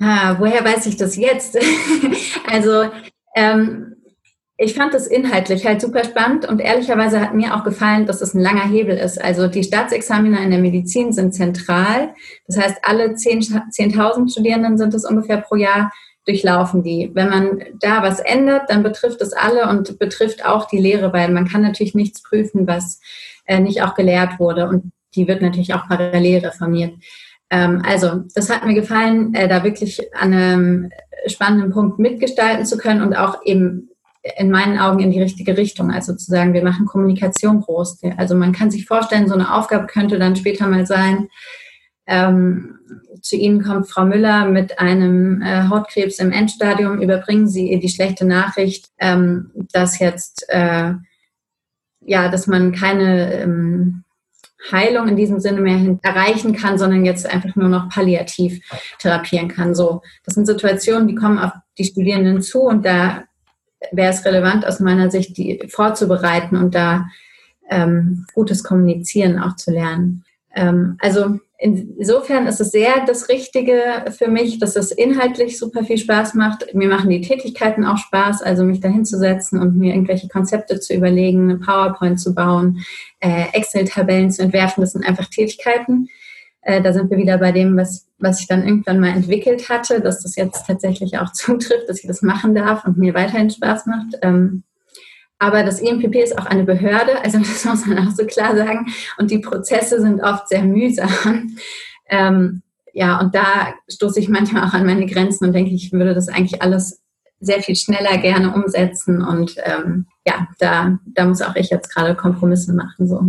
Ah, 0.00 0.34
woher 0.40 0.64
weiß 0.64 0.86
ich 0.86 0.96
das 0.96 1.14
jetzt? 1.14 1.56
also 2.50 2.90
ähm, 3.36 3.94
ich 4.56 4.74
fand 4.74 4.94
das 4.94 5.06
inhaltlich 5.06 5.64
halt 5.64 5.80
super 5.80 6.02
spannend 6.02 6.44
und 6.44 6.58
ehrlicherweise 6.58 7.20
hat 7.20 7.32
mir 7.32 7.54
auch 7.54 7.62
gefallen, 7.62 8.04
dass 8.04 8.20
es 8.20 8.34
ein 8.34 8.42
langer 8.42 8.68
Hebel 8.68 8.96
ist. 8.96 9.22
Also 9.22 9.46
die 9.46 9.62
Staatsexamina 9.62 10.42
in 10.42 10.50
der 10.50 10.58
Medizin 10.58 11.12
sind 11.12 11.32
zentral. 11.32 12.12
Das 12.48 12.58
heißt, 12.58 12.78
alle 12.82 13.10
10.000 13.10 13.70
10 13.70 14.28
Studierenden 14.28 14.76
sind 14.76 14.92
es 14.92 15.04
ungefähr 15.04 15.36
pro 15.36 15.54
Jahr 15.54 15.92
durchlaufen 16.30 16.82
die. 16.82 17.10
Wenn 17.14 17.28
man 17.28 17.62
da 17.80 18.02
was 18.02 18.20
ändert, 18.20 18.70
dann 18.70 18.82
betrifft 18.82 19.20
es 19.20 19.32
alle 19.32 19.68
und 19.68 19.98
betrifft 19.98 20.44
auch 20.46 20.66
die 20.66 20.78
Lehre, 20.78 21.12
weil 21.12 21.30
man 21.30 21.48
kann 21.48 21.62
natürlich 21.62 21.94
nichts 21.94 22.22
prüfen, 22.22 22.66
was 22.66 23.00
äh, 23.46 23.60
nicht 23.60 23.82
auch 23.82 23.94
gelehrt 23.94 24.38
wurde 24.38 24.68
und 24.68 24.92
die 25.14 25.26
wird 25.26 25.42
natürlich 25.42 25.74
auch 25.74 25.88
parallel 25.88 26.46
reformiert. 26.46 26.94
Ähm, 27.50 27.82
also, 27.84 28.22
das 28.34 28.48
hat 28.48 28.64
mir 28.64 28.74
gefallen, 28.74 29.34
äh, 29.34 29.48
da 29.48 29.64
wirklich 29.64 30.00
an 30.14 30.32
einem 30.32 30.90
spannenden 31.26 31.72
Punkt 31.72 31.98
mitgestalten 31.98 32.64
zu 32.64 32.78
können 32.78 33.02
und 33.02 33.14
auch 33.14 33.44
eben 33.44 33.90
in 34.38 34.50
meinen 34.50 34.78
Augen 34.78 35.00
in 35.00 35.10
die 35.10 35.20
richtige 35.20 35.56
Richtung. 35.56 35.90
Also 35.90 36.14
zu 36.14 36.30
sagen, 36.30 36.52
wir 36.52 36.62
machen 36.62 36.86
Kommunikation 36.86 37.60
groß. 37.60 38.02
Also 38.18 38.34
man 38.34 38.52
kann 38.52 38.70
sich 38.70 38.86
vorstellen, 38.86 39.28
so 39.28 39.34
eine 39.34 39.54
Aufgabe 39.54 39.86
könnte 39.86 40.18
dann 40.18 40.36
später 40.36 40.66
mal 40.66 40.86
sein, 40.86 41.28
ähm, 42.10 42.80
zu 43.22 43.36
Ihnen 43.36 43.62
kommt 43.62 43.88
Frau 43.88 44.04
Müller 44.04 44.46
mit 44.46 44.80
einem 44.80 45.42
äh, 45.42 45.68
Hautkrebs 45.68 46.18
im 46.18 46.32
Endstadium. 46.32 47.00
Überbringen 47.00 47.46
Sie 47.46 47.70
ihr 47.70 47.78
die 47.78 47.88
schlechte 47.88 48.26
Nachricht, 48.26 48.88
ähm, 48.98 49.50
dass 49.72 50.00
jetzt, 50.00 50.44
äh, 50.48 50.94
ja, 52.00 52.28
dass 52.28 52.46
man 52.46 52.72
keine 52.72 53.34
ähm, 53.34 54.04
Heilung 54.72 55.06
in 55.08 55.16
diesem 55.16 55.38
Sinne 55.38 55.60
mehr 55.60 55.98
erreichen 56.02 56.54
kann, 56.54 56.78
sondern 56.78 57.04
jetzt 57.04 57.26
einfach 57.26 57.54
nur 57.54 57.68
noch 57.68 57.88
palliativ 57.88 58.60
therapieren 58.98 59.48
kann. 59.48 59.74
So, 59.74 60.02
das 60.24 60.34
sind 60.34 60.46
Situationen, 60.46 61.06
die 61.06 61.14
kommen 61.14 61.38
auf 61.38 61.52
die 61.78 61.84
Studierenden 61.84 62.42
zu 62.42 62.62
und 62.62 62.84
da 62.84 63.24
wäre 63.92 64.12
es 64.12 64.24
relevant 64.24 64.66
aus 64.66 64.80
meiner 64.80 65.10
Sicht, 65.10 65.36
die 65.36 65.62
vorzubereiten 65.68 66.56
und 66.56 66.74
da 66.74 67.06
ähm, 67.70 68.26
gutes 68.34 68.64
Kommunizieren 68.64 69.38
auch 69.38 69.56
zu 69.56 69.70
lernen. 69.70 70.24
Ähm, 70.54 70.96
also 70.98 71.38
insofern 71.60 72.46
ist 72.46 72.60
es 72.60 72.70
sehr 72.70 73.04
das 73.06 73.28
Richtige 73.28 74.06
für 74.16 74.28
mich, 74.28 74.58
dass 74.58 74.76
es 74.76 74.90
inhaltlich 74.90 75.58
super 75.58 75.84
viel 75.84 75.98
Spaß 75.98 76.34
macht. 76.34 76.74
Mir 76.74 76.88
machen 76.88 77.10
die 77.10 77.20
Tätigkeiten 77.20 77.84
auch 77.84 77.98
Spaß, 77.98 78.42
also 78.42 78.64
mich 78.64 78.80
dahin 78.80 79.04
zu 79.04 79.18
setzen 79.18 79.60
und 79.60 79.76
mir 79.76 79.92
irgendwelche 79.92 80.28
Konzepte 80.28 80.80
zu 80.80 80.94
überlegen, 80.94 81.50
eine 81.50 81.58
PowerPoint 81.58 82.18
zu 82.18 82.34
bauen, 82.34 82.80
äh, 83.20 83.44
Excel-Tabellen 83.52 84.30
zu 84.30 84.42
entwerfen. 84.42 84.80
Das 84.80 84.92
sind 84.92 85.06
einfach 85.06 85.26
Tätigkeiten. 85.26 86.08
Äh, 86.62 86.80
da 86.82 86.94
sind 86.94 87.10
wir 87.10 87.18
wieder 87.18 87.36
bei 87.36 87.52
dem, 87.52 87.76
was, 87.76 88.06
was 88.18 88.40
ich 88.40 88.46
dann 88.46 88.66
irgendwann 88.66 89.00
mal 89.00 89.08
entwickelt 89.08 89.68
hatte, 89.68 90.00
dass 90.00 90.22
das 90.22 90.36
jetzt 90.36 90.66
tatsächlich 90.66 91.18
auch 91.18 91.32
zutrifft, 91.32 91.88
dass 91.88 92.00
ich 92.00 92.06
das 92.06 92.22
machen 92.22 92.54
darf 92.54 92.86
und 92.86 92.96
mir 92.96 93.12
weiterhin 93.12 93.50
Spaß 93.50 93.86
macht. 93.86 94.16
Aber 95.40 95.64
das 95.64 95.80
EMPP 95.80 96.16
ist 96.16 96.38
auch 96.38 96.46
eine 96.46 96.64
Behörde, 96.64 97.18
also 97.24 97.38
das 97.38 97.64
muss 97.64 97.86
man 97.86 98.06
auch 98.06 98.12
so 98.12 98.24
klar 98.26 98.54
sagen. 98.54 98.86
Und 99.18 99.32
die 99.32 99.38
Prozesse 99.38 100.00
sind 100.00 100.20
oft 100.22 100.48
sehr 100.48 100.62
mühsam. 100.62 101.56
Ähm, 102.08 102.62
ja, 102.92 103.20
und 103.20 103.34
da 103.34 103.74
stoße 103.88 104.20
ich 104.20 104.28
manchmal 104.28 104.64
auch 104.64 104.74
an 104.74 104.84
meine 104.84 105.06
Grenzen 105.06 105.46
und 105.46 105.52
denke, 105.52 105.72
ich 105.72 105.92
würde 105.92 106.12
das 106.12 106.28
eigentlich 106.28 106.60
alles 106.60 107.00
sehr 107.38 107.62
viel 107.62 107.76
schneller 107.76 108.18
gerne 108.18 108.52
umsetzen 108.52 109.22
und 109.24 109.54
ähm, 109.64 110.06
ja, 110.26 110.48
da, 110.58 110.98
da 111.06 111.24
muss 111.24 111.40
auch 111.40 111.56
ich 111.56 111.70
jetzt 111.70 111.94
gerade 111.94 112.14
Kompromisse 112.14 112.74
machen. 112.74 113.08
So. 113.08 113.22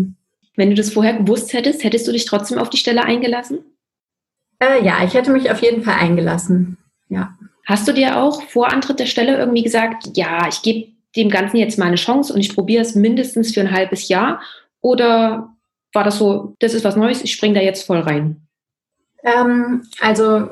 Wenn 0.58 0.69
du 0.69 0.76
das 0.76 0.91
vorher 0.91 1.13
gewusst 1.13 1.54
hättest, 1.54 1.84
hättest 1.84 2.08
du 2.08 2.12
dich 2.12 2.26
trotzdem 2.26 2.58
auf 2.58 2.69
die 2.69 2.78
Stelle 2.78 3.04
eingelassen? 3.04 3.60
Äh, 4.60 4.84
ja, 4.84 5.04
ich 5.06 5.13
hätte 5.13 5.32
mich 5.32 5.50
auf 5.50 5.62
jeden 5.62 5.84
Fall 5.84 5.95
eingelassen. 5.95 6.78
Ja. 7.08 7.38
Hast 7.65 7.88
du 7.88 7.93
dir 7.93 8.17
auch 8.17 8.41
vor 8.43 8.71
Antritt 8.71 9.00
der 9.00 9.06
Stelle 9.06 9.38
irgendwie 9.38 9.63
gesagt, 9.63 10.10
ja, 10.17 10.47
ich 10.50 10.62
gebe 10.62 10.91
dem 11.15 11.30
Ganzen 11.30 11.58
jetzt 11.58 11.78
mal 11.78 11.86
eine 11.86 11.95
Chance 11.95 12.34
und 12.34 12.39
ich 12.39 12.56
probiere 12.56 12.82
es 12.82 12.95
mindestens 12.95 13.54
für 13.54 13.62
ein 13.62 13.71
halbes 13.71 14.08
Jahr? 14.08 14.41
Oder 14.82 15.56
war 15.93 16.04
das 16.04 16.17
so, 16.17 16.56
das 16.60 16.74
ist 16.74 16.86
was 16.86 16.95
Neues, 16.95 17.24
ich 17.24 17.34
springe 17.34 17.56
da 17.56 17.62
jetzt 17.62 17.86
voll 17.86 18.00
rein? 18.00 18.47
Ähm, 19.24 19.84
also 20.00 20.47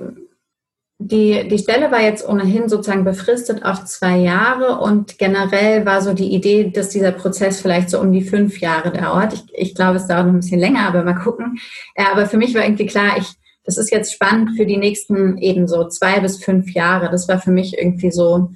die, 1.02 1.48
die 1.48 1.58
Stelle 1.58 1.92
war 1.92 2.02
jetzt 2.02 2.28
ohnehin 2.28 2.68
sozusagen 2.68 3.06
befristet 3.06 3.64
auf 3.64 3.86
zwei 3.86 4.18
Jahre 4.18 4.80
und 4.80 5.18
generell 5.18 5.86
war 5.86 6.02
so 6.02 6.14
die 6.14 6.34
Idee, 6.36 6.70
dass 6.72 6.90
dieser 6.90 7.14
Prozess 7.14 7.62
vielleicht 7.62 7.90
so 7.90 8.02
um 8.02 8.12
die 8.12 8.22
fünf 8.22 8.60
Jahre 8.60 8.92
dauert. 8.92 9.34
Ich, 9.34 9.44
ich 9.54 9.76
glaube, 9.76 9.96
es 9.96 10.08
dauert 10.08 10.26
noch 10.26 10.34
ein 10.34 10.42
bisschen 10.42 10.60
länger, 10.60 10.88
aber 10.88 11.04
mal 11.04 11.14
gucken. 11.14 11.58
Äh, 11.96 12.04
aber 12.12 12.26
für 12.26 12.38
mich 12.38 12.54
war 12.54 12.64
irgendwie 12.64 12.86
klar, 12.86 13.18
ich, 13.18 13.28
das 13.64 13.78
ist 13.78 13.92
jetzt 13.92 14.14
spannend 14.14 14.58
für 14.58 14.66
die 14.66 14.78
nächsten 14.78 15.38
eben 15.38 15.70
so 15.70 15.88
zwei 15.88 16.20
bis 16.20 16.44
fünf 16.44 16.74
Jahre. 16.74 17.10
Das 17.10 17.30
war 17.30 17.40
für 17.40 17.52
mich 17.52 17.78
irgendwie 17.78 18.12
so 18.12 18.52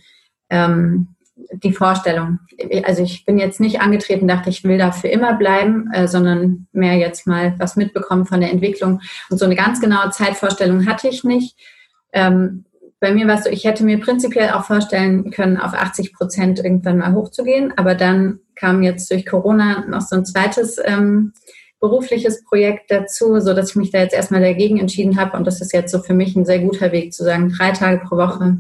ähm, 0.49 1.12
die 1.61 1.73
Vorstellung. 1.73 2.39
Also 2.83 3.03
ich 3.03 3.25
bin 3.25 3.37
jetzt 3.37 3.59
nicht 3.59 3.81
angetreten, 3.81 4.27
dachte, 4.27 4.49
ich 4.49 4.63
will 4.63 4.77
da 4.77 4.91
für 4.91 5.07
immer 5.07 5.33
bleiben, 5.35 5.89
äh, 5.93 6.07
sondern 6.07 6.67
mehr 6.71 6.95
jetzt 6.95 7.27
mal 7.27 7.55
was 7.57 7.75
mitbekommen 7.75 8.25
von 8.25 8.41
der 8.41 8.51
Entwicklung. 8.51 9.01
Und 9.29 9.37
so 9.37 9.45
eine 9.45 9.55
ganz 9.55 9.79
genaue 9.81 10.11
Zeitvorstellung 10.11 10.87
hatte 10.87 11.07
ich 11.07 11.23
nicht. 11.23 11.57
Ähm, 12.11 12.65
bei 12.99 13.13
mir 13.13 13.27
war 13.27 13.37
es 13.37 13.43
so, 13.43 13.49
ich 13.49 13.65
hätte 13.65 13.83
mir 13.83 13.99
prinzipiell 13.99 14.51
auch 14.51 14.63
vorstellen 14.63 15.29
können, 15.31 15.57
auf 15.57 15.73
80 15.73 16.13
Prozent 16.13 16.59
irgendwann 16.59 16.99
mal 16.99 17.13
hochzugehen. 17.13 17.73
Aber 17.77 17.95
dann 17.95 18.39
kam 18.55 18.81
jetzt 18.81 19.11
durch 19.11 19.25
Corona 19.25 19.85
noch 19.87 20.01
so 20.01 20.15
ein 20.15 20.25
zweites 20.25 20.77
ähm, 20.83 21.33
berufliches 21.81 22.45
Projekt 22.45 22.89
dazu, 22.91 23.41
so 23.41 23.53
dass 23.53 23.71
ich 23.71 23.75
mich 23.75 23.91
da 23.91 23.99
jetzt 23.99 24.13
erstmal 24.13 24.39
dagegen 24.39 24.79
entschieden 24.79 25.19
habe. 25.19 25.35
Und 25.35 25.45
das 25.45 25.59
ist 25.59 25.73
jetzt 25.73 25.91
so 25.91 25.99
für 25.99 26.13
mich 26.13 26.35
ein 26.37 26.45
sehr 26.45 26.59
guter 26.59 26.93
Weg 26.93 27.13
zu 27.13 27.25
sagen, 27.25 27.49
drei 27.49 27.71
Tage 27.71 28.05
pro 28.05 28.15
Woche 28.15 28.57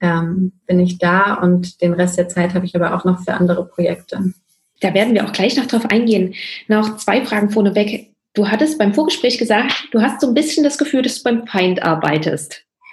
ähm, 0.00 0.52
bin 0.66 0.80
ich 0.80 0.98
da 0.98 1.34
und 1.34 1.80
den 1.80 1.92
Rest 1.92 2.18
der 2.18 2.28
Zeit 2.28 2.54
habe 2.54 2.66
ich 2.66 2.76
aber 2.76 2.94
auch 2.94 3.04
noch 3.04 3.22
für 3.22 3.34
andere 3.34 3.66
Projekte. 3.66 4.32
Da 4.80 4.92
werden 4.92 5.14
wir 5.14 5.24
auch 5.24 5.32
gleich 5.32 5.56
noch 5.56 5.66
drauf 5.66 5.86
eingehen. 5.86 6.34
Noch 6.68 6.96
zwei 6.96 7.24
Fragen 7.24 7.50
vorneweg. 7.50 8.10
Du 8.34 8.48
hattest 8.48 8.78
beim 8.78 8.92
Vorgespräch 8.92 9.38
gesagt, 9.38 9.88
du 9.92 10.02
hast 10.02 10.20
so 10.20 10.26
ein 10.26 10.34
bisschen 10.34 10.64
das 10.64 10.76
Gefühl, 10.76 11.02
dass 11.02 11.22
du 11.22 11.24
beim 11.24 11.46
Feind 11.46 11.82
arbeitest. 11.82 12.64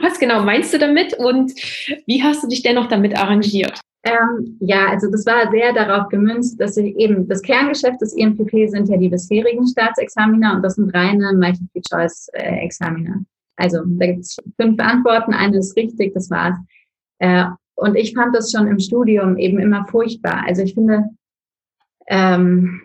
Was 0.00 0.18
genau 0.18 0.42
meinst 0.42 0.72
du 0.72 0.78
damit 0.78 1.14
und 1.14 1.52
wie 2.06 2.22
hast 2.22 2.42
du 2.42 2.48
dich 2.48 2.62
dennoch 2.62 2.88
damit 2.88 3.18
arrangiert? 3.18 3.78
Ähm, 4.04 4.56
ja, 4.60 4.88
also 4.88 5.10
das 5.10 5.26
war 5.26 5.50
sehr 5.50 5.72
darauf 5.72 6.08
gemünzt, 6.08 6.60
dass 6.60 6.76
ich 6.76 6.96
eben 6.96 7.28
das 7.28 7.42
Kerngeschäft 7.42 8.00
des 8.00 8.14
IMPP 8.14 8.68
sind 8.68 8.88
ja 8.88 8.96
die 8.96 9.08
bisherigen 9.08 9.66
Staatsexaminer 9.66 10.54
und 10.56 10.62
das 10.62 10.76
sind 10.76 10.94
reine 10.94 11.32
Multiple-Choice-Examiner. 11.34 13.24
Also 13.58 13.80
da 13.84 14.06
gibt 14.06 14.20
es 14.20 14.36
fünf 14.58 14.80
Antworten, 14.80 15.34
eine 15.34 15.58
ist 15.58 15.76
richtig, 15.76 16.14
das 16.14 16.30
war's. 16.30 16.56
Äh, 17.18 17.44
und 17.74 17.96
ich 17.96 18.14
fand 18.14 18.34
das 18.34 18.50
schon 18.50 18.68
im 18.68 18.78
Studium 18.78 19.36
eben 19.36 19.58
immer 19.58 19.84
furchtbar. 19.86 20.44
Also 20.46 20.62
ich 20.62 20.74
finde, 20.74 21.04
ähm, 22.06 22.80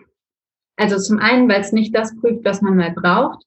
also 0.76 0.98
zum 0.98 1.18
einen, 1.18 1.48
weil 1.48 1.60
es 1.60 1.72
nicht 1.72 1.94
das 1.94 2.14
prüft, 2.16 2.44
was 2.44 2.60
man 2.60 2.76
mal 2.76 2.92
braucht. 2.92 3.44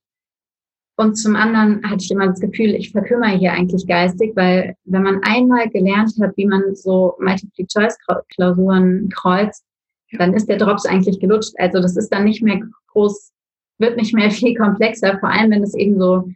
Und 0.99 1.15
zum 1.15 1.35
anderen 1.35 1.83
hatte 1.83 2.03
ich 2.03 2.09
immer 2.09 2.27
das 2.27 2.39
Gefühl, 2.39 2.73
ich 2.73 2.91
verkümmere 2.91 3.37
hier 3.37 3.51
eigentlich 3.51 3.85
geistig, 3.85 4.31
weil 4.35 4.75
wenn 4.85 5.03
man 5.03 5.21
einmal 5.23 5.69
gelernt 5.69 6.13
hat, 6.19 6.35
wie 6.37 6.47
man 6.47 6.73
so 6.73 7.15
Multiple-Choice-Klausuren 7.19 9.09
kreuzt, 9.09 9.63
dann 10.17 10.33
ist 10.33 10.49
der 10.49 10.57
Drops 10.57 10.85
eigentlich 10.85 11.19
gelutscht. 11.19 11.53
Also 11.57 11.81
das 11.81 11.97
ist 11.97 12.09
dann 12.09 12.23
nicht 12.23 12.41
mehr 12.41 12.61
groß, 12.87 13.31
wird 13.77 13.97
nicht 13.97 14.15
mehr 14.15 14.31
viel 14.31 14.55
komplexer, 14.55 15.19
vor 15.19 15.29
allem 15.29 15.51
wenn 15.51 15.63
es 15.63 15.75
eben 15.75 15.99
so, 15.99 16.29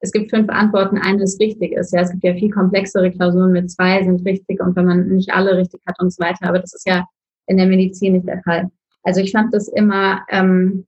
es 0.00 0.12
gibt 0.12 0.30
fünf 0.30 0.48
Antworten, 0.48 0.98
eine 0.98 1.22
ist 1.24 1.40
richtig 1.40 1.72
ist. 1.72 1.92
Ja, 1.92 2.02
es 2.02 2.10
gibt 2.10 2.24
ja 2.24 2.34
viel 2.34 2.50
komplexere 2.50 3.10
Klausuren 3.10 3.52
mit 3.52 3.70
zwei 3.70 4.02
sind 4.02 4.24
richtig 4.24 4.60
und 4.60 4.76
wenn 4.76 4.86
man 4.86 5.08
nicht 5.08 5.32
alle 5.32 5.56
richtig 5.56 5.80
hat 5.86 5.98
und 6.00 6.12
so 6.12 6.22
weiter. 6.22 6.48
Aber 6.48 6.60
das 6.60 6.72
ist 6.74 6.86
ja 6.86 7.04
in 7.46 7.56
der 7.56 7.66
Medizin 7.66 8.12
nicht 8.12 8.28
der 8.28 8.42
Fall. 8.42 8.70
Also 9.02 9.20
ich 9.20 9.32
fand 9.32 9.52
das 9.52 9.68
immer, 9.68 10.20
ähm, 10.28 10.86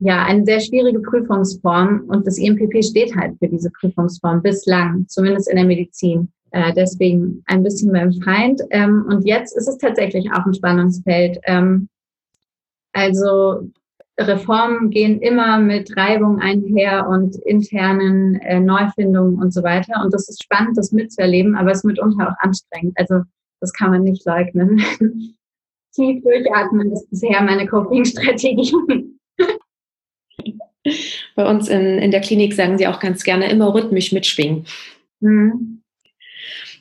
ja, 0.00 0.24
eine 0.24 0.44
sehr 0.44 0.60
schwierige 0.60 1.00
Prüfungsform 1.00 2.04
und 2.08 2.26
das 2.26 2.38
IMPP 2.38 2.84
steht 2.84 3.16
halt 3.16 3.36
für 3.38 3.48
diese 3.48 3.70
Prüfungsform 3.70 4.42
bislang, 4.42 5.06
zumindest 5.08 5.48
in 5.48 5.56
der 5.56 5.64
Medizin. 5.64 6.30
Äh, 6.50 6.72
deswegen 6.74 7.42
ein 7.46 7.62
bisschen 7.62 7.92
beim 7.92 8.12
Feind. 8.22 8.62
Ähm, 8.70 9.04
und 9.08 9.26
jetzt 9.26 9.56
ist 9.56 9.68
es 9.68 9.78
tatsächlich 9.78 10.30
auch 10.32 10.46
ein 10.46 10.54
Spannungsfeld. 10.54 11.38
Ähm, 11.44 11.88
also 12.92 13.68
Reformen 14.18 14.90
gehen 14.90 15.20
immer 15.20 15.58
mit 15.60 15.96
Reibung 15.96 16.40
einher 16.40 17.08
und 17.08 17.36
internen 17.46 18.34
äh, 18.40 18.58
Neufindungen 18.58 19.40
und 19.40 19.52
so 19.52 19.62
weiter. 19.62 20.02
Und 20.02 20.12
das 20.12 20.28
ist 20.28 20.42
spannend, 20.42 20.76
das 20.76 20.90
mitzuerleben, 20.92 21.54
aber 21.54 21.70
es 21.70 21.78
ist 21.78 21.84
mitunter 21.84 22.28
auch 22.28 22.36
anstrengend. 22.40 22.94
Also 22.96 23.22
das 23.60 23.72
kann 23.72 23.90
man 23.90 24.02
nicht 24.02 24.24
leugnen. 24.26 24.82
Tief 25.94 26.22
durchatmen 26.22 26.92
ist 26.92 27.08
bisher 27.10 27.42
meine 27.42 27.66
Coping-Strategie. 27.66 28.72
Bei 31.34 31.48
uns 31.48 31.68
in, 31.68 31.98
in 31.98 32.10
der 32.10 32.20
Klinik 32.20 32.54
sagen 32.54 32.78
sie 32.78 32.86
auch 32.86 33.00
ganz 33.00 33.22
gerne 33.22 33.50
immer 33.50 33.74
rhythmisch 33.74 34.12
mitschwingen. 34.12 34.64
Mhm. 35.20 35.82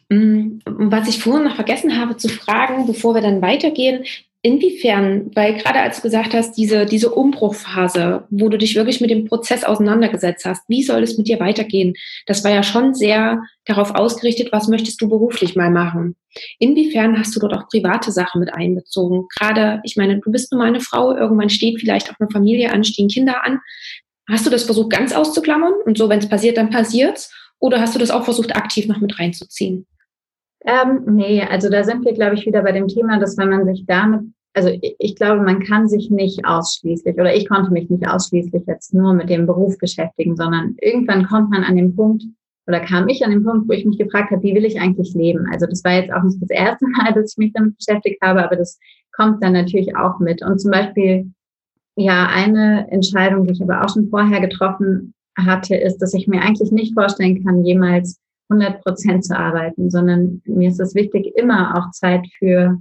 Mm, 0.09 0.59
was 0.65 1.09
ich 1.09 1.21
vorhin 1.21 1.45
noch 1.45 1.55
vergessen 1.55 1.99
habe 1.99 2.15
zu 2.15 2.29
fragen, 2.29 2.87
bevor 2.87 3.13
wir 3.13 3.21
dann 3.21 3.41
weitergehen, 3.41 4.05
Inwiefern, 4.43 5.31
weil 5.33 5.55
gerade 5.55 5.79
als 5.79 5.97
du 5.97 6.03
gesagt 6.03 6.33
hast, 6.35 6.53
diese, 6.53 6.85
diese 6.85 7.09
Umbruchphase, 7.09 8.27
wo 8.29 8.49
du 8.49 8.57
dich 8.57 8.75
wirklich 8.75 9.01
mit 9.01 9.09
dem 9.09 9.25
Prozess 9.25 9.63
auseinandergesetzt 9.63 10.45
hast, 10.45 10.61
wie 10.67 10.83
soll 10.83 11.01
es 11.01 11.17
mit 11.17 11.27
dir 11.27 11.39
weitergehen? 11.39 11.95
Das 12.27 12.43
war 12.43 12.51
ja 12.51 12.61
schon 12.61 12.93
sehr 12.93 13.41
darauf 13.65 13.95
ausgerichtet, 13.95 14.51
was 14.51 14.67
möchtest 14.67 15.01
du 15.01 15.09
beruflich 15.09 15.55
mal 15.55 15.71
machen? 15.71 16.15
Inwiefern 16.59 17.17
hast 17.17 17.35
du 17.35 17.39
dort 17.39 17.53
auch 17.53 17.67
private 17.67 18.11
Sachen 18.11 18.39
mit 18.39 18.53
einbezogen? 18.53 19.27
Gerade, 19.39 19.81
ich 19.83 19.97
meine, 19.97 20.19
du 20.19 20.31
bist 20.31 20.51
nur 20.51 20.59
mal 20.59 20.67
eine 20.67 20.81
Frau, 20.81 21.15
irgendwann 21.15 21.49
steht 21.49 21.79
vielleicht 21.79 22.11
auch 22.11 22.19
eine 22.19 22.29
Familie 22.29 22.71
an, 22.71 22.83
stehen 22.83 23.07
Kinder 23.07 23.43
an. 23.43 23.59
Hast 24.29 24.45
du 24.45 24.51
das 24.51 24.63
versucht 24.63 24.91
ganz 24.91 25.13
auszuklammern 25.13 25.73
und 25.85 25.97
so, 25.97 26.09
wenn 26.09 26.19
es 26.19 26.29
passiert, 26.29 26.57
dann 26.57 26.69
passiert's? 26.69 27.33
Oder 27.59 27.81
hast 27.81 27.95
du 27.95 27.99
das 27.99 28.11
auch 28.11 28.23
versucht, 28.23 28.55
aktiv 28.55 28.87
noch 28.87 28.99
mit 28.99 29.17
reinzuziehen? 29.17 29.87
Ähm, 30.67 31.03
nee, 31.05 31.41
also 31.41 31.69
da 31.69 31.85
sind 31.85 32.03
wir, 32.03 32.13
glaube 32.13 32.35
ich, 32.35 32.45
wieder 32.45 32.61
bei 32.61 32.73
dem 32.73 32.89
Thema, 32.89 33.19
dass 33.19 33.37
wenn 33.37 33.49
man 33.49 33.65
sich 33.65 33.85
damit, 33.87 34.19
also 34.53 34.67
ich, 34.67 34.95
ich 34.99 35.15
glaube, 35.15 35.41
man 35.41 35.63
kann 35.63 35.87
sich 35.87 36.11
nicht 36.11 36.45
ausschließlich 36.45 37.15
oder 37.15 37.33
ich 37.33 37.47
konnte 37.47 37.71
mich 37.71 37.89
nicht 37.89 38.05
ausschließlich 38.05 38.63
jetzt 38.67 38.93
nur 38.93 39.13
mit 39.13 39.29
dem 39.29 39.47
Beruf 39.47 39.77
beschäftigen, 39.77 40.35
sondern 40.35 40.75
irgendwann 40.81 41.25
kommt 41.25 41.51
man 41.51 41.63
an 41.63 41.77
den 41.77 41.95
Punkt 41.95 42.23
oder 42.67 42.81
kam 42.81 43.07
ich 43.07 43.23
an 43.23 43.31
den 43.31 43.45
Punkt, 43.45 43.69
wo 43.69 43.71
ich 43.71 43.85
mich 43.85 43.97
gefragt 43.97 44.31
habe, 44.31 44.43
wie 44.43 44.53
will 44.55 44.65
ich 44.65 44.77
eigentlich 44.77 45.13
leben? 45.13 45.47
Also 45.53 45.67
das 45.67 45.85
war 45.85 45.93
jetzt 45.93 46.11
auch 46.11 46.23
nicht 46.23 46.41
das 46.41 46.49
erste 46.49 46.85
Mal, 46.97 47.13
dass 47.13 47.31
ich 47.31 47.37
mich 47.37 47.53
damit 47.53 47.77
beschäftigt 47.77 48.21
habe, 48.21 48.43
aber 48.43 48.57
das 48.57 48.77
kommt 49.13 49.41
dann 49.41 49.53
natürlich 49.53 49.95
auch 49.95 50.19
mit. 50.19 50.43
Und 50.43 50.59
zum 50.59 50.71
Beispiel, 50.71 51.31
ja, 51.95 52.27
eine 52.27 52.91
Entscheidung, 52.91 53.45
die 53.47 53.53
ich 53.53 53.61
aber 53.61 53.85
auch 53.85 53.93
schon 53.93 54.09
vorher 54.09 54.41
getroffen 54.41 55.13
hatte, 55.37 55.77
ist, 55.77 55.99
dass 55.99 56.13
ich 56.13 56.27
mir 56.27 56.41
eigentlich 56.41 56.71
nicht 56.71 56.93
vorstellen 56.93 57.41
kann, 57.45 57.63
jemals 57.63 58.19
100 58.49 58.81
Prozent 58.81 59.25
zu 59.25 59.37
arbeiten, 59.37 59.89
sondern 59.89 60.41
mir 60.45 60.69
ist 60.69 60.79
es 60.79 60.95
wichtig, 60.95 61.33
immer 61.35 61.77
auch 61.77 61.91
Zeit 61.91 62.25
für 62.37 62.77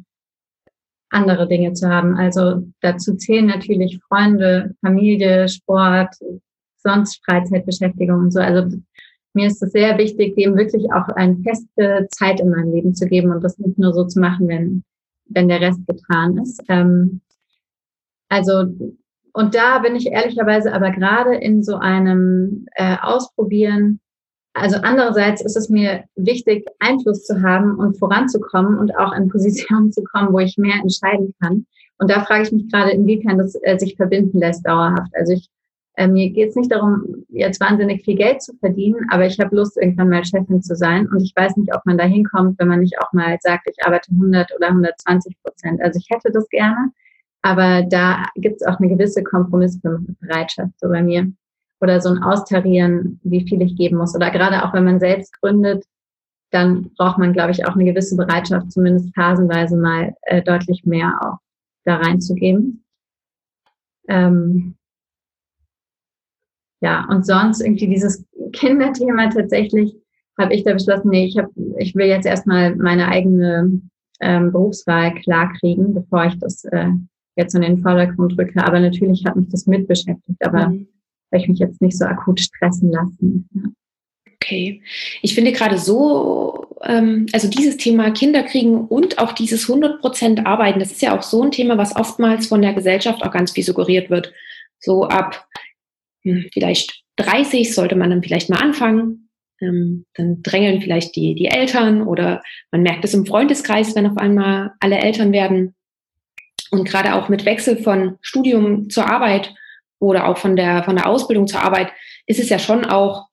andere 1.10 1.48
Dinge 1.48 1.72
zu 1.72 1.88
haben. 1.88 2.16
Also 2.16 2.66
dazu 2.80 3.16
zählen 3.16 3.46
natürlich 3.46 4.00
Freunde, 4.08 4.74
Familie, 4.80 5.48
Sport, 5.48 6.14
sonst 6.78 7.24
Freizeitbeschäftigung 7.24 8.18
und 8.18 8.32
so. 8.32 8.40
Also 8.40 8.76
mir 9.34 9.48
ist 9.48 9.62
es 9.62 9.72
sehr 9.72 9.98
wichtig, 9.98 10.34
dem 10.36 10.56
wirklich 10.56 10.90
auch 10.92 11.08
eine 11.08 11.36
feste 11.38 12.08
Zeit 12.10 12.40
in 12.40 12.50
meinem 12.50 12.72
Leben 12.72 12.94
zu 12.94 13.06
geben 13.06 13.32
und 13.32 13.42
das 13.42 13.58
nicht 13.58 13.78
nur 13.78 13.92
so 13.92 14.04
zu 14.04 14.20
machen, 14.20 14.48
wenn, 14.48 14.84
wenn 15.26 15.48
der 15.48 15.60
Rest 15.60 15.86
getan 15.86 16.38
ist. 16.38 16.62
Ähm, 16.68 17.20
also, 18.28 18.64
und 19.32 19.54
da 19.54 19.78
bin 19.80 19.94
ich 19.94 20.06
ehrlicherweise 20.06 20.72
aber 20.72 20.90
gerade 20.90 21.34
in 21.34 21.62
so 21.62 21.76
einem 21.76 22.66
äh, 22.72 22.96
Ausprobieren 23.00 24.00
also 24.56 24.78
andererseits 24.82 25.42
ist 25.42 25.56
es 25.56 25.68
mir 25.68 26.04
wichtig, 26.16 26.66
Einfluss 26.78 27.24
zu 27.24 27.42
haben 27.42 27.76
und 27.76 27.98
voranzukommen 27.98 28.78
und 28.78 28.96
auch 28.96 29.12
in 29.12 29.28
Positionen 29.28 29.92
zu 29.92 30.02
kommen, 30.02 30.32
wo 30.32 30.38
ich 30.38 30.56
mehr 30.56 30.80
entscheiden 30.80 31.34
kann. 31.40 31.66
Und 31.98 32.10
da 32.10 32.24
frage 32.24 32.44
ich 32.44 32.52
mich 32.52 32.70
gerade, 32.70 32.90
inwiefern 32.90 33.38
das 33.38 33.54
äh, 33.62 33.78
sich 33.78 33.96
verbinden 33.96 34.38
lässt 34.38 34.66
dauerhaft. 34.66 35.12
Also 35.14 35.34
ich, 35.34 35.48
äh, 35.96 36.08
mir 36.08 36.30
geht 36.30 36.50
es 36.50 36.56
nicht 36.56 36.72
darum, 36.72 37.24
jetzt 37.28 37.60
wahnsinnig 37.60 38.04
viel 38.04 38.16
Geld 38.16 38.42
zu 38.42 38.54
verdienen, 38.56 39.06
aber 39.10 39.26
ich 39.26 39.38
habe 39.38 39.54
Lust, 39.54 39.76
irgendwann 39.76 40.08
mal 40.08 40.24
Chefin 40.24 40.62
zu 40.62 40.74
sein. 40.74 41.06
Und 41.08 41.22
ich 41.22 41.32
weiß 41.36 41.56
nicht, 41.56 41.74
ob 41.74 41.84
man 41.84 41.98
da 41.98 42.04
hinkommt, 42.04 42.58
wenn 42.58 42.68
man 42.68 42.80
nicht 42.80 42.98
auch 43.00 43.12
mal 43.12 43.36
sagt, 43.40 43.68
ich 43.70 43.84
arbeite 43.84 44.10
100 44.12 44.54
oder 44.56 44.68
120 44.68 45.36
Prozent. 45.42 45.82
Also 45.82 45.98
ich 45.98 46.08
hätte 46.10 46.32
das 46.32 46.48
gerne, 46.48 46.92
aber 47.42 47.82
da 47.82 48.24
gibt 48.36 48.60
es 48.60 48.66
auch 48.66 48.78
eine 48.78 48.88
gewisse 48.88 49.22
Kompromissbereitschaft 49.22 50.72
so 50.80 50.88
bei 50.88 51.02
mir 51.02 51.30
oder 51.80 52.00
so 52.00 52.10
ein 52.10 52.22
Austarieren, 52.22 53.20
wie 53.22 53.46
viel 53.46 53.62
ich 53.62 53.76
geben 53.76 53.98
muss. 53.98 54.14
Oder 54.14 54.30
gerade 54.30 54.64
auch 54.64 54.72
wenn 54.72 54.84
man 54.84 55.00
selbst 55.00 55.38
gründet, 55.40 55.84
dann 56.50 56.90
braucht 56.96 57.18
man, 57.18 57.32
glaube 57.32 57.50
ich, 57.50 57.66
auch 57.66 57.74
eine 57.74 57.84
gewisse 57.84 58.16
Bereitschaft, 58.16 58.72
zumindest 58.72 59.14
phasenweise 59.14 59.76
mal 59.76 60.14
äh, 60.22 60.42
deutlich 60.42 60.84
mehr 60.84 61.18
auch 61.20 61.38
da 61.84 61.96
reinzugeben. 61.96 62.84
Ähm, 64.08 64.76
ja, 66.80 67.06
und 67.10 67.26
sonst 67.26 67.60
irgendwie 67.60 67.88
dieses 67.88 68.24
Kinderthema 68.52 69.28
tatsächlich 69.28 69.96
habe 70.38 70.54
ich 70.54 70.64
da 70.64 70.72
beschlossen, 70.72 71.10
nee, 71.10 71.26
ich, 71.26 71.38
hab, 71.38 71.48
ich 71.78 71.94
will 71.94 72.06
jetzt 72.06 72.26
erstmal 72.26 72.76
meine 72.76 73.08
eigene 73.08 73.80
ähm, 74.20 74.52
Berufswahl 74.52 75.14
klarkriegen, 75.14 75.94
bevor 75.94 76.26
ich 76.26 76.38
das 76.38 76.64
äh, 76.66 76.90
jetzt 77.36 77.54
in 77.54 77.62
den 77.62 77.82
Vordergrund 77.82 78.38
rücke. 78.38 78.64
Aber 78.64 78.80
natürlich 78.80 79.24
hat 79.26 79.36
mich 79.36 79.48
das 79.48 79.66
mit 79.66 79.88
beschäftigt, 79.88 80.44
aber 80.44 80.68
mhm. 80.68 80.88
Habe 81.32 81.42
ich 81.42 81.48
mich 81.48 81.58
jetzt 81.58 81.82
nicht 81.82 81.98
so 81.98 82.04
akut 82.04 82.40
stressen 82.40 82.90
lassen. 82.90 83.48
Okay. 84.34 84.82
Ich 85.22 85.34
finde 85.34 85.52
gerade 85.52 85.78
so, 85.78 86.68
ähm, 86.82 87.26
also 87.32 87.48
dieses 87.48 87.78
Thema 87.78 88.10
Kinder 88.10 88.42
kriegen 88.44 88.86
und 88.86 89.18
auch 89.18 89.32
dieses 89.32 89.66
100% 89.68 90.44
Arbeiten, 90.44 90.78
das 90.78 90.92
ist 90.92 91.02
ja 91.02 91.16
auch 91.16 91.22
so 91.22 91.42
ein 91.42 91.50
Thema, 91.50 91.78
was 91.78 91.96
oftmals 91.96 92.46
von 92.46 92.62
der 92.62 92.74
Gesellschaft 92.74 93.22
auch 93.22 93.32
ganz 93.32 93.52
viel 93.52 93.64
suggeriert 93.64 94.08
wird. 94.08 94.32
So 94.78 95.04
ab 95.04 95.46
hm, 96.22 96.46
vielleicht 96.52 97.02
30 97.16 97.74
sollte 97.74 97.96
man 97.96 98.10
dann 98.10 98.22
vielleicht 98.22 98.50
mal 98.50 98.62
anfangen. 98.62 99.30
Ähm, 99.60 100.04
dann 100.14 100.42
drängeln 100.42 100.82
vielleicht 100.82 101.16
die, 101.16 101.34
die 101.34 101.46
Eltern 101.46 102.02
oder 102.02 102.42
man 102.70 102.82
merkt 102.82 103.04
es 103.04 103.14
im 103.14 103.24
Freundeskreis, 103.24 103.96
wenn 103.96 104.06
auf 104.06 104.18
einmal 104.18 104.72
alle 104.80 104.98
Eltern 104.98 105.32
werden. 105.32 105.74
Und 106.70 106.86
gerade 106.86 107.14
auch 107.14 107.28
mit 107.28 107.46
Wechsel 107.46 107.78
von 107.78 108.16
Studium 108.20 108.90
zur 108.90 109.10
Arbeit 109.10 109.54
oder 109.98 110.28
auch 110.28 110.38
von 110.38 110.56
der, 110.56 110.84
von 110.84 110.96
der 110.96 111.06
Ausbildung 111.06 111.46
zur 111.46 111.62
Arbeit 111.62 111.92
ist 112.26 112.40
es 112.40 112.48
ja 112.48 112.58
schon 112.58 112.84
auch 112.84 113.26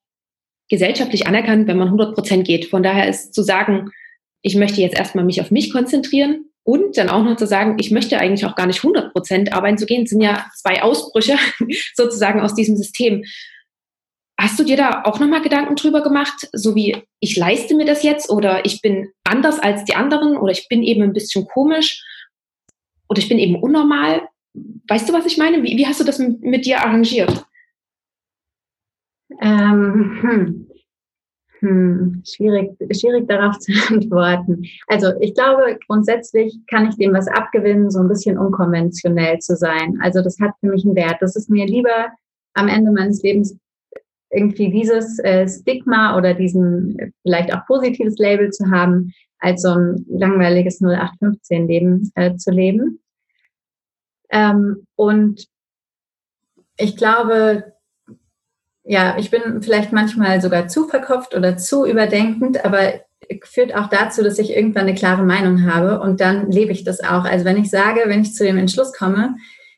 gesellschaftlich 0.69 1.27
anerkannt, 1.27 1.67
wenn 1.67 1.77
man 1.77 1.87
100 1.87 2.15
Prozent 2.15 2.47
geht. 2.47 2.65
Von 2.65 2.83
daher 2.83 3.07
ist 3.07 3.33
zu 3.33 3.43
sagen, 3.43 3.91
ich 4.41 4.55
möchte 4.55 4.81
jetzt 4.81 4.97
erstmal 4.97 5.25
mich 5.25 5.41
auf 5.41 5.51
mich 5.51 5.71
konzentrieren 5.71 6.45
und 6.63 6.97
dann 6.97 7.09
auch 7.09 7.23
noch 7.23 7.35
zu 7.35 7.45
sagen, 7.45 7.77
ich 7.79 7.91
möchte 7.91 8.17
eigentlich 8.17 8.45
auch 8.45 8.55
gar 8.55 8.67
nicht 8.67 8.83
100 8.83 9.13
Prozent 9.13 9.53
arbeiten 9.53 9.77
zu 9.77 9.85
gehen, 9.85 10.05
sind 10.07 10.21
ja 10.21 10.45
zwei 10.55 10.81
Ausbrüche 10.81 11.37
sozusagen 11.95 12.41
aus 12.41 12.55
diesem 12.55 12.77
System. 12.77 13.23
Hast 14.39 14.59
du 14.59 14.63
dir 14.63 14.77
da 14.77 15.03
auch 15.05 15.19
nochmal 15.19 15.41
Gedanken 15.41 15.75
drüber 15.75 16.01
gemacht, 16.01 16.49
so 16.53 16.75
wie 16.75 16.97
ich 17.19 17.37
leiste 17.37 17.75
mir 17.75 17.85
das 17.85 18.03
jetzt 18.03 18.29
oder 18.29 18.65
ich 18.65 18.81
bin 18.81 19.09
anders 19.23 19.59
als 19.59 19.85
die 19.85 19.95
anderen 19.95 20.37
oder 20.37 20.51
ich 20.51 20.67
bin 20.67 20.83
eben 20.83 21.03
ein 21.03 21.13
bisschen 21.13 21.45
komisch 21.45 22.03
oder 23.09 23.19
ich 23.19 23.29
bin 23.29 23.39
eben 23.39 23.55
unnormal? 23.55 24.27
Weißt 24.87 25.09
du, 25.09 25.13
was 25.13 25.25
ich 25.25 25.37
meine? 25.37 25.63
Wie, 25.63 25.77
wie 25.77 25.87
hast 25.87 25.99
du 25.99 26.03
das 26.03 26.19
mit, 26.19 26.41
mit 26.41 26.65
dir 26.65 26.79
arrangiert? 26.79 27.45
Ähm, 29.41 30.19
hm. 30.21 30.67
Hm, 31.59 32.21
schwierig, 32.25 32.71
schwierig 32.91 33.25
darauf 33.29 33.57
zu 33.59 33.71
antworten. 33.89 34.65
Also 34.87 35.13
ich 35.21 35.33
glaube, 35.33 35.79
grundsätzlich 35.87 36.59
kann 36.69 36.89
ich 36.89 36.97
dem 36.97 37.13
was 37.13 37.27
abgewinnen, 37.29 37.89
so 37.89 37.99
ein 37.99 38.09
bisschen 38.09 38.37
unkonventionell 38.37 39.39
zu 39.39 39.55
sein. 39.55 39.97
Also 40.01 40.21
das 40.21 40.37
hat 40.41 40.51
für 40.59 40.67
mich 40.67 40.83
einen 40.83 40.95
Wert. 40.95 41.21
Das 41.21 41.37
ist 41.37 41.49
mir 41.49 41.65
lieber 41.65 42.11
am 42.53 42.67
Ende 42.67 42.91
meines 42.91 43.23
Lebens 43.23 43.57
irgendwie 44.29 44.71
dieses 44.71 45.19
äh, 45.19 45.47
Stigma 45.47 46.17
oder 46.17 46.33
diesen 46.33 47.13
vielleicht 47.21 47.53
auch 47.53 47.65
positives 47.65 48.17
Label 48.17 48.49
zu 48.49 48.69
haben, 48.69 49.13
als 49.39 49.61
so 49.61 49.69
ein 49.69 50.05
langweiliges 50.09 50.81
0815-Leben 50.81 52.11
äh, 52.15 52.35
zu 52.35 52.51
leben. 52.51 52.99
Ähm, 54.33 54.87
und 54.95 55.47
ich 56.75 56.97
glaube, 56.97 57.73
ja, 58.83 59.15
ich 59.17 59.29
bin 59.29 59.61
vielleicht 59.61 59.93
manchmal 59.93 60.41
sogar 60.41 60.67
zu 60.67 60.87
verkopft 60.87 61.35
oder 61.35 61.55
zu 61.55 61.85
überdenkend, 61.85 62.65
aber 62.65 63.01
führt 63.43 63.73
auch 63.75 63.87
dazu, 63.87 64.23
dass 64.23 64.39
ich 64.39 64.55
irgendwann 64.55 64.87
eine 64.87 64.95
klare 64.95 65.23
Meinung 65.23 65.71
habe 65.71 66.01
und 66.01 66.19
dann 66.19 66.51
lebe 66.51 66.73
ich 66.73 66.83
das 66.83 67.01
auch. 67.01 67.23
Also 67.23 67.45
wenn 67.45 67.57
ich 67.57 67.69
sage, 67.69 68.01
wenn 68.05 68.23
ich 68.23 68.33
zu 68.33 68.43
dem 68.43 68.57
Entschluss 68.57 68.91
komme, 68.91 69.35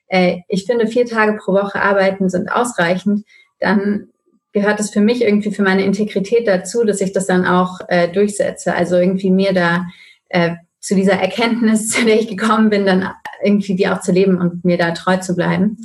äh, 0.08 0.38
ich 0.48 0.66
finde 0.66 0.88
vier 0.88 1.06
Tage 1.06 1.38
pro 1.38 1.54
Woche 1.54 1.82
arbeiten 1.82 2.30
sind 2.30 2.52
ausreichend, 2.52 3.26
dann 3.60 4.08
gehört 4.54 4.80
es 4.80 4.90
für 4.90 5.02
mich 5.02 5.22
irgendwie 5.22 5.52
für 5.52 5.64
meine 5.64 5.84
Integrität 5.84 6.48
dazu, 6.48 6.86
dass 6.86 7.02
ich 7.02 7.12
das 7.12 7.28
dann 7.28 7.46
auch 7.46 7.82
äh, 7.90 8.08
durchsetze. 8.08 8.74
Also 8.74 8.96
irgendwie 8.96 9.30
mir 9.30 9.54
da 9.54 9.86
äh, 10.30 10.56
zu 10.80 10.96
dieser 10.96 11.20
Erkenntnis, 11.20 11.90
zu 11.90 12.06
der 12.06 12.20
ich 12.20 12.28
gekommen 12.28 12.70
bin, 12.70 12.86
dann 12.86 13.10
irgendwie 13.46 13.76
die 13.76 13.88
auch 13.88 14.02
zu 14.02 14.12
leben 14.12 14.38
und 14.40 14.66
mir 14.66 14.78
da 14.78 14.92
treu 14.92 15.18
zu 15.18 15.36
bleiben. 15.36 15.78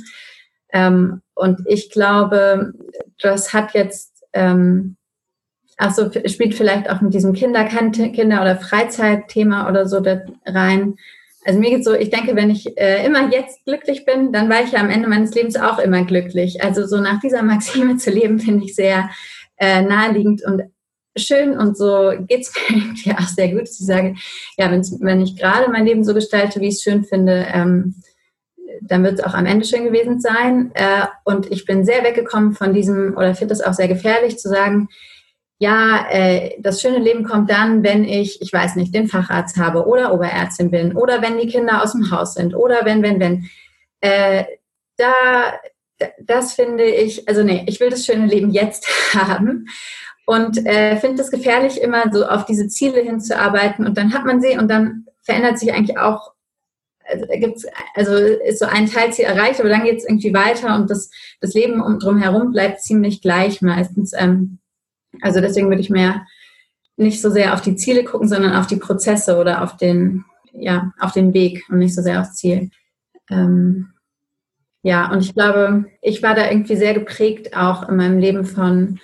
Ähm, 0.73 1.21
und 1.35 1.61
ich 1.65 1.89
glaube, 1.89 2.73
das 3.19 3.53
hat 3.53 3.73
jetzt, 3.73 4.23
ähm, 4.33 4.97
also 5.77 6.09
spielt 6.25 6.55
vielleicht 6.55 6.89
auch 6.89 7.01
mit 7.01 7.13
diesem 7.13 7.33
Kinder, 7.33 7.65
Kinder- 7.65 8.41
oder 8.41 8.57
Freizeitthema 8.57 9.69
oder 9.69 9.87
so 9.87 9.99
da 9.99 10.21
rein. 10.45 10.95
Also 11.43 11.59
mir 11.59 11.71
geht 11.71 11.83
so, 11.83 11.93
ich 11.93 12.11
denke, 12.11 12.35
wenn 12.35 12.51
ich 12.51 12.77
äh, 12.77 13.05
immer 13.05 13.31
jetzt 13.31 13.65
glücklich 13.65 14.05
bin, 14.05 14.31
dann 14.31 14.49
war 14.49 14.63
ich 14.63 14.73
ja 14.73 14.79
am 14.79 14.91
Ende 14.91 15.09
meines 15.09 15.33
Lebens 15.33 15.55
auch 15.55 15.79
immer 15.79 16.05
glücklich. 16.05 16.63
Also 16.63 16.85
so 16.85 16.97
nach 17.01 17.19
dieser 17.19 17.41
Maxime 17.41 17.97
zu 17.97 18.11
leben, 18.11 18.39
finde 18.39 18.65
ich 18.65 18.75
sehr 18.75 19.09
äh, 19.57 19.81
naheliegend 19.81 20.43
und 20.45 20.61
schön 21.17 21.57
und 21.57 21.77
so 21.77 22.13
geht's 22.27 22.53
mir 22.69 22.77
irgendwie 22.77 23.11
auch 23.11 23.27
sehr 23.27 23.49
gut, 23.49 23.61
dass 23.61 23.79
ich 23.79 23.85
sage, 23.85 24.15
ja, 24.57 24.71
wenn 24.71 25.21
ich 25.21 25.35
gerade 25.35 25.71
mein 25.71 25.85
Leben 25.85 26.03
so 26.03 26.13
gestalte, 26.13 26.61
wie 26.61 26.67
ich 26.67 26.75
es 26.75 26.83
schön 26.83 27.03
finde, 27.03 27.47
ähm, 27.53 27.95
dann 28.81 29.03
wird 29.03 29.19
es 29.19 29.25
auch 29.25 29.33
am 29.33 29.45
Ende 29.45 29.65
schön 29.65 29.85
gewesen 29.85 30.19
sein. 30.19 30.71
Äh, 30.73 31.05
und 31.23 31.51
ich 31.51 31.65
bin 31.65 31.85
sehr 31.85 32.03
weggekommen 32.03 32.53
von 32.53 32.73
diesem, 32.73 33.15
oder 33.17 33.35
finde 33.35 33.53
es 33.53 33.61
auch 33.61 33.73
sehr 33.73 33.87
gefährlich 33.87 34.39
zu 34.39 34.49
sagen, 34.49 34.87
ja, 35.59 36.07
äh, 36.09 36.55
das 36.59 36.81
schöne 36.81 36.97
Leben 36.97 37.23
kommt 37.23 37.51
dann, 37.51 37.83
wenn 37.83 38.03
ich, 38.03 38.41
ich 38.41 38.51
weiß 38.51 38.75
nicht, 38.77 38.95
den 38.95 39.07
Facharzt 39.07 39.57
habe 39.57 39.85
oder 39.85 40.11
Oberärztin 40.11 40.71
bin 40.71 40.95
oder 40.95 41.21
wenn 41.21 41.37
die 41.37 41.47
Kinder 41.47 41.83
aus 41.83 41.91
dem 41.91 42.09
Haus 42.09 42.33
sind 42.33 42.55
oder 42.55 42.83
wenn, 42.83 43.03
wenn, 43.03 43.19
wenn. 43.19 43.49
Äh, 43.99 44.45
da, 44.97 45.53
das 46.19 46.53
finde 46.53 46.85
ich, 46.85 47.27
also 47.27 47.43
nee, 47.43 47.63
ich 47.67 47.79
will 47.79 47.91
das 47.91 48.05
schöne 48.05 48.25
Leben 48.25 48.49
jetzt 48.49 48.87
haben 49.13 49.67
und 50.25 50.65
äh, 50.65 50.97
finde 50.97 51.21
es 51.21 51.31
gefährlich, 51.31 51.81
immer 51.81 52.11
so 52.11 52.25
auf 52.25 52.45
diese 52.45 52.67
Ziele 52.67 53.01
hinzuarbeiten 53.01 53.85
und 53.85 53.97
dann 53.97 54.13
hat 54.13 54.25
man 54.25 54.41
sie 54.41 54.57
und 54.57 54.69
dann 54.69 55.05
verändert 55.23 55.59
sich 55.59 55.73
eigentlich 55.73 55.97
auch 55.97 56.33
also, 57.11 57.25
gibt's, 57.27 57.65
also 57.95 58.15
ist 58.15 58.59
so 58.59 58.65
ein 58.65 58.87
Teilziel 58.87 59.25
erreicht, 59.25 59.59
aber 59.59 59.69
dann 59.69 59.83
geht 59.83 59.97
es 59.97 60.05
irgendwie 60.05 60.33
weiter 60.33 60.75
und 60.75 60.89
das, 60.89 61.09
das 61.39 61.53
Leben 61.53 61.81
um 61.81 61.99
drumherum 61.99 62.51
bleibt 62.51 62.81
ziemlich 62.81 63.21
gleich 63.21 63.61
meistens. 63.61 64.13
Ähm, 64.17 64.59
also 65.21 65.41
deswegen 65.41 65.69
würde 65.69 65.81
ich 65.81 65.89
mehr 65.89 66.25
nicht 66.97 67.21
so 67.21 67.29
sehr 67.29 67.53
auf 67.53 67.61
die 67.61 67.75
Ziele 67.75 68.03
gucken, 68.03 68.27
sondern 68.27 68.55
auf 68.55 68.67
die 68.67 68.77
Prozesse 68.77 69.37
oder 69.37 69.63
auf 69.63 69.77
den, 69.77 70.25
ja, 70.53 70.93
auf 70.99 71.11
den 71.11 71.33
Weg 71.33 71.63
und 71.69 71.79
nicht 71.79 71.95
so 71.95 72.01
sehr 72.01 72.21
aufs 72.21 72.35
Ziel. 72.35 72.69
Ähm, 73.29 73.93
ja, 74.83 75.11
und 75.11 75.21
ich 75.21 75.33
glaube, 75.33 75.85
ich 76.01 76.23
war 76.23 76.35
da 76.35 76.49
irgendwie 76.49 76.75
sehr 76.75 76.93
geprägt 76.93 77.55
auch 77.55 77.87
in 77.87 77.97
meinem 77.97 78.19
Leben 78.19 78.45
von 78.45 78.99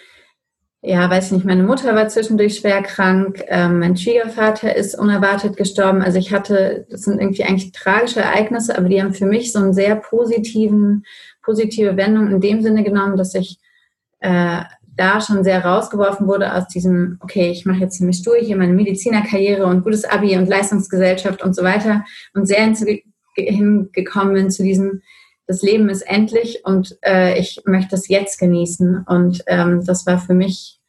ja, 0.82 1.10
weiß 1.10 1.32
nicht, 1.32 1.46
meine 1.46 1.64
Mutter 1.64 1.96
war 1.96 2.08
zwischendurch 2.08 2.58
schwer 2.58 2.84
krank, 2.84 3.44
ähm, 3.48 3.80
mein 3.80 3.98
Schwiegervater 3.98 4.76
ist 4.76 4.98
unerwartet 4.98 5.58
gestorben. 5.58 6.02
Also 6.02 6.20
ich 6.20 6.32
hatte, 6.32 6.86
das 6.90 7.02
sind 7.02 7.20
irgendwie 7.20 7.44
eigentlich 7.44 7.72
tragische 7.72 8.22
Ereignisse, 8.22 8.78
aber 8.78 8.88
die 8.88 9.02
haben 9.02 9.14
für 9.14 9.26
mich 9.26 9.52
so 9.52 9.60
einen 9.60 9.74
sehr 9.74 9.96
positiven, 9.96 11.04
positive 11.42 11.98
Wendung 11.98 12.30
in 12.30 12.42
dem 12.42 12.62
Sinne 12.62 12.84
genommen, 12.84 13.18
dass 13.18 13.34
ich 13.34 13.58
äh, 14.20 14.62
da 14.98 15.22
schon 15.22 15.44
sehr 15.44 15.64
rausgeworfen 15.64 16.28
wurde 16.28 16.54
aus 16.54 16.68
diesem, 16.68 17.18
okay, 17.22 17.50
ich 17.50 17.66
mache 17.66 17.80
jetzt 17.80 17.98
ziemlich 17.98 18.24
durch, 18.24 18.46
hier 18.46 18.58
meine 18.58 18.74
Medizinerkarriere 18.74 19.66
und 19.66 19.84
gutes 19.84 20.06
Abi 20.06 20.38
und 20.38 20.48
Leistungsgesellschaft 20.48 21.44
und 21.44 21.56
so 21.56 21.64
weiter 21.64 22.04
und 22.34 22.48
sehr 22.48 22.74
hingekommen 23.36 24.34
bin 24.34 24.52
zu 24.52 24.64
diesem, 24.64 25.02
das 25.48 25.62
Leben 25.62 25.90
ist 25.90 26.02
endlich 26.02 26.66
und 26.66 26.98
äh, 27.04 27.40
ich 27.40 27.62
möchte 27.66 27.96
es 27.96 28.10
jetzt 28.10 28.38
genießen. 28.38 29.06
Und 29.08 29.44
ähm, 29.48 29.84
das 29.86 30.06
war 30.06 30.20
für 30.20 30.34
mich 30.34 30.80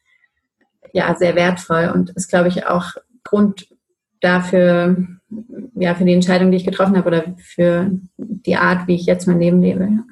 ja 0.91 1.15
sehr 1.15 1.35
wertvoll 1.35 1.91
und 1.93 2.09
ist, 2.11 2.27
glaube 2.27 2.49
ich, 2.49 2.65
auch 2.65 2.91
Grund 3.23 3.67
dafür, 4.19 4.97
ja, 5.75 5.95
für 5.95 6.03
die 6.03 6.13
Entscheidung, 6.13 6.51
die 6.51 6.57
ich 6.57 6.65
getroffen 6.65 6.97
habe 6.97 7.07
oder 7.07 7.23
für 7.37 7.89
die 8.17 8.57
Art, 8.57 8.87
wie 8.87 8.95
ich 8.95 9.05
jetzt 9.05 9.27
mein 9.27 9.39
Leben 9.39 9.61
lebe. 9.61 9.83
Ja. 9.83 10.03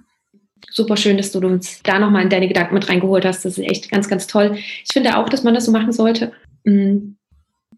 Super 0.69 0.95
schön, 0.95 1.17
dass 1.17 1.31
du 1.31 1.39
uns 1.39 1.81
da 1.83 1.99
nochmal 1.99 2.23
in 2.23 2.29
deine 2.29 2.47
Gedanken 2.47 2.75
mit 2.75 2.89
reingeholt 2.89 3.25
hast. 3.25 3.43
Das 3.43 3.57
ist 3.57 3.65
echt 3.65 3.91
ganz, 3.91 4.07
ganz 4.07 4.27
toll. 4.27 4.55
Ich 4.55 4.93
finde 4.93 5.17
auch, 5.17 5.27
dass 5.27 5.43
man 5.43 5.53
das 5.53 5.65
so 5.65 5.71
machen 5.71 5.91
sollte. 5.91 6.31
Mm. 6.63 7.15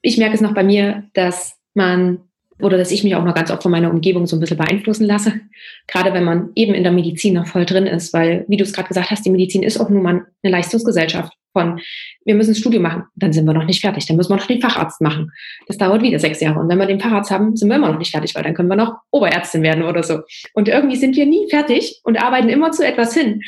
Ich 0.02 0.18
merke 0.18 0.36
es 0.36 0.42
noch 0.42 0.54
bei 0.54 0.64
mir, 0.64 1.04
dass 1.14 1.58
man 1.74 2.29
oder 2.62 2.78
dass 2.78 2.92
ich 2.92 3.04
mich 3.04 3.16
auch 3.16 3.24
noch 3.24 3.36
ganz 3.36 3.52
oft 3.52 3.64
von 3.64 3.72
meiner 3.72 3.92
Umgebung 3.92 4.28
so 4.28 4.36
ein 4.36 4.40
bisschen 4.40 4.58
beeinflussen 4.58 5.06
lasse. 5.06 5.40
Gerade 5.88 6.14
wenn 6.14 6.24
man 6.24 6.50
eben 6.56 6.74
in 6.74 6.84
der 6.84 6.92
Medizin 6.92 7.36
noch 7.36 7.48
voll 7.48 7.66
drin 7.66 7.88
ist, 7.88 8.14
weil, 8.14 8.46
wie 8.48 8.58
du 8.58 8.64
es 8.64 8.74
gerade 8.74 8.88
gesagt 8.88 9.12
hast, 9.12 9.26
die 9.26 9.30
Medizin 9.30 9.64
ist 9.64 9.80
auch 9.80 9.90
nun 9.90 10.04
mal 10.04 10.26
eine 10.44 10.52
Leistungsgesellschaft 10.52 11.34
von, 11.54 11.80
wir 12.26 12.36
müssen 12.36 12.52
ein 12.52 12.56
Studium 12.56 12.84
machen, 12.84 13.04
dann 13.16 13.34
sind 13.34 13.46
wir 13.46 13.54
noch 13.54 13.66
nicht 13.66 13.82
fertig, 13.82 14.06
dann 14.06 14.18
müssen 14.18 14.32
wir 14.32 14.36
noch 14.36 14.46
den 14.46 14.62
Facharzt 14.62 15.02
machen. 15.02 15.32
Das 15.68 15.78
dauert 15.78 16.02
wieder 16.02 16.20
sechs 16.20 16.42
Jahre. 16.42 16.60
Und 16.60 16.70
wenn 16.70 16.78
wir 16.78 16.86
den 16.86 17.00
Facharzt 17.00 17.32
haben, 17.32 17.56
sind 17.56 17.70
wir 17.70 17.76
immer 17.76 17.92
noch 17.92 17.98
nicht 17.98 18.12
fertig, 18.12 18.36
weil 18.36 18.44
dann 18.44 18.54
können 18.54 18.70
wir 18.70 18.76
noch 18.76 18.98
Oberärztin 19.12 19.64
werden 19.64 19.84
oder 19.84 20.04
so. 20.04 20.20
Und 20.54 20.68
irgendwie 20.68 20.98
sind 20.98 21.16
wir 21.16 21.26
nie 21.26 21.50
fertig 21.50 22.00
und 22.04 22.22
arbeiten 22.22 22.50
immer 22.50 22.72
zu 22.72 22.86
etwas 22.86 23.14
hin. 23.14 23.42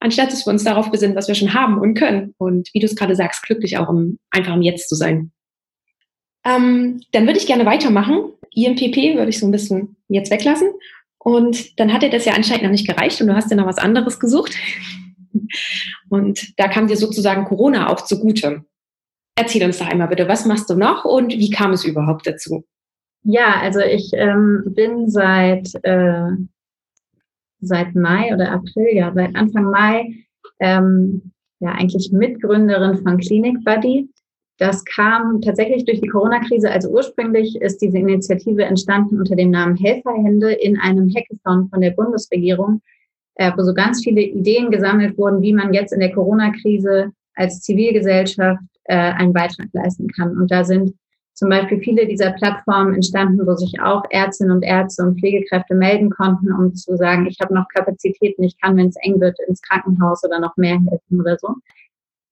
anstatt 0.00 0.32
dass 0.32 0.46
wir 0.46 0.52
uns 0.52 0.64
darauf 0.64 0.90
besinnen, 0.90 1.16
was 1.16 1.28
wir 1.28 1.34
schon 1.34 1.54
haben 1.54 1.78
und 1.78 1.94
können. 1.94 2.34
Und 2.38 2.68
wie 2.72 2.80
du 2.80 2.86
es 2.86 2.94
gerade 2.94 3.16
sagst, 3.16 3.42
glücklich 3.42 3.78
auch 3.78 3.88
im, 3.88 4.18
einfach 4.30 4.54
im 4.54 4.62
Jetzt 4.62 4.88
zu 4.88 4.94
sein. 4.94 5.32
Ähm, 6.48 7.00
dann 7.12 7.26
würde 7.26 7.38
ich 7.38 7.46
gerne 7.46 7.66
weitermachen. 7.66 8.32
IMPP 8.54 9.16
würde 9.16 9.28
ich 9.28 9.38
so 9.38 9.46
ein 9.46 9.52
bisschen 9.52 9.96
jetzt 10.08 10.30
weglassen. 10.30 10.70
Und 11.18 11.78
dann 11.78 11.92
hat 11.92 12.02
dir 12.02 12.10
das 12.10 12.24
ja 12.24 12.32
anscheinend 12.32 12.64
noch 12.64 12.70
nicht 12.70 12.86
gereicht 12.86 13.20
und 13.20 13.26
du 13.26 13.34
hast 13.34 13.50
dir 13.50 13.56
noch 13.56 13.66
was 13.66 13.78
anderes 13.78 14.18
gesucht. 14.18 14.54
Und 16.08 16.58
da 16.58 16.68
kam 16.68 16.86
dir 16.86 16.96
sozusagen 16.96 17.44
Corona 17.44 17.90
auch 17.90 18.00
zugute. 18.00 18.64
Erzähl 19.36 19.62
uns 19.64 19.78
doch 19.78 19.86
einmal 19.86 20.08
bitte, 20.08 20.26
was 20.26 20.46
machst 20.46 20.70
du 20.70 20.74
noch 20.74 21.04
und 21.04 21.32
wie 21.32 21.50
kam 21.50 21.72
es 21.72 21.84
überhaupt 21.84 22.26
dazu? 22.26 22.64
Ja, 23.22 23.60
also 23.60 23.80
ich 23.80 24.10
ähm, 24.14 24.64
bin 24.66 25.10
seit, 25.10 25.68
äh, 25.84 26.30
seit 27.60 27.94
Mai 27.94 28.34
oder 28.34 28.50
April, 28.50 28.88
ja, 28.94 29.12
seit 29.14 29.36
Anfang 29.36 29.64
Mai 29.64 30.24
ähm, 30.60 31.30
ja 31.60 31.72
eigentlich 31.72 32.10
Mitgründerin 32.10 33.02
von 33.02 33.18
Clinic 33.18 33.62
Buddy. 33.64 34.08
Das 34.58 34.84
kam 34.84 35.40
tatsächlich 35.40 35.84
durch 35.84 36.00
die 36.00 36.08
Corona-Krise. 36.08 36.70
Also 36.70 36.90
ursprünglich 36.90 37.60
ist 37.60 37.78
diese 37.78 37.98
Initiative 37.98 38.64
entstanden 38.64 39.18
unter 39.18 39.36
dem 39.36 39.50
Namen 39.50 39.76
Helferhände 39.76 40.52
in 40.52 40.78
einem 40.78 41.08
Hackathon 41.14 41.68
von 41.68 41.80
der 41.80 41.92
Bundesregierung, 41.92 42.82
äh, 43.36 43.52
wo 43.56 43.62
so 43.62 43.72
ganz 43.72 44.02
viele 44.02 44.20
Ideen 44.20 44.70
gesammelt 44.72 45.16
wurden, 45.16 45.42
wie 45.42 45.52
man 45.52 45.72
jetzt 45.72 45.92
in 45.92 46.00
der 46.00 46.12
Corona-Krise 46.12 47.12
als 47.34 47.60
Zivilgesellschaft 47.60 48.60
äh, 48.84 48.96
einen 48.96 49.32
Beitrag 49.32 49.68
leisten 49.72 50.08
kann. 50.08 50.36
Und 50.36 50.50
da 50.50 50.64
sind 50.64 50.92
zum 51.34 51.50
Beispiel 51.50 51.78
viele 51.78 52.08
dieser 52.08 52.32
Plattformen 52.32 52.94
entstanden, 52.94 53.46
wo 53.46 53.54
sich 53.54 53.80
auch 53.80 54.02
Ärztinnen 54.10 54.56
und 54.56 54.64
Ärzte 54.64 55.04
und 55.04 55.20
Pflegekräfte 55.20 55.76
melden 55.76 56.10
konnten, 56.10 56.52
um 56.52 56.74
zu 56.74 56.96
sagen, 56.96 57.26
ich 57.26 57.38
habe 57.40 57.54
noch 57.54 57.68
Kapazitäten, 57.72 58.42
ich 58.42 58.60
kann, 58.60 58.76
wenn 58.76 58.88
es 58.88 58.96
eng 59.02 59.20
wird, 59.20 59.38
ins 59.46 59.62
Krankenhaus 59.62 60.24
oder 60.24 60.40
noch 60.40 60.56
mehr 60.56 60.80
helfen 60.80 61.20
oder 61.20 61.38
so. 61.38 61.54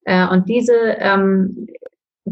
Äh, 0.07 0.27
und 0.29 0.49
diese 0.49 0.75
ähm, 0.99 1.69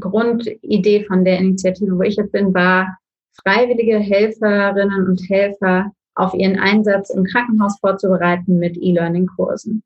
Grundidee 0.01 1.05
von 1.05 1.25
der 1.25 1.39
Initiative, 1.39 1.97
wo 1.97 2.03
ich 2.03 2.17
jetzt 2.17 2.33
bin, 2.33 2.55
war, 2.55 2.99
freiwillige 3.43 3.99
Helferinnen 3.99 5.07
und 5.07 5.21
Helfer 5.29 5.93
auf 6.15 6.35
ihren 6.35 6.59
Einsatz 6.59 7.11
im 7.11 7.25
Krankenhaus 7.25 7.79
vorzubereiten 7.81 8.59
mit 8.59 8.77
E-Learning-Kursen. 8.77 9.83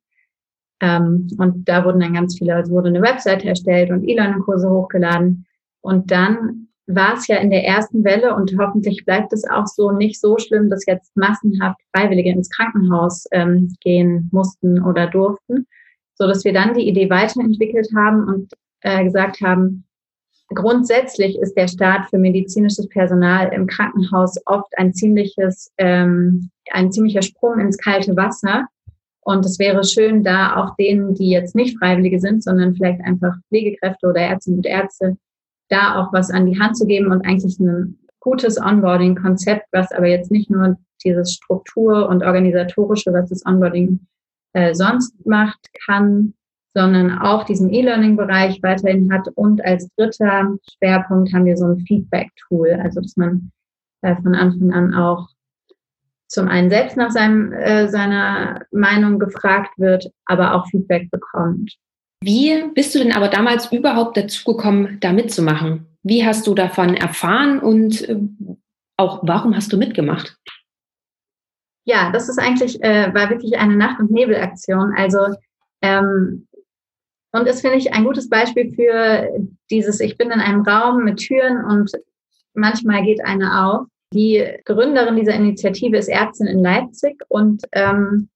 Ähm, 0.81 1.29
und 1.39 1.69
da 1.69 1.85
wurden 1.85 2.01
dann 2.01 2.15
ganz 2.15 2.39
viele, 2.39 2.55
also 2.55 2.73
wurde 2.73 2.89
eine 2.89 3.03
Website 3.03 3.45
erstellt 3.45 3.91
und 3.91 4.07
E-Learning-Kurse 4.07 4.71
hochgeladen. 4.71 5.47
Und 5.81 6.11
dann 6.11 6.69
war 6.87 7.15
es 7.15 7.27
ja 7.27 7.37
in 7.37 7.51
der 7.51 7.65
ersten 7.65 8.03
Welle 8.05 8.35
und 8.35 8.57
hoffentlich 8.59 9.05
bleibt 9.05 9.33
es 9.33 9.45
auch 9.49 9.67
so 9.67 9.93
nicht 9.93 10.21
so 10.21 10.39
schlimm, 10.39 10.71
dass 10.71 10.87
jetzt 10.87 11.15
massenhaft 11.17 11.81
Freiwillige 11.95 12.31
ins 12.31 12.51
Krankenhaus 12.51 13.27
ähm, 13.33 13.75
gehen 13.81 14.29
mussten 14.33 14.83
oder 14.83 15.07
durften, 15.07 15.67
so 16.15 16.27
dass 16.27 16.45
wir 16.45 16.53
dann 16.53 16.75
die 16.75 16.89
Idee 16.89 17.11
weiterentwickelt 17.11 17.89
haben 17.95 18.27
und 18.27 18.53
äh, 18.81 19.05
gesagt 19.05 19.41
haben, 19.43 19.85
grundsätzlich 20.49 21.39
ist 21.39 21.55
der 21.55 21.69
Start 21.69 22.09
für 22.09 22.19
medizinisches 22.19 22.89
Personal 22.89 23.53
im 23.53 23.67
Krankenhaus 23.67 24.37
oft 24.47 24.77
ein 24.77 24.95
ziemliches, 24.95 25.73
ähm, 25.79 26.51
ein 26.71 26.91
ziemlicher 26.91 27.23
Sprung 27.23 27.61
ins 27.61 27.79
kalte 27.79 28.17
Wasser. 28.17 28.67
Und 29.21 29.45
es 29.45 29.59
wäre 29.59 29.85
schön, 29.85 30.25
da 30.25 30.57
auch 30.57 30.75
denen, 30.77 31.15
die 31.15 31.31
jetzt 31.31 31.55
nicht 31.55 31.79
Freiwillige 31.79 32.19
sind, 32.19 32.43
sondern 32.43 32.75
vielleicht 32.75 33.03
einfach 33.03 33.35
Pflegekräfte 33.49 34.07
oder 34.09 34.21
Ärztinnen 34.21 34.61
und 34.61 34.67
Ärzte, 34.67 35.19
da 35.69 35.97
auch 36.01 36.13
was 36.13 36.31
an 36.31 36.47
die 36.47 36.59
Hand 36.59 36.79
zu 36.79 36.87
geben 36.87 37.13
und 37.13 37.27
eigentlich 37.27 37.59
ein 37.59 37.99
gutes 38.21 38.59
Onboarding-Konzept, 38.59 39.67
was 39.73 39.93
aber 39.93 40.07
jetzt 40.07 40.31
nicht 40.31 40.51
nur 40.51 40.79
dieses 41.05 41.35
Struktur- 41.35 42.09
und 42.09 42.25
organisatorische, 42.25 43.13
was 43.13 43.29
das 43.29 43.45
Onboarding 43.45 44.01
äh, 44.55 44.75
sonst 44.75 45.15
macht, 45.27 45.61
kann, 45.85 46.33
sondern 46.75 47.19
auch 47.19 47.45
diesen 47.45 47.73
E-Learning-Bereich 47.73 48.63
weiterhin 48.63 49.13
hat. 49.13 49.29
Und 49.35 49.65
als 49.65 49.89
dritter 49.97 50.55
Schwerpunkt 50.77 51.33
haben 51.33 51.45
wir 51.45 51.57
so 51.57 51.67
ein 51.67 51.81
Feedback-Tool, 51.81 52.79
also 52.83 53.01
dass 53.01 53.17
man 53.17 53.51
äh, 54.03 54.15
von 54.17 54.35
Anfang 54.35 54.73
an 54.73 54.95
auch 54.95 55.29
zum 56.29 56.49
einen 56.49 56.69
selbst 56.69 56.97
nach 56.97 57.11
seinem, 57.11 57.53
äh, 57.53 57.89
seiner 57.89 58.67
Meinung 58.71 59.19
gefragt 59.19 59.71
wird, 59.79 60.11
aber 60.27 60.55
auch 60.55 60.67
Feedback 60.67 61.11
bekommt. 61.11 61.75
Wie 62.23 62.65
bist 62.75 62.95
du 62.95 62.99
denn 62.99 63.13
aber 63.13 63.29
damals 63.29 63.73
überhaupt 63.73 64.17
dazu 64.17 64.45
gekommen, 64.45 64.99
da 65.01 65.13
mitzumachen? 65.13 65.87
Wie 66.03 66.25
hast 66.25 66.47
du 66.47 66.55
davon 66.55 66.95
erfahren 66.95 67.61
und 67.61 68.09
äh, 68.09 68.19
auch 68.97 69.21
warum 69.23 69.55
hast 69.55 69.73
du 69.73 69.79
mitgemacht? 69.79 70.37
Ja, 71.85 72.11
das 72.13 72.29
ist 72.29 72.39
eigentlich, 72.39 72.83
äh, 72.83 73.15
war 73.15 73.31
wirklich 73.31 73.59
eine 73.59 73.77
Nacht- 73.77 74.01
und 74.01 74.11
Nebelaktion. 74.11 74.93
Also, 74.97 75.19
ähm, 75.81 76.48
und 77.33 77.47
das 77.47 77.61
finde 77.61 77.77
ich 77.77 77.93
ein 77.93 78.05
gutes 78.05 78.29
Beispiel 78.29 78.73
für 78.75 79.29
dieses, 79.71 80.01
ich 80.01 80.17
bin 80.17 80.31
in 80.31 80.41
einem 80.41 80.63
Raum 80.63 81.05
mit 81.05 81.19
Türen 81.19 81.65
und 81.65 81.91
manchmal 82.55 83.03
geht 83.03 83.25
eine 83.25 83.67
auf. 83.67 83.87
Die 84.15 84.45
Gründerin 84.65 85.17
dieser 85.17 85.35
Initiative 85.35 85.99
ist 85.99 86.09
Ärztin 86.09 86.47
in 86.47 86.63
Leipzig 86.63 87.21
und 87.29 87.63
ähm, 87.73 88.31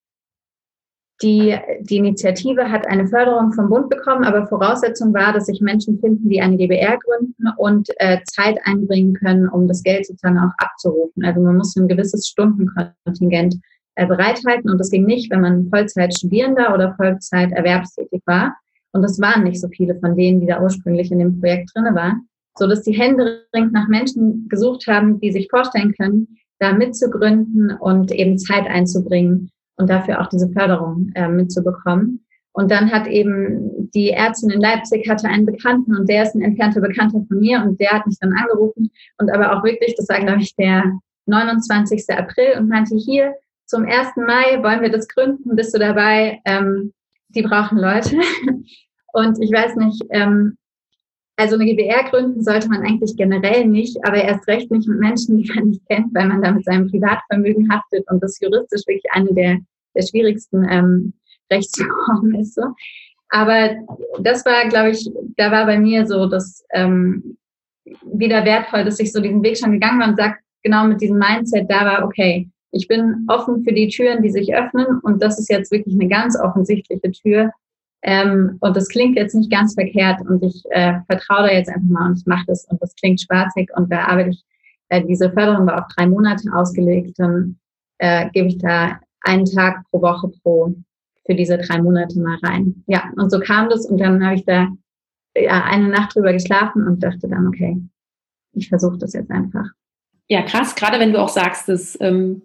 die, 1.22 1.57
die 1.80 1.99
Initiative 1.99 2.70
hat 2.70 2.86
eine 2.88 3.07
Förderung 3.07 3.53
vom 3.53 3.68
Bund 3.68 3.88
bekommen, 3.88 4.24
aber 4.24 4.47
Voraussetzung 4.47 5.14
war, 5.14 5.32
dass 5.32 5.47
sich 5.47 5.61
Menschen 5.61 5.99
finden, 6.01 6.28
die 6.28 6.40
eine 6.40 6.57
GBR 6.57 6.99
gründen 6.99 7.45
und 7.57 7.88
äh, 7.99 8.18
Zeit 8.24 8.59
einbringen 8.64 9.14
können, 9.14 9.49
um 9.49 9.68
das 9.68 9.82
Geld 9.82 10.05
sozusagen 10.07 10.38
auch 10.38 10.53
abzurufen. 10.59 11.24
Also 11.24 11.40
man 11.40 11.57
muss 11.57 11.76
ein 11.76 11.88
gewisses 11.88 12.26
Stundenkontingent 12.26 13.55
äh, 13.95 14.07
bereithalten 14.07 14.68
und 14.68 14.78
das 14.78 14.90
ging 14.90 15.05
nicht, 15.05 15.30
wenn 15.30 15.43
man 15.43 15.68
Vollzeit 15.68 16.12
Studierender 16.12 16.74
oder 16.74 16.95
Vollzeit 16.97 17.53
erwerbstätig 17.53 18.22
war. 18.26 18.57
Und 18.93 19.03
das 19.03 19.20
waren 19.20 19.45
nicht 19.45 19.61
so 19.61 19.68
viele 19.68 19.99
von 19.99 20.16
denen, 20.16 20.40
die 20.40 20.47
da 20.47 20.62
ursprünglich 20.62 21.11
in 21.11 21.18
dem 21.18 21.40
Projekt 21.40 21.70
drinne 21.74 21.95
waren, 21.95 22.28
so 22.57 22.66
dass 22.66 22.82
die 22.82 22.93
händeringend 22.93 23.72
nach 23.72 23.88
Menschen 23.88 24.47
gesucht 24.49 24.86
haben, 24.86 25.18
die 25.20 25.32
sich 25.32 25.49
vorstellen 25.51 25.95
können, 25.95 26.28
da 26.59 26.72
mitzugründen 26.72 27.72
und 27.80 28.12
eben 28.12 28.38
Zeit 28.38 28.66
einzubringen 28.66 29.51
und 29.76 29.90
dafür 29.90 30.20
auch 30.20 30.28
diese 30.28 30.49
Förderung 30.51 31.11
äh, 31.14 31.28
mitzubekommen. 31.28 32.24
Und 32.53 32.70
dann 32.70 32.93
hat 32.93 33.07
eben 33.07 33.90
die 33.95 34.11
Ärztin 34.11 34.51
in 34.51 34.61
Leipzig 34.61 35.09
hatte 35.09 35.26
einen 35.26 35.47
Bekannten 35.47 35.97
und 35.97 36.09
der 36.09 36.24
ist 36.24 36.34
ein 36.34 36.43
entfernter 36.43 36.82
Bekannter 36.82 37.24
von 37.26 37.38
mir 37.38 37.62
und 37.62 37.80
der 37.80 37.90
hat 37.90 38.07
mich 38.07 38.18
dann 38.20 38.34
angerufen 38.34 38.90
und 39.18 39.30
aber 39.30 39.57
auch 39.57 39.64
wirklich, 39.64 39.95
das 39.97 40.09
war 40.11 40.20
glaube 40.20 40.43
ich 40.43 40.55
der 40.57 40.84
29. 41.26 42.05
April 42.11 42.59
und 42.59 42.68
meinte 42.68 42.95
hier 42.97 43.34
zum 43.64 43.86
1. 43.86 44.16
Mai 44.16 44.62
wollen 44.62 44.82
wir 44.82 44.90
das 44.90 45.09
gründen, 45.09 45.57
bist 45.57 45.74
du 45.74 45.78
dabei? 45.78 46.40
Ähm, 46.45 46.93
die 47.35 47.43
brauchen 47.43 47.78
Leute. 47.78 48.16
Und 49.12 49.39
ich 49.41 49.53
weiß 49.53 49.76
nicht, 49.76 50.03
ähm, 50.11 50.57
also 51.37 51.57
eine 51.57 51.64
GBR 51.64 52.05
gründen 52.11 52.43
sollte 52.43 52.68
man 52.68 52.83
eigentlich 52.83 53.16
generell 53.16 53.66
nicht, 53.66 53.97
aber 54.05 54.22
erst 54.22 54.47
recht 54.49 54.70
nicht 54.70 54.87
mit 54.87 55.01
Menschen, 55.01 55.39
die 55.39 55.53
man 55.53 55.68
nicht 55.68 55.87
kennt, 55.89 56.14
weil 56.14 56.28
man 56.28 56.43
da 56.43 56.53
mit 56.53 56.64
seinem 56.64 56.91
Privatvermögen 56.91 57.70
haftet 57.72 58.05
und 58.11 58.22
das 58.22 58.39
juristisch 58.41 58.83
wirklich 58.87 59.11
eine 59.12 59.33
der, 59.35 59.59
der 59.95 60.03
schwierigsten 60.03 60.66
ähm, 60.68 61.12
Rechtsformen 61.51 62.35
ist. 62.41 62.55
So. 62.55 62.62
Aber 63.30 63.70
das 64.20 64.45
war, 64.45 64.68
glaube 64.68 64.91
ich, 64.91 65.11
da 65.37 65.51
war 65.51 65.66
bei 65.66 65.78
mir 65.78 66.07
so 66.07 66.26
das 66.26 66.64
ähm, 66.72 67.37
wieder 68.03 68.45
wertvoll, 68.45 68.85
dass 68.85 69.01
ich 69.01 69.12
so 69.12 69.20
diesen 69.20 69.43
Weg 69.43 69.59
schon 69.59 69.72
gegangen 69.72 70.01
war 70.01 70.09
und 70.09 70.16
sagt, 70.16 70.43
genau 70.62 70.87
mit 70.87 71.01
diesem 71.01 71.18
Mindset 71.18 71.70
da 71.70 71.85
war, 71.85 72.05
okay, 72.05 72.49
ich 72.73 72.89
bin 72.89 73.27
offen 73.29 73.64
für 73.64 73.73
die 73.73 73.89
Türen, 73.89 74.23
die 74.23 74.31
sich 74.31 74.55
öffnen. 74.55 74.99
Und 75.03 75.23
das 75.23 75.39
ist 75.39 75.51
jetzt 75.51 75.70
wirklich 75.70 75.95
eine 75.95 76.09
ganz 76.09 76.39
offensichtliche 76.39 77.12
Tür, 77.12 77.53
ähm, 78.03 78.57
und 78.61 78.77
das 78.77 78.89
klingt 78.89 79.16
jetzt 79.16 79.35
nicht 79.35 79.51
ganz 79.51 79.75
verkehrt. 79.75 80.20
Und 80.23 80.43
ich 80.43 80.64
äh, 80.70 81.01
vertraue 81.09 81.47
da 81.47 81.53
jetzt 81.53 81.68
einfach 81.68 81.89
mal 81.89 82.09
und 82.09 82.18
ich 82.18 82.27
mache 82.27 82.45
das. 82.47 82.64
Und 82.66 82.83
das 82.83 82.95
klingt 82.97 83.20
spaßig. 83.20 83.70
Und 83.77 83.91
da 83.93 84.07
arbeite 84.07 84.31
ich, 84.31 84.45
äh, 84.89 85.05
diese 85.07 85.31
Förderung 85.31 85.66
war 85.66 85.81
auf 85.81 85.93
drei 85.97 86.07
Monate 86.07 86.53
ausgelegt, 86.53 87.18
dann 87.18 87.59
äh, 87.99 88.29
gebe 88.31 88.49
ich 88.49 88.59
da 88.59 89.01
einen 89.20 89.45
Tag 89.45 89.85
pro 89.91 90.03
Woche 90.03 90.31
pro 90.43 90.75
für 91.25 91.35
diese 91.37 91.57
drei 91.59 91.81
Monate 91.81 92.18
mal 92.18 92.39
rein. 92.43 92.83
Ja, 92.89 93.12
und 93.16 93.31
so 93.31 93.39
kam 93.39 93.68
das. 93.68 93.87
Und 93.87 93.99
dann 93.99 94.25
habe 94.25 94.35
ich 94.35 94.45
da 94.45 94.68
ja, 95.37 95.64
eine 95.64 95.89
Nacht 95.89 96.16
drüber 96.16 96.33
geschlafen 96.33 96.87
und 96.87 97.03
dachte 97.03 97.29
dann, 97.29 97.47
okay, 97.47 97.81
ich 98.55 98.68
versuche 98.68 98.99
das 98.99 99.12
jetzt 99.12 99.31
einfach. 99.31 99.66
Ja, 100.29 100.43
krass, 100.43 100.75
gerade 100.75 100.99
wenn 100.99 101.12
du 101.12 101.20
auch 101.20 101.29
sagst, 101.29 101.68
dass 101.68 101.97
ähm, 102.01 102.43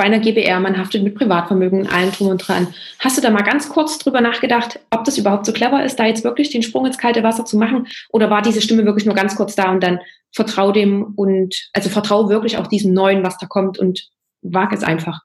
bei 0.00 0.06
einer 0.06 0.18
GBR, 0.18 0.60
man 0.60 0.78
haftet 0.78 1.02
mit 1.02 1.14
Privatvermögen, 1.14 1.86
allen 1.86 2.10
drum 2.10 2.28
und 2.28 2.38
dran. 2.38 2.68
Hast 3.00 3.18
du 3.18 3.20
da 3.20 3.28
mal 3.28 3.42
ganz 3.42 3.68
kurz 3.68 3.98
drüber 3.98 4.22
nachgedacht, 4.22 4.80
ob 4.88 5.04
das 5.04 5.18
überhaupt 5.18 5.44
so 5.44 5.52
clever 5.52 5.84
ist, 5.84 5.96
da 5.96 6.06
jetzt 6.06 6.24
wirklich 6.24 6.48
den 6.48 6.62
Sprung 6.62 6.86
ins 6.86 6.96
kalte 6.96 7.22
Wasser 7.22 7.44
zu 7.44 7.58
machen? 7.58 7.86
Oder 8.08 8.30
war 8.30 8.40
diese 8.40 8.62
Stimme 8.62 8.86
wirklich 8.86 9.04
nur 9.04 9.14
ganz 9.14 9.36
kurz 9.36 9.56
da 9.56 9.70
und 9.70 9.82
dann 9.82 10.00
vertrau 10.32 10.72
dem 10.72 11.12
und, 11.16 11.68
also 11.74 11.90
vertrau 11.90 12.30
wirklich 12.30 12.56
auch 12.56 12.66
diesem 12.66 12.94
Neuen, 12.94 13.22
was 13.22 13.36
da 13.36 13.44
kommt 13.44 13.78
und 13.78 14.08
wag 14.40 14.72
es 14.72 14.82
einfach? 14.82 15.20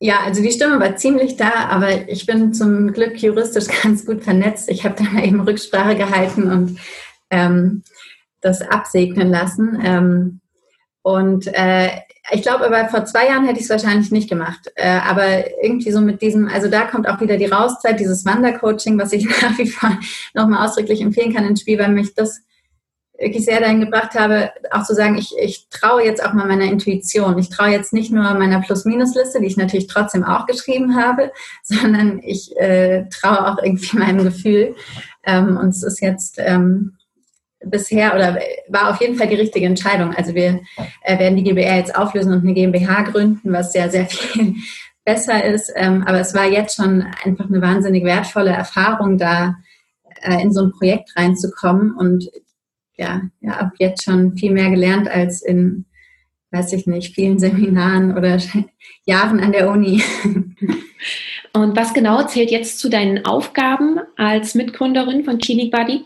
Ja, 0.00 0.18
also 0.24 0.42
die 0.42 0.50
Stimme 0.50 0.80
war 0.80 0.96
ziemlich 0.96 1.36
da, 1.36 1.52
aber 1.70 2.08
ich 2.08 2.26
bin 2.26 2.52
zum 2.52 2.92
Glück 2.92 3.22
juristisch 3.22 3.66
ganz 3.84 4.04
gut 4.04 4.24
vernetzt. 4.24 4.68
Ich 4.68 4.84
habe 4.84 4.96
da 5.00 5.22
eben 5.22 5.42
Rücksprache 5.42 5.94
gehalten 5.94 6.50
und 6.50 6.80
ähm, 7.30 7.84
das 8.40 8.62
absegnen 8.62 9.30
lassen. 9.30 9.80
Ähm, 9.80 10.40
Und 11.02 11.48
äh, 11.48 11.90
ich 12.30 12.42
glaube 12.42 12.66
aber 12.66 12.88
vor 12.88 13.04
zwei 13.04 13.26
Jahren 13.26 13.44
hätte 13.44 13.58
ich 13.58 13.64
es 13.64 13.70
wahrscheinlich 13.70 14.10
nicht 14.10 14.28
gemacht. 14.28 14.70
Äh, 14.76 15.00
aber 15.00 15.62
irgendwie 15.62 15.90
so 15.90 16.00
mit 16.00 16.22
diesem, 16.22 16.48
also 16.48 16.68
da 16.68 16.82
kommt 16.82 17.08
auch 17.08 17.20
wieder 17.20 17.36
die 17.36 17.46
Rauszeit, 17.46 17.98
dieses 17.98 18.24
Wandercoaching, 18.24 18.98
was 18.98 19.12
ich 19.12 19.24
nach 19.42 19.58
wie 19.58 19.68
vor 19.68 19.98
nochmal 20.34 20.66
ausdrücklich 20.66 21.00
empfehlen 21.00 21.34
kann 21.34 21.46
ins 21.46 21.60
Spiel, 21.60 21.78
weil 21.78 21.88
mich 21.88 22.14
das 22.14 22.40
wirklich 23.18 23.44
sehr 23.44 23.60
dahin 23.60 23.80
gebracht 23.80 24.14
habe, 24.14 24.50
auch 24.70 24.84
zu 24.84 24.94
sagen, 24.94 25.16
ich, 25.16 25.32
ich 25.38 25.68
traue 25.70 26.04
jetzt 26.04 26.24
auch 26.24 26.32
mal 26.32 26.46
meiner 26.46 26.64
Intuition. 26.64 27.38
Ich 27.38 27.50
traue 27.50 27.70
jetzt 27.70 27.92
nicht 27.92 28.10
nur 28.12 28.22
meiner 28.34 28.60
Plus-Minus-Liste, 28.60 29.40
die 29.40 29.46
ich 29.46 29.56
natürlich 29.56 29.86
trotzdem 29.86 30.24
auch 30.24 30.46
geschrieben 30.46 30.96
habe, 30.96 31.32
sondern 31.62 32.20
ich 32.22 32.56
äh, 32.56 33.08
traue 33.08 33.50
auch 33.50 33.58
irgendwie 33.62 33.98
meinem 33.98 34.24
Gefühl. 34.24 34.74
Ähm, 35.24 35.56
und 35.56 35.68
es 35.68 35.82
ist 35.82 36.00
jetzt 36.00 36.36
ähm, 36.38 36.96
bisher 37.64 38.14
oder 38.14 38.38
war 38.68 38.90
auf 38.90 39.00
jeden 39.00 39.16
Fall 39.16 39.28
die 39.28 39.36
richtige 39.36 39.66
Entscheidung. 39.66 40.14
Also 40.14 40.34
wir 40.34 40.60
äh, 41.02 41.18
werden 41.18 41.36
die 41.36 41.44
GBR 41.44 41.76
jetzt 41.76 41.94
auflösen 41.94 42.32
und 42.32 42.42
eine 42.42 42.54
GmbH 42.54 43.02
gründen, 43.02 43.52
was 43.52 43.72
sehr, 43.72 43.90
sehr 43.90 44.06
viel 44.06 44.54
besser 45.04 45.44
ist. 45.44 45.72
Ähm, 45.76 46.04
aber 46.06 46.20
es 46.20 46.34
war 46.34 46.46
jetzt 46.46 46.76
schon 46.76 47.04
einfach 47.24 47.46
eine 47.46 47.60
wahnsinnig 47.60 48.04
wertvolle 48.04 48.50
Erfahrung, 48.50 49.18
da 49.18 49.56
äh, 50.22 50.40
in 50.42 50.52
so 50.52 50.62
ein 50.62 50.72
Projekt 50.72 51.16
reinzukommen 51.16 51.94
und 51.94 52.30
ja, 52.96 53.22
ja, 53.40 53.52
ab 53.52 53.72
jetzt 53.78 54.04
schon 54.04 54.36
viel 54.36 54.52
mehr 54.52 54.70
gelernt 54.70 55.08
als 55.08 55.42
in, 55.42 55.86
weiß 56.50 56.72
ich 56.74 56.86
nicht, 56.86 57.14
vielen 57.14 57.38
Seminaren 57.38 58.16
oder 58.16 58.38
Jahren 59.04 59.40
an 59.40 59.52
der 59.52 59.70
Uni. 59.70 60.02
Und 61.54 61.76
was 61.76 61.92
genau 61.92 62.22
zählt 62.22 62.50
jetzt 62.50 62.78
zu 62.78 62.88
deinen 62.88 63.26
Aufgaben 63.26 64.00
als 64.16 64.54
Mitgründerin 64.54 65.24
von 65.24 65.36
Clinic 65.36 65.70
Buddy? 65.70 66.04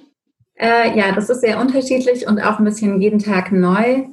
Äh, 0.58 0.96
ja, 0.98 1.12
das 1.12 1.30
ist 1.30 1.42
sehr 1.42 1.60
unterschiedlich 1.60 2.26
und 2.26 2.40
auch 2.40 2.58
ein 2.58 2.64
bisschen 2.64 3.00
jeden 3.00 3.18
Tag 3.18 3.52
neu. 3.52 4.04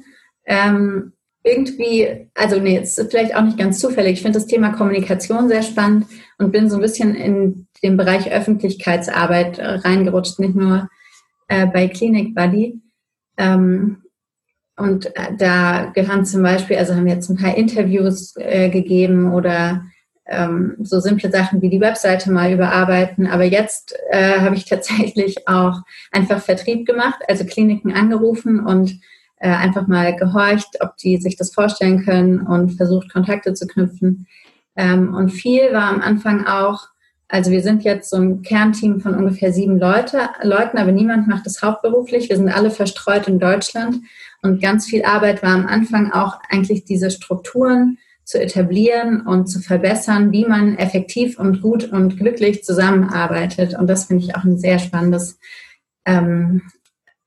Ähm, 0.44 1.12
irgendwie, 1.42 2.28
also 2.34 2.58
nee, 2.58 2.78
ist 2.78 3.00
vielleicht 3.10 3.36
auch 3.36 3.42
nicht 3.42 3.58
ganz 3.58 3.78
zufällig. 3.78 4.14
Ich 4.14 4.22
finde 4.22 4.38
das 4.38 4.46
Thema 4.46 4.72
Kommunikation 4.72 5.48
sehr 5.48 5.62
spannend 5.62 6.06
und 6.38 6.52
bin 6.52 6.70
so 6.70 6.76
ein 6.76 6.82
bisschen 6.82 7.14
in 7.14 7.66
den 7.82 7.96
Bereich 7.96 8.32
Öffentlichkeitsarbeit 8.32 9.58
reingerutscht, 9.58 10.38
nicht 10.38 10.54
nur 10.54 10.88
äh, 11.48 11.66
bei 11.66 11.88
Clinic 11.88 12.34
Buddy. 12.34 12.80
Ähm, 13.36 14.02
und 14.76 15.06
äh, 15.16 15.36
da 15.38 15.92
gehören 15.94 16.24
zum 16.24 16.42
Beispiel, 16.42 16.76
also 16.76 16.94
haben 16.94 17.04
wir 17.04 17.14
jetzt 17.14 17.28
ein 17.28 17.36
paar 17.36 17.56
Interviews 17.56 18.34
äh, 18.36 18.70
gegeben 18.70 19.32
oder 19.32 19.84
ähm, 20.26 20.76
so 20.80 21.00
simple 21.00 21.30
Sachen 21.30 21.60
wie 21.60 21.68
die 21.68 21.80
Webseite 21.80 22.30
mal 22.30 22.52
überarbeiten. 22.52 23.26
Aber 23.26 23.44
jetzt 23.44 23.94
äh, 24.10 24.40
habe 24.40 24.54
ich 24.54 24.64
tatsächlich 24.68 25.48
auch 25.48 25.82
einfach 26.12 26.40
Vertrieb 26.40 26.86
gemacht, 26.86 27.20
also 27.28 27.44
Kliniken 27.44 27.92
angerufen 27.92 28.60
und 28.60 29.00
äh, 29.38 29.48
einfach 29.48 29.86
mal 29.86 30.16
gehorcht, 30.16 30.80
ob 30.80 30.96
die 30.96 31.18
sich 31.18 31.36
das 31.36 31.52
vorstellen 31.52 32.04
können 32.04 32.40
und 32.40 32.72
versucht, 32.72 33.12
Kontakte 33.12 33.54
zu 33.54 33.66
knüpfen. 33.66 34.26
Ähm, 34.76 35.14
und 35.14 35.30
viel 35.30 35.72
war 35.72 35.90
am 35.90 36.00
Anfang 36.00 36.46
auch, 36.46 36.88
also 37.28 37.50
wir 37.50 37.62
sind 37.62 37.84
jetzt 37.84 38.10
so 38.10 38.16
ein 38.16 38.42
Kernteam 38.42 39.00
von 39.00 39.14
ungefähr 39.14 39.52
sieben 39.52 39.78
Leute, 39.78 40.28
Leuten, 40.42 40.78
aber 40.78 40.92
niemand 40.92 41.26
macht 41.26 41.46
das 41.46 41.62
hauptberuflich. 41.62 42.28
Wir 42.28 42.36
sind 42.36 42.48
alle 42.48 42.70
verstreut 42.70 43.28
in 43.28 43.38
Deutschland 43.38 43.96
und 44.42 44.62
ganz 44.62 44.86
viel 44.86 45.04
Arbeit 45.04 45.42
war 45.42 45.54
am 45.54 45.66
Anfang 45.66 46.12
auch 46.12 46.38
eigentlich 46.48 46.84
diese 46.84 47.10
Strukturen 47.10 47.98
zu 48.24 48.40
etablieren 48.40 49.26
und 49.26 49.46
zu 49.46 49.60
verbessern, 49.60 50.32
wie 50.32 50.46
man 50.46 50.78
effektiv 50.78 51.38
und 51.38 51.60
gut 51.60 51.84
und 51.84 52.16
glücklich 52.16 52.64
zusammenarbeitet. 52.64 53.78
Und 53.78 53.88
das 53.88 54.06
finde 54.06 54.24
ich 54.24 54.34
auch 54.34 54.44
ein 54.44 54.58
sehr 54.58 54.78
spannendes 54.78 55.38
ähm, 56.06 56.62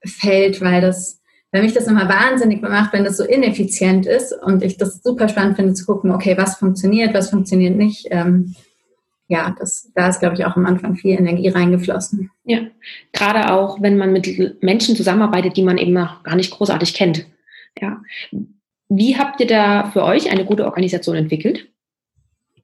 Feld, 0.04 0.62
weil 0.62 0.82
das, 0.82 1.22
weil 1.52 1.64
mich 1.64 1.74
das 1.74 1.88
immer 1.88 2.10
wahnsinnig 2.10 2.62
macht, 2.62 2.94
wenn 2.94 3.04
das 3.04 3.18
so 3.18 3.24
ineffizient 3.24 4.06
ist 4.06 4.34
und 4.34 4.64
ich 4.64 4.78
das 4.78 5.02
super 5.04 5.30
spannend 5.30 5.56
finde 5.56 5.74
zu 5.74 5.86
gucken, 5.86 6.12
okay, 6.12 6.36
was 6.38 6.58
funktioniert, 6.58 7.14
was 7.14 7.30
funktioniert 7.30 7.76
nicht. 7.76 8.08
Ähm, 8.10 8.56
ja, 9.30 9.56
das, 9.60 9.92
da 9.94 10.08
ist, 10.08 10.20
glaube 10.20 10.36
ich, 10.36 10.46
auch 10.46 10.56
am 10.56 10.66
Anfang 10.66 10.96
viel 10.96 11.18
Energie 11.18 11.50
reingeflossen. 11.50 12.32
Ja, 12.46 12.60
gerade 13.12 13.52
auch, 13.52 13.82
wenn 13.82 13.98
man 13.98 14.14
mit 14.14 14.64
Menschen 14.64 14.96
zusammenarbeitet, 14.96 15.58
die 15.58 15.64
man 15.64 15.78
eben 15.78 15.94
noch 15.94 16.24
gar 16.24 16.36
nicht 16.36 16.52
großartig 16.52 16.94
kennt. 16.94 17.26
Ja. 17.80 18.02
Wie 18.90 19.18
habt 19.18 19.40
ihr 19.42 19.48
da 19.48 19.90
für 19.92 20.04
euch 20.04 20.32
eine 20.32 20.46
gute 20.46 20.66
Organisation 20.66 21.16
entwickelt? 21.16 21.68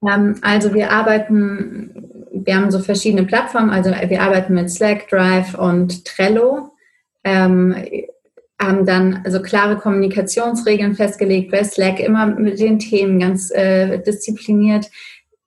Ähm, 0.08 0.36
also 0.42 0.74
wir 0.74 0.92
arbeiten, 0.92 2.28
wir 2.32 2.56
haben 2.56 2.72
so 2.72 2.80
verschiedene 2.80 3.26
Plattformen, 3.26 3.70
also 3.70 3.92
wir 3.92 4.22
arbeiten 4.22 4.54
mit 4.54 4.70
Slack, 4.70 5.10
Drive 5.10 5.54
und 5.56 6.06
Trello, 6.06 6.72
ähm, 7.24 7.76
haben 8.62 8.86
dann 8.86 9.22
also 9.26 9.42
klare 9.42 9.78
Kommunikationsregeln 9.78 10.96
festgelegt, 10.96 11.52
bei 11.52 11.64
Slack 11.64 12.00
immer 12.00 12.26
mit 12.28 12.60
den 12.60 12.80
Themen 12.80 13.20
ganz 13.20 13.52
äh, 13.52 14.00
diszipliniert 14.00 14.90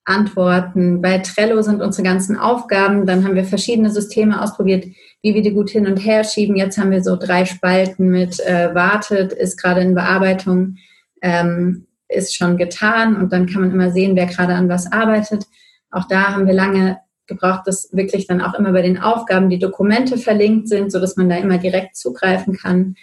antworten. 0.06 1.02
Bei 1.02 1.18
Trello 1.18 1.60
sind 1.62 1.82
unsere 1.82 2.04
ganzen 2.04 2.36
Aufgaben, 2.38 3.06
dann 3.06 3.24
haben 3.24 3.34
wir 3.34 3.44
verschiedene 3.44 3.90
Systeme 3.90 4.40
ausprobiert, 4.40 4.86
wie 5.22 5.34
wir 5.34 5.42
die 5.42 5.52
gut 5.52 5.68
hin 5.68 5.86
und 5.86 5.98
her 5.98 6.24
schieben. 6.24 6.56
Jetzt 6.56 6.78
haben 6.78 6.92
wir 6.92 7.02
so 7.02 7.16
drei 7.16 7.44
Spalten 7.44 8.08
mit 8.08 8.40
äh, 8.40 8.74
wartet, 8.74 9.32
ist 9.32 9.60
gerade 9.60 9.80
in 9.80 9.94
Bearbeitung, 9.94 10.76
ähm, 11.22 11.86
ist 12.08 12.36
schon 12.36 12.56
getan 12.56 13.16
und 13.16 13.32
dann 13.32 13.46
kann 13.46 13.62
man 13.62 13.72
immer 13.72 13.90
sehen, 13.90 14.14
wer 14.14 14.26
gerade 14.26 14.54
an 14.54 14.68
was 14.68 14.90
arbeitet. 14.90 15.44
Auch 15.90 16.06
da 16.06 16.34
haben 16.34 16.46
wir 16.46 16.54
lange 16.54 16.98
gebraucht, 17.26 17.62
dass 17.66 17.88
wirklich 17.92 18.28
dann 18.28 18.40
auch 18.40 18.54
immer 18.54 18.70
bei 18.70 18.82
den 18.82 19.00
Aufgaben 19.00 19.50
die 19.50 19.58
Dokumente 19.58 20.18
verlinkt 20.18 20.68
sind, 20.68 20.92
so 20.92 21.00
dass 21.00 21.16
man 21.16 21.28
da 21.28 21.36
immer 21.36 21.58
direkt 21.58 21.96
zugreifen 21.96 22.56
kann. 22.56 22.94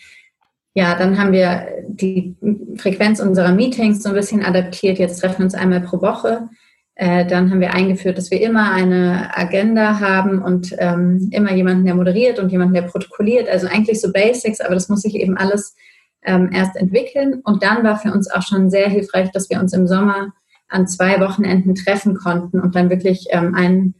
Ja, 0.73 0.97
dann 0.97 1.19
haben 1.19 1.33
wir 1.33 1.67
die 1.87 2.35
Frequenz 2.77 3.19
unserer 3.19 3.51
Meetings 3.51 4.01
so 4.01 4.09
ein 4.09 4.15
bisschen 4.15 4.43
adaptiert. 4.43 4.97
Jetzt 4.97 5.19
treffen 5.19 5.39
wir 5.39 5.45
uns 5.45 5.53
einmal 5.53 5.81
pro 5.81 6.01
Woche. 6.01 6.47
Äh, 6.95 7.25
dann 7.25 7.49
haben 7.49 7.59
wir 7.59 7.73
eingeführt, 7.73 8.17
dass 8.17 8.29
wir 8.29 8.41
immer 8.41 8.71
eine 8.71 9.35
Agenda 9.35 9.99
haben 9.99 10.41
und 10.41 10.75
ähm, 10.77 11.29
immer 11.31 11.53
jemanden, 11.53 11.85
der 11.85 11.95
moderiert 11.95 12.37
und 12.39 12.51
jemanden, 12.51 12.75
der 12.75 12.83
protokolliert. 12.83 13.49
Also 13.49 13.67
eigentlich 13.67 13.99
so 13.99 14.11
Basics, 14.11 14.61
aber 14.61 14.75
das 14.75 14.89
muss 14.89 15.01
sich 15.01 15.15
eben 15.15 15.37
alles 15.37 15.75
ähm, 16.23 16.51
erst 16.53 16.75
entwickeln. 16.75 17.41
Und 17.43 17.63
dann 17.63 17.83
war 17.83 17.97
für 17.97 18.11
uns 18.11 18.29
auch 18.29 18.43
schon 18.43 18.69
sehr 18.69 18.89
hilfreich, 18.89 19.31
dass 19.31 19.49
wir 19.49 19.59
uns 19.59 19.73
im 19.73 19.87
Sommer 19.87 20.33
an 20.69 20.87
zwei 20.87 21.19
Wochenenden 21.19 21.75
treffen 21.75 22.15
konnten 22.15 22.59
und 22.59 22.75
dann 22.75 22.89
wirklich 22.89 23.27
ähm, 23.31 23.55
ein 23.55 23.95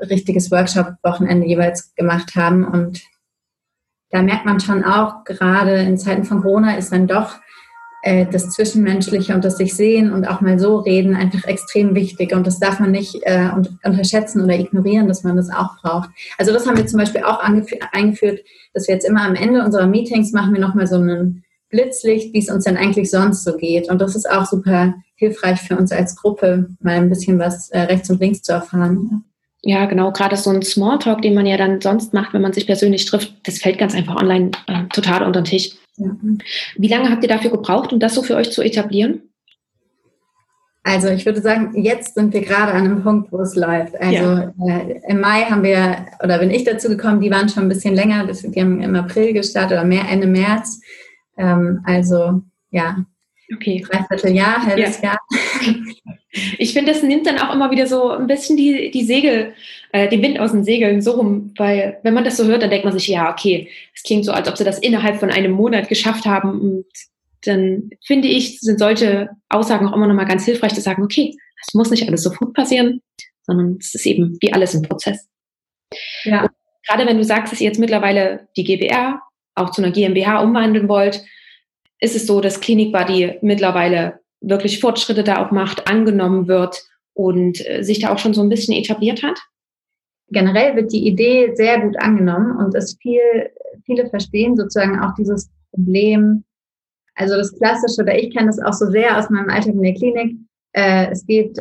richtiges 0.00 0.50
Workshop-Wochenende 0.50 1.46
jeweils 1.46 1.94
gemacht 1.94 2.34
haben. 2.36 2.64
Und 2.64 3.02
da 4.10 4.22
merkt 4.22 4.44
man 4.44 4.60
schon 4.60 4.84
auch, 4.84 5.24
gerade 5.24 5.78
in 5.78 5.98
Zeiten 5.98 6.24
von 6.24 6.42
Corona 6.42 6.76
ist 6.76 6.92
dann 6.92 7.06
doch 7.06 7.36
äh, 8.02 8.26
das 8.30 8.50
Zwischenmenschliche 8.50 9.34
und 9.34 9.44
das 9.44 9.56
sich 9.56 9.74
sehen 9.74 10.12
und 10.12 10.26
auch 10.26 10.40
mal 10.40 10.58
so 10.58 10.78
reden 10.78 11.16
einfach 11.16 11.44
extrem 11.44 11.94
wichtig. 11.94 12.34
Und 12.34 12.46
das 12.46 12.60
darf 12.60 12.80
man 12.80 12.92
nicht 12.92 13.16
äh, 13.22 13.48
unterschätzen 13.84 14.42
oder 14.42 14.58
ignorieren, 14.58 15.08
dass 15.08 15.24
man 15.24 15.36
das 15.36 15.50
auch 15.50 15.80
braucht. 15.82 16.10
Also 16.38 16.52
das 16.52 16.66
haben 16.66 16.76
wir 16.76 16.86
zum 16.86 16.98
Beispiel 16.98 17.22
auch 17.22 17.40
eingeführt, 17.40 18.40
dass 18.74 18.86
wir 18.86 18.94
jetzt 18.94 19.08
immer 19.08 19.22
am 19.22 19.34
Ende 19.34 19.64
unserer 19.64 19.86
Meetings 19.86 20.32
machen 20.32 20.54
wir 20.54 20.60
nochmal 20.60 20.86
so 20.86 20.96
einen 20.96 21.44
Blitzlicht, 21.70 22.32
wie 22.32 22.38
es 22.38 22.50
uns 22.50 22.64
denn 22.64 22.76
eigentlich 22.76 23.10
sonst 23.10 23.44
so 23.44 23.56
geht. 23.56 23.90
Und 23.90 24.00
das 24.00 24.16
ist 24.16 24.30
auch 24.30 24.46
super 24.46 24.94
hilfreich 25.16 25.60
für 25.60 25.76
uns 25.76 25.92
als 25.92 26.16
Gruppe, 26.16 26.68
mal 26.80 26.94
ein 26.94 27.08
bisschen 27.08 27.38
was 27.38 27.70
äh, 27.70 27.80
rechts 27.80 28.08
und 28.08 28.20
links 28.20 28.42
zu 28.42 28.52
erfahren. 28.52 29.24
Ja, 29.62 29.86
genau. 29.86 30.12
Gerade 30.12 30.36
so 30.36 30.50
ein 30.50 30.62
Smalltalk, 30.62 31.22
den 31.22 31.34
man 31.34 31.46
ja 31.46 31.56
dann 31.56 31.80
sonst 31.80 32.14
macht, 32.14 32.32
wenn 32.32 32.42
man 32.42 32.52
sich 32.52 32.66
persönlich 32.66 33.04
trifft, 33.06 33.34
das 33.42 33.58
fällt 33.58 33.78
ganz 33.78 33.94
einfach 33.94 34.16
online 34.16 34.52
äh, 34.68 34.84
total 34.92 35.24
unter 35.24 35.42
den 35.42 35.46
Tisch. 35.46 35.72
Ja. 35.98 36.16
Wie 36.76 36.88
lange 36.88 37.10
habt 37.10 37.22
ihr 37.22 37.28
dafür 37.28 37.50
gebraucht, 37.50 37.92
um 37.92 38.00
das 38.00 38.14
so 38.14 38.22
für 38.22 38.36
euch 38.36 38.50
zu 38.50 38.62
etablieren? 38.62 39.22
Also 40.84 41.08
ich 41.08 41.26
würde 41.26 41.42
sagen, 41.42 41.82
jetzt 41.82 42.14
sind 42.14 42.32
wir 42.32 42.40
gerade 42.40 42.72
an 42.72 42.84
einem 42.84 43.02
Punkt, 43.02 43.30
wo 43.30 43.40
es 43.40 43.54
läuft. 43.54 44.00
Also 44.00 44.24
ja. 44.24 44.52
äh, 44.66 45.00
im 45.06 45.20
Mai 45.20 45.42
haben 45.42 45.62
wir, 45.62 46.06
oder 46.22 46.38
bin 46.38 46.50
ich 46.50 46.64
dazu 46.64 46.88
gekommen, 46.88 47.20
die 47.20 47.30
waren 47.30 47.48
schon 47.48 47.64
ein 47.64 47.68
bisschen 47.68 47.94
länger, 47.94 48.26
die 48.26 48.60
haben 48.60 48.80
im 48.80 48.96
April 48.96 49.34
gestartet 49.34 49.72
oder 49.72 49.84
mehr 49.84 50.08
Ende 50.08 50.26
März. 50.26 50.80
Ähm, 51.36 51.82
also 51.84 52.42
ja, 52.70 53.04
okay. 53.54 53.84
dreiviertel 53.88 54.34
Jahr, 54.34 54.64
halbes 54.64 55.00
ja. 55.00 55.10
Jahr. 55.10 55.18
Ich 56.58 56.74
finde, 56.74 56.92
das 56.92 57.02
nimmt 57.02 57.26
dann 57.26 57.38
auch 57.38 57.52
immer 57.54 57.70
wieder 57.70 57.86
so 57.86 58.10
ein 58.10 58.26
bisschen 58.26 58.56
die, 58.56 58.90
die 58.90 59.04
Segel, 59.04 59.54
äh, 59.92 60.08
den 60.08 60.22
Wind 60.22 60.38
aus 60.38 60.52
den 60.52 60.62
Segeln 60.62 61.00
so 61.00 61.12
rum, 61.12 61.54
weil 61.56 61.98
wenn 62.02 62.14
man 62.14 62.22
das 62.22 62.36
so 62.36 62.44
hört, 62.44 62.62
dann 62.62 62.70
denkt 62.70 62.84
man 62.84 62.92
sich, 62.92 63.08
ja, 63.08 63.32
okay, 63.32 63.70
es 63.94 64.02
klingt 64.02 64.26
so, 64.26 64.32
als 64.32 64.46
ob 64.46 64.56
sie 64.56 64.64
das 64.64 64.78
innerhalb 64.78 65.18
von 65.18 65.30
einem 65.30 65.52
Monat 65.52 65.88
geschafft 65.88 66.26
haben. 66.26 66.60
Und 66.60 66.84
dann 67.44 67.90
finde 68.04 68.28
ich, 68.28 68.60
sind 68.60 68.78
solche 68.78 69.30
Aussagen 69.48 69.88
auch 69.88 69.96
immer 69.96 70.06
noch 70.06 70.14
mal 70.14 70.24
ganz 70.24 70.44
hilfreich 70.44 70.74
zu 70.74 70.82
sagen, 70.82 71.02
okay, 71.02 71.34
es 71.66 71.74
muss 71.74 71.90
nicht 71.90 72.06
alles 72.06 72.22
sofort 72.22 72.52
passieren, 72.52 73.00
sondern 73.42 73.78
es 73.80 73.94
ist 73.94 74.06
eben 74.06 74.36
wie 74.40 74.52
alles 74.52 74.74
im 74.74 74.82
Prozess. 74.82 75.26
Ja. 76.24 76.42
Und 76.42 76.50
gerade 76.86 77.06
wenn 77.06 77.16
du 77.16 77.24
sagst, 77.24 77.52
dass 77.52 77.60
ihr 77.60 77.68
jetzt 77.68 77.80
mittlerweile 77.80 78.48
die 78.56 78.64
GBR 78.64 79.22
auch 79.54 79.70
zu 79.70 79.82
einer 79.82 79.92
GmbH 79.92 80.40
umwandeln 80.42 80.88
wollt, 80.88 81.24
ist 82.00 82.16
es 82.16 82.26
so, 82.26 82.40
dass 82.40 82.60
Clinic 82.60 82.92
Buddy 82.92 83.38
mittlerweile 83.42 84.20
wirklich 84.40 84.80
Fortschritte 84.80 85.24
da 85.24 85.44
auch 85.44 85.50
macht, 85.50 85.88
angenommen 85.88 86.46
wird 86.46 86.82
und 87.14 87.58
äh, 87.68 87.82
sich 87.82 87.98
da 87.98 88.12
auch 88.12 88.18
schon 88.18 88.34
so 88.34 88.42
ein 88.42 88.48
bisschen 88.48 88.74
etabliert 88.74 89.22
hat? 89.22 89.38
Generell 90.30 90.76
wird 90.76 90.92
die 90.92 91.06
Idee 91.06 91.54
sehr 91.54 91.80
gut 91.80 91.98
angenommen 91.98 92.56
und 92.56 92.74
es 92.74 92.96
viel, 93.00 93.20
viele 93.84 94.08
verstehen 94.08 94.56
sozusagen 94.56 95.00
auch 95.00 95.14
dieses 95.14 95.50
Problem, 95.70 96.44
Also 97.14 97.36
das 97.36 97.56
Klassische, 97.56 98.02
oder 98.02 98.16
ich 98.16 98.32
kenne 98.32 98.46
das 98.46 98.60
auch 98.60 98.72
so 98.72 98.86
sehr 98.90 99.18
aus 99.18 99.30
meinem 99.30 99.50
Alltag 99.50 99.74
in 99.74 99.82
der 99.82 99.94
Klinik. 99.94 100.36
Äh, 100.72 101.10
es 101.10 101.26
geht 101.26 101.58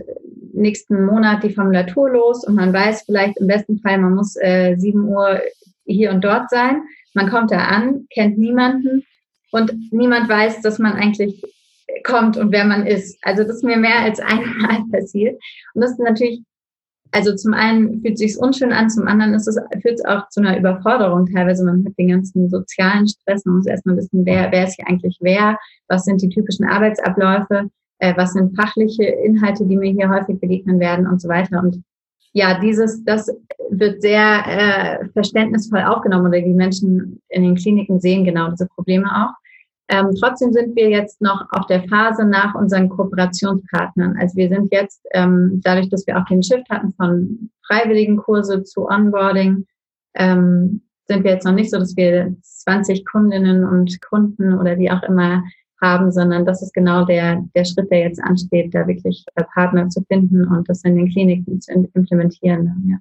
nächsten 0.53 1.05
Monat 1.05 1.43
die 1.43 1.53
Formulatur 1.53 2.09
los 2.09 2.45
und 2.45 2.55
man 2.55 2.73
weiß 2.73 3.03
vielleicht 3.03 3.37
im 3.37 3.47
besten 3.47 3.79
Fall, 3.79 3.97
man 3.99 4.15
muss 4.15 4.35
äh, 4.35 4.75
7 4.77 5.07
Uhr 5.07 5.41
hier 5.85 6.11
und 6.11 6.23
dort 6.23 6.49
sein. 6.49 6.81
Man 7.13 7.29
kommt 7.29 7.51
da 7.51 7.59
an, 7.59 8.05
kennt 8.09 8.37
niemanden 8.37 9.03
und 9.51 9.73
niemand 9.91 10.29
weiß, 10.29 10.61
dass 10.61 10.79
man 10.79 10.93
eigentlich 10.93 11.41
kommt 12.03 12.37
und 12.37 12.51
wer 12.51 12.65
man 12.65 12.85
ist. 12.85 13.17
Also 13.21 13.43
das 13.43 13.57
ist 13.57 13.63
mir 13.63 13.77
mehr 13.77 13.99
als 13.99 14.19
einmal 14.19 14.83
passiert. 14.91 15.39
Und 15.73 15.81
das 15.81 15.91
ist 15.91 15.99
natürlich, 15.99 16.41
also 17.11 17.35
zum 17.35 17.53
einen 17.53 18.01
fühlt 18.01 18.17
sich 18.17 18.37
unschön 18.37 18.73
an, 18.73 18.89
zum 18.89 19.07
anderen 19.07 19.33
ist 19.33 19.47
es, 19.47 19.57
führt 19.81 19.99
es 19.99 20.05
auch 20.05 20.27
zu 20.29 20.41
einer 20.41 20.57
Überforderung 20.57 21.25
teilweise. 21.27 21.63
Man 21.63 21.85
hat 21.85 21.97
den 21.97 22.09
ganzen 22.09 22.49
sozialen 22.49 23.07
Stress, 23.07 23.45
man 23.45 23.57
muss 23.57 23.67
erstmal 23.67 23.97
wissen, 23.97 24.25
wer, 24.25 24.51
wer 24.51 24.65
ist 24.65 24.75
hier 24.75 24.87
eigentlich 24.87 25.17
wer, 25.21 25.57
was 25.87 26.03
sind 26.03 26.21
die 26.21 26.29
typischen 26.29 26.65
Arbeitsabläufe, 26.65 27.69
äh, 27.99 28.13
was 28.17 28.33
sind 28.33 28.55
fachliche 28.55 29.05
Inhalte, 29.05 29.65
die 29.65 29.77
mir 29.77 29.91
hier 29.91 30.09
häufig 30.09 30.39
begegnen 30.39 30.79
werden 30.79 31.07
und 31.07 31.21
so 31.21 31.29
weiter. 31.29 31.61
Und 31.61 31.81
ja, 32.33 32.59
dieses, 32.59 33.03
das 33.03 33.29
wird 33.69 34.01
sehr 34.01 34.43
äh, 34.47 35.09
verständnisvoll 35.09 35.81
aufgenommen 35.81 36.27
oder 36.27 36.41
die 36.41 36.53
Menschen 36.53 37.21
in 37.29 37.43
den 37.43 37.55
Kliniken 37.55 37.99
sehen 37.99 38.25
genau 38.25 38.49
diese 38.49 38.67
Probleme 38.67 39.07
auch. 39.07 39.33
Ähm, 39.89 40.13
trotzdem 40.19 40.51
sind 40.51 40.75
wir 40.75 40.89
jetzt 40.89 41.21
noch 41.21 41.45
auf 41.51 41.65
der 41.67 41.87
Phase 41.87 42.25
nach 42.25 42.55
unseren 42.55 42.89
Kooperationspartnern. 42.89 44.17
Also 44.19 44.35
wir 44.35 44.49
sind 44.49 44.71
jetzt, 44.73 45.01
ähm, 45.13 45.61
dadurch, 45.63 45.89
dass 45.89 46.05
wir 46.05 46.17
auch 46.17 46.25
den 46.25 46.43
Shift 46.43 46.69
hatten 46.69 46.93
von 46.93 47.49
freiwilligen 47.65 48.17
Kurse 48.17 48.63
zu 48.63 48.87
Onboarding, 48.87 49.65
ähm, 50.15 50.81
sind 51.07 51.23
wir 51.23 51.31
jetzt 51.31 51.45
noch 51.45 51.53
nicht 51.53 51.71
so, 51.71 51.79
dass 51.79 51.95
wir 51.95 52.35
20 52.41 53.05
Kundinnen 53.05 53.63
und 53.63 54.01
Kunden 54.01 54.53
oder 54.57 54.77
wie 54.77 54.91
auch 54.91 55.03
immer 55.03 55.43
haben, 55.81 56.11
sondern 56.11 56.45
das 56.45 56.61
ist 56.61 56.73
genau 56.73 57.05
der, 57.05 57.43
der 57.55 57.65
Schritt, 57.65 57.91
der 57.91 57.99
jetzt 57.99 58.21
ansteht, 58.21 58.73
da 58.73 58.87
wirklich 58.87 59.25
äh, 59.35 59.43
Partner 59.53 59.89
zu 59.89 60.01
finden 60.07 60.47
und 60.47 60.67
das 60.69 60.83
in 60.83 60.95
den 60.95 61.09
Kliniken 61.09 61.61
zu 61.61 61.71
implementieren. 61.93 62.89
Ja. 62.89 62.97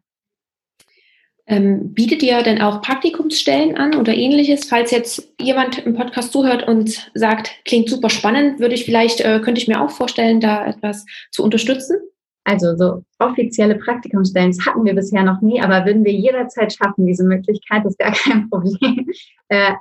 Ähm, 1.48 1.94
bietet 1.94 2.24
ihr 2.24 2.42
denn 2.42 2.60
auch 2.60 2.82
Praktikumsstellen 2.82 3.76
an 3.76 3.94
oder 3.94 4.12
ähnliches? 4.12 4.64
Falls 4.64 4.90
jetzt 4.90 5.32
jemand 5.40 5.78
im 5.86 5.94
Podcast 5.94 6.32
zuhört 6.32 6.66
und 6.66 7.10
sagt, 7.14 7.52
klingt 7.64 7.88
super 7.88 8.10
spannend, 8.10 8.58
würde 8.58 8.74
ich 8.74 8.84
vielleicht, 8.84 9.20
äh, 9.20 9.40
könnte 9.40 9.60
ich 9.60 9.68
mir 9.68 9.80
auch 9.80 9.90
vorstellen, 9.90 10.40
da 10.40 10.66
etwas 10.66 11.06
zu 11.30 11.44
unterstützen? 11.44 11.98
Also 12.42 12.76
so 12.76 13.04
offizielle 13.18 13.76
Praktikumsstellen 13.76 14.56
hatten 14.64 14.84
wir 14.84 14.94
bisher 14.94 15.22
noch 15.22 15.40
nie, 15.40 15.60
aber 15.60 15.84
würden 15.84 16.04
wir 16.04 16.12
jederzeit 16.12 16.72
schaffen, 16.72 17.06
diese 17.06 17.24
Möglichkeit, 17.24 17.84
ist 17.84 17.98
gar 17.98 18.12
kein 18.24 18.50
Problem. 18.50 19.08
Äh, 19.48 19.72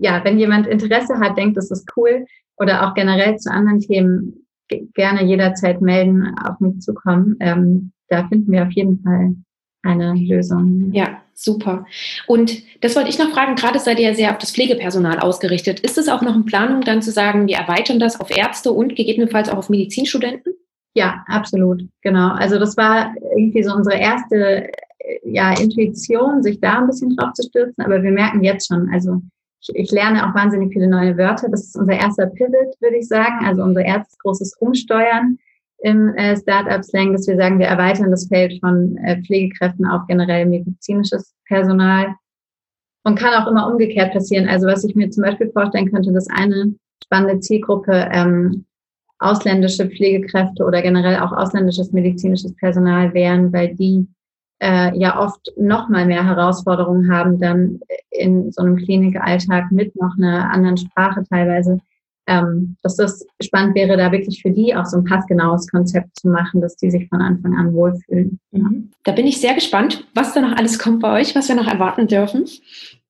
ja, 0.00 0.22
wenn 0.24 0.38
jemand 0.38 0.66
Interesse 0.66 1.18
hat, 1.18 1.36
denkt, 1.36 1.56
das 1.56 1.70
ist 1.70 1.90
cool 1.96 2.26
oder 2.56 2.86
auch 2.86 2.94
generell 2.94 3.36
zu 3.36 3.50
anderen 3.50 3.80
Themen, 3.80 4.46
gerne 4.94 5.24
jederzeit 5.24 5.80
melden, 5.80 6.34
auf 6.44 6.60
mich 6.60 6.80
zukommen. 6.80 7.36
Ähm, 7.40 7.92
da 8.08 8.28
finden 8.28 8.52
wir 8.52 8.62
auf 8.62 8.72
jeden 8.72 9.02
Fall 9.02 9.34
eine 9.82 10.14
Lösung. 10.14 10.90
Ja, 10.92 11.22
super. 11.34 11.86
Und 12.26 12.62
das 12.82 12.94
wollte 12.96 13.08
ich 13.08 13.18
noch 13.18 13.30
fragen, 13.30 13.56
gerade 13.56 13.78
seid 13.78 13.98
ihr 13.98 14.10
ja 14.10 14.14
sehr 14.14 14.30
auf 14.30 14.38
das 14.38 14.52
Pflegepersonal 14.52 15.18
ausgerichtet. 15.18 15.80
Ist 15.80 15.98
es 15.98 16.08
auch 16.08 16.22
noch 16.22 16.36
in 16.36 16.44
Planung, 16.44 16.82
dann 16.82 17.02
zu 17.02 17.10
sagen, 17.10 17.48
wir 17.48 17.56
erweitern 17.56 17.98
das 17.98 18.20
auf 18.20 18.30
Ärzte 18.30 18.72
und 18.72 18.94
gegebenenfalls 18.94 19.48
auch 19.48 19.58
auf 19.58 19.70
Medizinstudenten? 19.70 20.52
Ja, 20.94 21.24
absolut, 21.26 21.82
genau. 22.02 22.32
Also 22.32 22.58
das 22.58 22.76
war 22.76 23.14
irgendwie 23.36 23.62
so 23.62 23.74
unsere 23.74 23.96
erste 23.96 24.70
ja, 25.24 25.52
Intuition, 25.58 26.42
sich 26.42 26.60
da 26.60 26.80
ein 26.80 26.86
bisschen 26.86 27.16
drauf 27.16 27.32
zu 27.32 27.44
stürzen, 27.44 27.82
aber 27.84 28.02
wir 28.02 28.10
merken 28.10 28.44
jetzt 28.44 28.68
schon, 28.68 28.90
also 28.92 29.22
ich, 29.60 29.70
ich 29.74 29.90
lerne 29.90 30.28
auch 30.28 30.34
wahnsinnig 30.34 30.72
viele 30.72 30.88
neue 30.88 31.16
Wörter. 31.16 31.48
Das 31.48 31.64
ist 31.64 31.76
unser 31.76 31.94
erster 31.94 32.26
Pivot, 32.26 32.74
würde 32.80 32.96
ich 32.96 33.08
sagen, 33.08 33.44
also 33.44 33.62
unser 33.62 33.84
erstes 33.84 34.18
großes 34.18 34.56
Umsteuern 34.58 35.38
im 35.82 36.14
äh, 36.14 36.36
Startup-Slang, 36.36 37.12
dass 37.12 37.26
wir 37.26 37.36
sagen, 37.36 37.58
wir 37.58 37.66
erweitern 37.66 38.10
das 38.10 38.28
Feld 38.28 38.60
von 38.60 38.96
äh, 38.98 39.22
Pflegekräften 39.22 39.86
auf 39.86 40.06
generell 40.08 40.46
medizinisches 40.46 41.34
Personal. 41.46 42.14
Und 43.02 43.18
kann 43.18 43.32
auch 43.32 43.50
immer 43.50 43.66
umgekehrt 43.66 44.12
passieren. 44.12 44.46
Also 44.46 44.66
was 44.66 44.84
ich 44.84 44.94
mir 44.94 45.08
zum 45.10 45.22
Beispiel 45.22 45.50
vorstellen 45.52 45.90
könnte, 45.90 46.12
dass 46.12 46.28
eine 46.28 46.74
spannende 47.02 47.40
Zielgruppe 47.40 48.10
ähm, 48.12 48.66
ausländische 49.18 49.88
Pflegekräfte 49.88 50.64
oder 50.64 50.82
generell 50.82 51.18
auch 51.18 51.32
ausländisches 51.32 51.92
medizinisches 51.92 52.54
Personal 52.56 53.14
wären, 53.14 53.54
weil 53.54 53.74
die 53.74 54.06
äh, 54.60 54.96
ja 54.98 55.18
oft 55.18 55.52
noch 55.56 55.88
mal 55.88 56.06
mehr 56.06 56.24
Herausforderungen 56.24 57.12
haben, 57.12 57.38
dann 57.38 57.80
in 58.10 58.52
so 58.52 58.62
einem 58.62 58.76
Klinikalltag 58.76 59.72
mit 59.72 59.94
noch 60.00 60.16
einer 60.16 60.50
anderen 60.50 60.76
Sprache 60.76 61.24
teilweise 61.28 61.80
ähm, 62.30 62.76
dass 62.82 62.96
das 62.96 63.26
spannend 63.42 63.74
wäre, 63.74 63.96
da 63.96 64.12
wirklich 64.12 64.40
für 64.40 64.50
die 64.50 64.74
auch 64.74 64.86
so 64.86 64.98
ein 64.98 65.04
passgenaues 65.04 65.66
Konzept 65.66 66.16
zu 66.20 66.28
machen, 66.28 66.60
dass 66.60 66.76
die 66.76 66.90
sich 66.90 67.08
von 67.08 67.20
Anfang 67.20 67.56
an 67.56 67.74
wohlfühlen. 67.74 68.38
Ja. 68.52 68.62
Mhm. 68.62 68.90
Da 69.04 69.12
bin 69.12 69.26
ich 69.26 69.40
sehr 69.40 69.54
gespannt, 69.54 70.06
was 70.14 70.32
da 70.32 70.40
noch 70.40 70.56
alles 70.56 70.78
kommt 70.78 71.00
bei 71.00 71.20
euch, 71.20 71.34
was 71.34 71.48
wir 71.48 71.56
noch 71.56 71.66
erwarten 71.66 72.06
dürfen. 72.06 72.44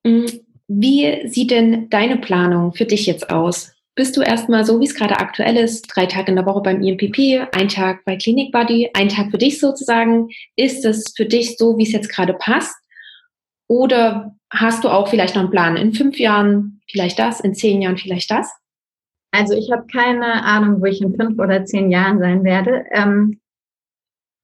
Mhm. 0.05 0.27
Wie 0.69 1.29
sieht 1.29 1.51
denn 1.51 1.91
deine 1.91 2.17
Planung 2.17 2.73
für 2.73 2.87
dich 2.87 3.07
jetzt 3.07 3.31
aus? 3.31 3.75
Bist 3.97 4.17
du 4.17 4.23
erstmal 4.23 4.65
so, 4.65 4.81
wie 4.81 4.85
es 4.85 4.95
gerade 4.95 5.19
aktuell 5.19 5.57
ist, 5.57 5.87
drei 5.95 6.07
Tage 6.07 6.31
in 6.31 6.37
der 6.37 6.47
Woche 6.47 6.63
beim 6.63 6.83
IMPP, 6.83 7.49
ein 7.53 7.69
Tag 7.69 8.05
bei 8.05 8.17
Clinic 8.17 8.53
Buddy, 8.53 8.91
ein 8.95 9.09
Tag 9.09 9.31
für 9.31 9.39
dich 9.39 9.61
sozusagen? 9.61 10.29
Ist 10.57 10.85
es 10.85 11.13
für 11.17 11.27
dich 11.27 11.57
so, 11.57 11.77
wie 11.77 11.83
es 11.83 11.93
jetzt 11.93 12.09
gerade 12.09 12.35
passt? 12.35 12.77
Oder 13.69 14.37
hast 14.51 14.85
du 14.85 14.89
auch 14.89 15.09
vielleicht 15.09 15.35
noch 15.35 15.43
einen 15.43 15.51
Plan 15.51 15.77
in 15.77 15.93
fünf 15.93 16.19
Jahren, 16.19 16.81
vielleicht 16.89 17.19
das, 17.19 17.41
in 17.41 17.55
zehn 17.55 17.83
Jahren 17.83 17.99
vielleicht 17.99 18.31
das? 18.31 18.51
Also 19.33 19.55
ich 19.55 19.71
habe 19.71 19.87
keine 19.87 20.45
Ahnung, 20.45 20.81
wo 20.81 20.87
ich 20.87 21.01
in 21.01 21.15
fünf 21.15 21.39
oder 21.39 21.65
zehn 21.65 21.91
Jahren 21.91 22.19
sein 22.19 22.43
werde. 22.43 22.85
Ähm, 22.91 23.41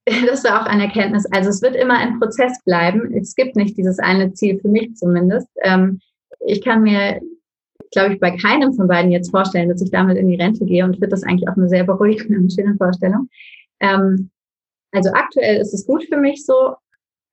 das 0.27 0.45
war 0.45 0.63
auch 0.63 0.67
eine 0.67 0.85
Erkenntnis. 0.85 1.27
Also 1.27 1.51
es 1.51 1.63
wird 1.63 1.75
immer 1.75 1.99
ein 1.99 2.19
Prozess 2.21 2.63
bleiben. 2.65 3.13
Es 3.15 3.35
gibt 3.35 3.57
nicht 3.57 3.77
dieses 3.77 3.99
eine 3.99 4.33
Ziel 4.35 4.61
für 4.61 4.69
mich 4.69 4.95
zumindest. 4.97 5.49
Ähm, 5.63 6.01
ich 6.47 6.63
kann 6.63 6.83
mir, 6.83 7.21
glaube 7.91 8.15
ich, 8.15 8.21
bei 8.21 8.37
keinem 8.37 8.73
von 8.75 8.89
beiden 8.89 9.11
jetzt 9.11 9.31
vorstellen, 9.31 9.69
dass 9.69 9.83
ich 9.83 9.91
damit 9.91 10.17
in 10.17 10.29
die 10.29 10.37
Rente 10.37 10.65
gehe 10.65 10.85
und 10.85 10.95
finde 10.95 11.09
das 11.09 11.23
eigentlich 11.23 11.49
auch 11.49 11.57
eine 11.57 11.69
sehr 11.69 11.85
beruhigende 11.85 12.39
und 12.39 12.53
schöne 12.53 12.77
Vorstellung. 12.77 13.29
Ähm, 13.81 14.31
also 14.93 15.11
aktuell 15.13 15.61
ist 15.61 15.75
es 15.75 15.87
gut 15.87 16.05
für 16.05 16.17
mich 16.17 16.45
so. 16.45 16.75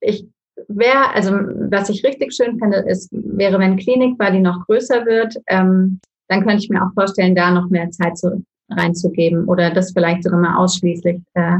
Ich 0.02 0.28
wäre, 0.68 1.14
also 1.14 1.32
was 1.32 1.90
ich 1.90 2.04
richtig 2.04 2.34
schön 2.34 2.60
fände, 2.60 2.78
ist, 2.78 3.10
wäre, 3.12 3.60
wenn 3.60 3.78
Klinik 3.78 4.20
war, 4.20 4.32
die 4.32 4.40
noch 4.40 4.66
größer 4.66 5.06
wird. 5.06 5.36
Ähm, 5.48 6.00
dann 6.28 6.46
könnte 6.46 6.64
ich 6.64 6.70
mir 6.70 6.84
auch 6.84 6.94
vorstellen, 6.94 7.36
da 7.36 7.52
noch 7.52 7.70
mehr 7.70 7.90
Zeit 7.92 8.18
zu, 8.18 8.44
reinzugeben 8.70 9.46
oder 9.46 9.72
das 9.72 9.92
vielleicht 9.92 10.24
sogar 10.24 10.40
mal 10.40 10.58
ausschließlich 10.58 11.22
äh, 11.34 11.58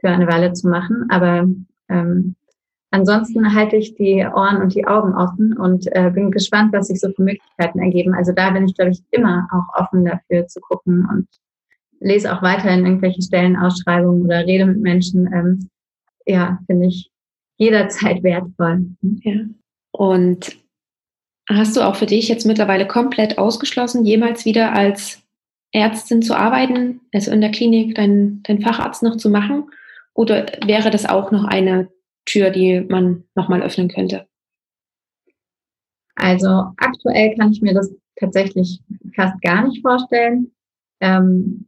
für 0.00 0.08
eine 0.08 0.26
Weile 0.26 0.52
zu 0.52 0.68
machen. 0.68 1.06
Aber 1.08 1.48
ähm, 1.88 2.34
ansonsten 2.92 3.54
halte 3.54 3.76
ich 3.76 3.94
die 3.96 4.24
Ohren 4.24 4.62
und 4.62 4.74
die 4.74 4.86
Augen 4.86 5.14
offen 5.14 5.56
und 5.56 5.86
äh, 5.94 6.10
bin 6.10 6.30
gespannt, 6.30 6.72
was 6.72 6.88
sich 6.88 7.00
so 7.00 7.10
für 7.12 7.22
Möglichkeiten 7.22 7.80
ergeben. 7.80 8.14
Also 8.14 8.32
da 8.32 8.50
bin 8.50 8.66
ich, 8.66 8.74
glaube 8.74 8.92
ich, 8.92 9.02
immer 9.10 9.48
auch 9.50 9.80
offen 9.80 10.04
dafür 10.04 10.46
zu 10.46 10.60
gucken 10.60 11.08
und 11.10 11.26
lese 12.00 12.32
auch 12.32 12.42
weiterhin 12.42 12.86
irgendwelche 12.86 13.22
Stellenausschreibungen 13.22 14.22
oder 14.22 14.46
rede 14.46 14.66
mit 14.66 14.78
Menschen. 14.78 15.26
Ähm, 15.32 15.68
ja, 16.26 16.58
finde 16.66 16.86
ich 16.86 17.10
jederzeit 17.58 18.22
wertvoll. 18.22 18.86
Ja. 19.22 19.40
Und 19.92 20.56
Hast 21.48 21.76
du 21.76 21.80
auch 21.80 21.96
für 21.96 22.06
dich 22.06 22.28
jetzt 22.28 22.46
mittlerweile 22.46 22.86
komplett 22.86 23.38
ausgeschlossen, 23.38 24.04
jemals 24.04 24.44
wieder 24.44 24.72
als 24.72 25.22
Ärztin 25.72 26.22
zu 26.22 26.36
arbeiten, 26.36 27.00
also 27.12 27.30
in 27.30 27.40
der 27.40 27.50
Klinik 27.50 27.94
deinen 27.94 28.42
dein 28.44 28.60
Facharzt 28.60 29.02
noch 29.02 29.16
zu 29.16 29.28
machen? 29.28 29.64
Oder 30.14 30.46
wäre 30.64 30.90
das 30.90 31.06
auch 31.06 31.30
noch 31.32 31.44
eine 31.44 31.88
Tür, 32.24 32.50
die 32.50 32.80
man 32.80 33.24
nochmal 33.34 33.62
öffnen 33.62 33.88
könnte? 33.88 34.26
Also 36.14 36.72
aktuell 36.76 37.34
kann 37.36 37.52
ich 37.52 37.62
mir 37.62 37.74
das 37.74 37.92
tatsächlich 38.16 38.80
fast 39.14 39.40
gar 39.42 39.66
nicht 39.66 39.82
vorstellen. 39.82 40.52
Ähm, 41.00 41.66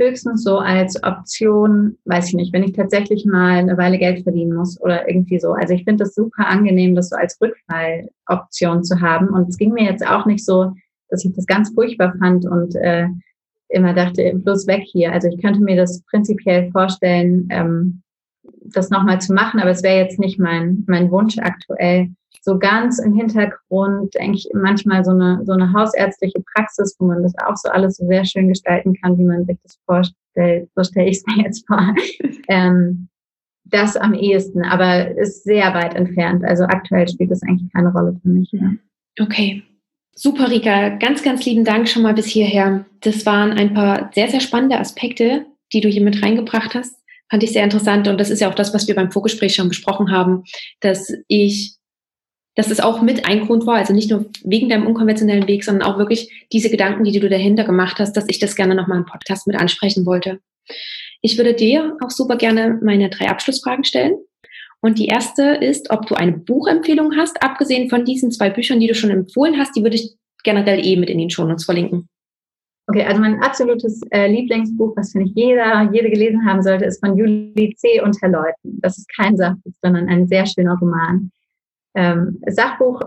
höchstens 0.00 0.42
so 0.42 0.58
als 0.58 1.02
Option, 1.02 1.98
weiß 2.06 2.28
ich 2.28 2.34
nicht, 2.34 2.52
wenn 2.52 2.64
ich 2.64 2.72
tatsächlich 2.72 3.24
mal 3.26 3.58
eine 3.58 3.76
Weile 3.76 3.98
Geld 3.98 4.22
verdienen 4.22 4.54
muss 4.54 4.80
oder 4.80 5.08
irgendwie 5.08 5.38
so. 5.38 5.52
Also 5.52 5.74
ich 5.74 5.84
finde 5.84 6.04
das 6.04 6.14
super 6.14 6.46
angenehm, 6.46 6.94
das 6.94 7.10
so 7.10 7.16
als 7.16 7.38
Rückfalloption 7.40 8.82
zu 8.82 9.00
haben. 9.00 9.28
Und 9.28 9.48
es 9.48 9.58
ging 9.58 9.72
mir 9.72 9.84
jetzt 9.84 10.06
auch 10.06 10.26
nicht 10.26 10.44
so, 10.44 10.72
dass 11.10 11.24
ich 11.24 11.32
das 11.34 11.46
ganz 11.46 11.70
furchtbar 11.74 12.14
fand 12.18 12.46
und 12.46 12.74
äh, 12.76 13.08
immer 13.68 13.94
dachte, 13.94 14.32
bloß 14.34 14.66
weg 14.66 14.82
hier. 14.84 15.12
Also 15.12 15.28
ich 15.28 15.40
könnte 15.40 15.60
mir 15.60 15.76
das 15.76 16.02
prinzipiell 16.10 16.70
vorstellen, 16.72 17.46
ähm, 17.50 18.02
das 18.64 18.90
nochmal 18.90 19.20
zu 19.20 19.32
machen, 19.32 19.60
aber 19.60 19.70
es 19.70 19.82
wäre 19.82 19.98
jetzt 19.98 20.18
nicht 20.18 20.38
mein, 20.38 20.84
mein 20.86 21.10
Wunsch 21.10 21.38
aktuell 21.38 22.10
so 22.42 22.58
ganz 22.58 22.98
im 22.98 23.14
Hintergrund, 23.14 24.14
denke 24.14 24.38
ich, 24.38 24.48
manchmal 24.54 25.04
so 25.04 25.10
eine, 25.10 25.40
so 25.44 25.52
eine 25.52 25.72
hausärztliche 25.72 26.42
Praxis, 26.54 26.96
wo 26.98 27.06
man 27.06 27.22
das 27.22 27.34
auch 27.44 27.56
so 27.56 27.68
alles 27.68 27.96
so 27.96 28.06
sehr 28.06 28.24
schön 28.24 28.48
gestalten 28.48 28.94
kann, 28.94 29.18
wie 29.18 29.24
man 29.24 29.44
sich 29.44 29.58
das 29.62 29.78
vorstellt. 29.84 30.68
So 30.74 30.84
stelle 30.84 31.10
ich 31.10 31.18
es 31.18 31.26
mir 31.26 31.44
jetzt 31.44 31.66
vor. 31.66 31.94
ähm, 32.48 33.08
das 33.64 33.96
am 33.96 34.14
ehesten, 34.14 34.64
aber 34.64 35.16
ist 35.18 35.44
sehr 35.44 35.74
weit 35.74 35.94
entfernt. 35.94 36.44
Also 36.44 36.64
aktuell 36.64 37.06
spielt 37.08 37.30
das 37.30 37.42
eigentlich 37.42 37.70
keine 37.72 37.92
Rolle 37.92 38.18
für 38.22 38.28
mich. 38.28 38.50
Ja. 38.52 38.72
Okay, 39.20 39.62
Super, 40.22 40.50
Rika. 40.50 40.90
Ganz, 40.90 41.22
ganz 41.22 41.46
lieben 41.46 41.64
Dank 41.64 41.88
schon 41.88 42.02
mal 42.02 42.12
bis 42.12 42.26
hierher. 42.26 42.84
Das 43.00 43.24
waren 43.24 43.52
ein 43.52 43.72
paar 43.72 44.10
sehr, 44.12 44.28
sehr 44.28 44.40
spannende 44.40 44.78
Aspekte, 44.78 45.46
die 45.72 45.80
du 45.80 45.88
hier 45.88 46.02
mit 46.02 46.22
reingebracht 46.22 46.74
hast. 46.74 46.99
Fand 47.30 47.42
ich 47.44 47.52
sehr 47.52 47.64
interessant. 47.64 48.08
Und 48.08 48.18
das 48.18 48.30
ist 48.30 48.40
ja 48.40 48.50
auch 48.50 48.54
das, 48.54 48.74
was 48.74 48.88
wir 48.88 48.94
beim 48.94 49.12
Vorgespräch 49.12 49.54
schon 49.54 49.68
besprochen 49.68 50.10
haben, 50.10 50.42
dass 50.80 51.12
ich, 51.28 51.76
dass 52.56 52.70
es 52.70 52.80
auch 52.80 53.02
mit 53.02 53.26
ein 53.26 53.46
Grund 53.46 53.66
war, 53.66 53.76
also 53.76 53.94
nicht 53.94 54.10
nur 54.10 54.26
wegen 54.44 54.68
deinem 54.68 54.86
unkonventionellen 54.86 55.46
Weg, 55.46 55.64
sondern 55.64 55.88
auch 55.88 55.98
wirklich 55.98 56.46
diese 56.52 56.70
Gedanken, 56.70 57.04
die 57.04 57.18
du 57.18 57.28
dahinter 57.28 57.64
gemacht 57.64 57.98
hast, 58.00 58.14
dass 58.16 58.24
ich 58.28 58.40
das 58.40 58.56
gerne 58.56 58.74
nochmal 58.74 58.98
im 58.98 59.06
Podcast 59.06 59.46
mit 59.46 59.56
ansprechen 59.56 60.04
wollte. 60.06 60.40
Ich 61.22 61.36
würde 61.38 61.54
dir 61.54 61.96
auch 62.04 62.10
super 62.10 62.36
gerne 62.36 62.78
meine 62.82 63.10
drei 63.10 63.28
Abschlussfragen 63.28 63.84
stellen. 63.84 64.14
Und 64.80 64.98
die 64.98 65.06
erste 65.06 65.42
ist, 65.42 65.90
ob 65.90 66.06
du 66.06 66.14
eine 66.14 66.32
Buchempfehlung 66.32 67.16
hast, 67.16 67.42
abgesehen 67.42 67.90
von 67.90 68.04
diesen 68.04 68.32
zwei 68.32 68.50
Büchern, 68.50 68.80
die 68.80 68.86
du 68.86 68.94
schon 68.94 69.10
empfohlen 69.10 69.58
hast, 69.58 69.76
die 69.76 69.82
würde 69.82 69.96
ich 69.96 70.16
generell 70.42 70.84
eh 70.84 70.96
mit 70.96 71.10
in 71.10 71.18
den 71.18 71.30
Shownotes 71.30 71.66
verlinken. 71.66 72.08
Okay, 72.90 73.04
also 73.04 73.20
mein 73.20 73.40
absolutes 73.40 74.00
äh, 74.10 74.26
Lieblingsbuch, 74.26 74.96
was 74.96 75.12
finde 75.12 75.28
ich 75.28 75.32
jeder, 75.36 75.88
jede 75.92 76.10
gelesen 76.10 76.44
haben 76.44 76.60
sollte, 76.60 76.86
ist 76.86 76.98
von 76.98 77.16
Julie 77.16 77.72
C. 77.76 78.00
und 78.02 78.20
Herr 78.20 78.30
Leuten. 78.30 78.80
Das 78.80 78.98
ist 78.98 79.08
kein 79.14 79.36
Sachbuch, 79.36 79.72
sondern 79.80 80.08
ein 80.08 80.26
sehr 80.26 80.44
schöner 80.44 80.76
Roman. 80.76 81.30
Ähm, 81.94 82.42
Sachbuch, 82.48 83.00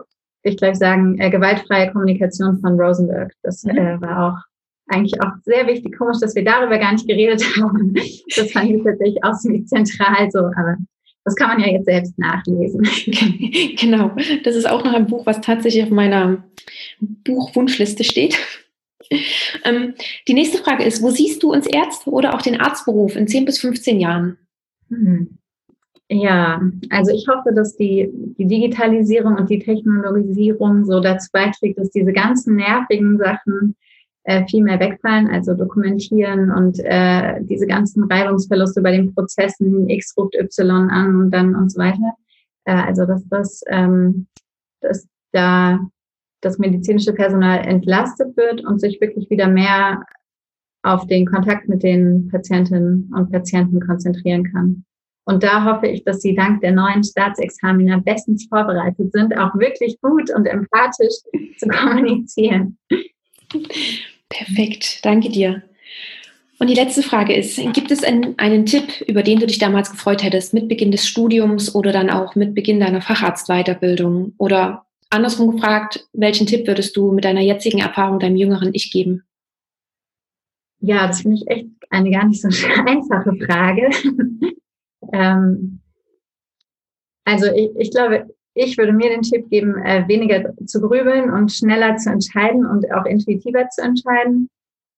ich 0.44 0.56
gleich 0.56 0.78
sagen, 0.78 1.20
äh, 1.20 1.30
gewaltfreie 1.30 1.92
Kommunikation 1.92 2.60
von 2.60 2.80
Rosenberg. 2.80 3.34
Das 3.44 3.66
mhm. 3.66 3.78
äh, 3.78 4.00
war 4.00 4.30
auch 4.30 4.38
eigentlich 4.88 5.22
auch 5.22 5.34
sehr 5.44 5.68
wichtig. 5.68 5.98
Komisch, 5.98 6.20
dass 6.22 6.34
wir 6.34 6.46
darüber 6.46 6.78
gar 6.78 6.94
nicht 6.94 7.06
geredet 7.06 7.44
haben. 7.62 7.94
Das 8.38 8.52
fand 8.54 8.72
ich 8.72 8.84
tatsächlich 8.84 9.22
auch 9.22 9.34
ziemlich 9.34 9.68
zentral 9.68 10.32
so, 10.32 10.40
aber 10.40 10.78
das 11.26 11.36
kann 11.36 11.50
man 11.50 11.60
ja 11.60 11.68
jetzt 11.68 11.86
selbst 11.86 12.18
nachlesen. 12.18 12.84
Genau. 13.78 14.16
Das 14.46 14.56
ist 14.56 14.70
auch 14.70 14.84
noch 14.86 14.94
ein 14.94 15.08
Buch, 15.08 15.26
was 15.26 15.42
tatsächlich 15.42 15.84
auf 15.84 15.90
meiner 15.90 16.42
Buchwunschliste 17.02 18.06
steht. 18.06 18.38
Ähm, 19.66 19.94
die 20.28 20.34
nächste 20.34 20.58
Frage 20.58 20.84
ist, 20.84 21.02
wo 21.02 21.10
siehst 21.10 21.42
du 21.42 21.54
uns 21.54 21.68
Ärzte 21.68 22.10
oder 22.10 22.34
auch 22.34 22.42
den 22.42 22.60
Arztberuf 22.60 23.16
in 23.16 23.28
10 23.28 23.46
bis 23.46 23.60
15 23.60 24.00
Jahren? 24.00 24.38
Hm. 24.90 25.38
Ja, 26.10 26.62
also 26.90 27.12
ich 27.12 27.28
hoffe, 27.28 27.54
dass 27.54 27.78
die, 27.78 28.10
die 28.38 28.46
Digitalisierung 28.46 29.36
und 29.36 29.50
die 29.50 29.60
Technologisierung 29.60 30.86
so 30.86 31.00
dazu 31.00 31.30
beiträgt, 31.32 31.80
dass 31.80 31.92
diese 31.92 32.12
ganzen 32.12 32.56
nervigen 32.58 33.18
Sachen 33.18 33.76
äh, 34.26 34.46
viel 34.48 34.64
mehr 34.64 34.80
wegfallen, 34.80 35.30
also 35.30 35.54
dokumentieren 35.54 36.52
und 36.52 36.80
äh, 36.80 37.42
diese 37.42 37.68
ganzen 37.68 38.04
Reibungsverluste 38.04 38.82
bei 38.82 38.92
den 38.92 39.14
Prozessen, 39.14 39.90
X 39.90 40.14
ruft 40.18 40.36
Y 40.36 40.90
an 40.90 41.16
und 41.22 41.32
dann 41.32 41.56
und 41.56 41.72
so 41.72 41.80
weiter. 41.80 42.14
Äh, 42.66 42.74
also 42.74 43.06
dass 43.06 43.28
das, 43.30 43.64
ähm, 43.68 44.28
dass 44.82 45.08
da 45.32 45.80
das 46.44 46.60
medizinische 46.60 47.14
Personal 47.14 47.66
entlastet 47.66 48.36
wird 48.38 48.64
und 48.66 48.80
sich 48.80 49.00
wirklich 49.02 49.30
wieder 49.30 49.48
mehr 49.48 50.04
auf 50.84 51.08
den 51.08 51.26
Kontakt 51.26 51.70
mit 51.70 51.82
den 51.82 52.28
Patientinnen 52.30 53.12
und 53.16 53.32
Patienten 53.32 53.80
konzentrieren 53.80 54.52
kann. 54.52 54.84
Und 55.26 55.42
da 55.44 55.64
hoffe 55.64 55.88
ich, 55.88 56.04
dass 56.04 56.22
sie 56.22 56.36
dank 56.36 56.60
der 56.62 56.74
neuen 56.74 57.04
Staatsexaminer 57.04 58.02
bestens 58.02 58.46
vorbereitet 58.48 59.14
sind, 59.14 59.38
auch 59.38 59.56
wirklich 59.56 60.00
gut 60.02 60.30
und 60.36 60.46
empathisch 60.46 61.16
zu 61.58 61.68
kommunizieren. 61.70 62.78
Perfekt, 64.30 65.06
danke 65.06 65.30
dir. 65.30 65.64
Und 66.60 66.70
die 66.70 66.76
letzte 66.76 67.04
Frage 67.04 67.36
ist, 67.36 67.58
gibt 67.74 67.92
es 67.92 68.04
einen, 68.04 68.38
einen, 68.38 68.66
Tipp, 68.66 69.02
über 69.08 69.24
den 69.24 69.40
du 69.40 69.48
dich 69.48 69.60
damals 69.60 69.92
gefreut 69.92 70.24
hättest, 70.24 70.54
mit 70.54 70.68
Beginn 70.68 70.92
des 70.92 71.08
Studiums 71.08 71.74
oder 71.74 71.92
dann 71.92 72.10
auch 72.10 72.36
mit 72.36 72.54
Beginn 72.54 72.80
deiner 72.80 73.02
Facharztweiterbildung? 73.02 74.34
Oder 74.38 74.86
andersrum 75.14 75.52
gefragt, 75.52 76.08
welchen 76.14 76.48
Tipp 76.48 76.68
würdest 76.68 76.96
du 76.98 77.12
mit 77.12 77.26
deiner 77.26 77.42
jetzigen 77.42 77.80
Erfahrung 77.80 78.20
deinem 78.20 78.36
jüngeren 78.36 78.72
Ich 78.74 78.92
geben? 78.92 79.24
Ja, 80.80 81.08
das 81.08 81.22
finde 81.22 81.38
ich 81.38 81.48
echt 81.48 81.68
eine 81.90 82.12
gar 82.12 82.26
nicht 82.26 82.42
so 82.42 82.48
einfache 82.86 83.36
Frage. 83.46 83.90
ähm, 85.14 85.80
also 87.26 87.46
ich, 87.54 87.72
ich 87.78 87.92
glaube, 87.92 88.28
ich 88.54 88.78
würde 88.78 88.94
mir 88.94 89.10
den 89.10 89.22
Tipp 89.22 89.50
geben, 89.50 89.78
äh, 89.84 90.08
weniger 90.08 90.54
zu 90.66 90.82
grübeln 90.82 91.32
und 91.32 91.52
schneller 91.52 91.96
zu 91.98 92.12
entscheiden 92.12 92.66
und 92.66 92.92
auch 92.94 93.06
intuitiver 93.06 93.68
zu 93.70 93.82
entscheiden 93.82 94.50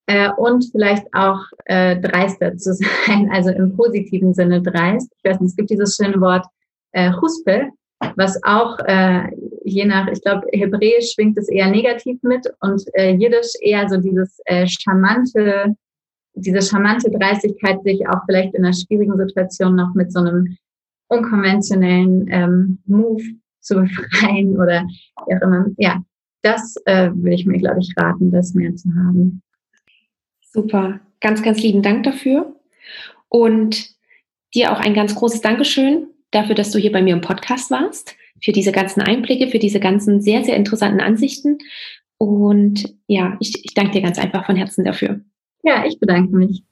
äh, 0.08 0.30
und 0.38 0.66
vielleicht 0.72 1.06
auch 1.14 1.40
äh, 1.66 2.00
dreister 2.00 2.58
zu 2.58 2.74
sein, 3.06 3.30
also 3.32 3.52
im 3.52 3.76
positiven 3.76 4.34
Sinne 4.34 4.62
dreist. 4.62 5.12
Ich 5.18 5.30
weiß 5.30 5.40
nicht, 5.40 5.52
es 5.52 5.56
gibt 5.56 5.70
dieses 5.70 5.96
schöne 5.96 6.20
Wort 6.20 6.46
äh, 6.92 7.12
Huspe, 7.14 7.70
was 8.16 8.42
auch 8.44 8.80
äh, 8.80 9.30
je 9.64 9.86
nach, 9.86 10.08
ich 10.08 10.22
glaube, 10.22 10.48
Hebräisch 10.52 11.14
schwingt 11.14 11.38
es 11.38 11.50
eher 11.50 11.70
negativ 11.70 12.22
mit 12.24 12.48
und 12.62 12.84
äh, 12.94 13.14
Jiddisch 13.14 13.54
eher 13.62 13.90
so 13.90 13.98
dieses 13.98 14.40
äh, 14.46 14.68
charmante, 14.68 15.76
diese 16.36 16.62
charmante 16.62 17.10
Dreistigkeit, 17.10 17.82
sich 17.84 18.08
auch 18.08 18.22
vielleicht 18.26 18.54
in 18.54 18.64
einer 18.64 18.74
schwierigen 18.74 19.18
Situation 19.18 19.76
noch 19.76 19.94
mit 19.96 20.12
so 20.12 20.20
einem 20.20 20.58
unkonventionellen 21.08 22.28
ähm, 22.30 22.80
Move 22.86 23.24
zu 23.60 23.76
befreien 23.76 24.58
oder 24.60 24.86
wie 25.28 25.36
auch 25.36 25.42
immer. 25.42 25.66
Ja, 25.78 26.02
das 26.42 26.76
äh, 26.86 27.10
würde 27.14 27.36
ich 27.36 27.46
mir, 27.46 27.58
glaube 27.58 27.80
ich, 27.80 27.94
raten, 27.98 28.32
das 28.32 28.54
mehr 28.54 28.76
zu 28.76 28.90
haben. 28.96 29.42
Super. 30.42 31.00
Ganz, 31.22 31.42
ganz 31.42 31.62
lieben 31.62 31.82
Dank 31.82 32.04
dafür. 32.04 32.56
Und 33.30 33.90
dir 34.54 34.72
auch 34.72 34.80
ein 34.80 34.94
ganz 34.94 35.16
großes 35.16 35.42
Dankeschön 35.42 36.08
dafür, 36.36 36.56
dass 36.56 36.72
du 36.72 36.80
hier 36.80 36.92
bei 36.92 37.02
mir 37.02 37.14
im 37.14 37.22
Podcast 37.22 37.72
warst, 37.72 38.16
für 38.44 38.52
diese 38.52 38.72
ganzen 38.72 39.02
Einblicke, 39.02 39.48
für 39.48 39.60
diese 39.60 39.80
ganzen 39.80 40.22
sehr, 40.22 40.44
sehr 40.44 40.56
interessanten 40.56 41.00
Ansichten. 41.00 41.58
Und 42.18 42.94
ja, 43.08 43.38
ich, 43.40 43.64
ich 43.64 43.74
danke 43.74 43.92
dir 43.92 44.02
ganz 44.02 44.20
einfach 44.20 44.46
von 44.46 44.56
Herzen 44.56 44.84
dafür. 44.84 45.22
Ja, 45.64 45.86
ich 45.86 46.00
bedanke 46.00 46.36
mich. 46.36 46.64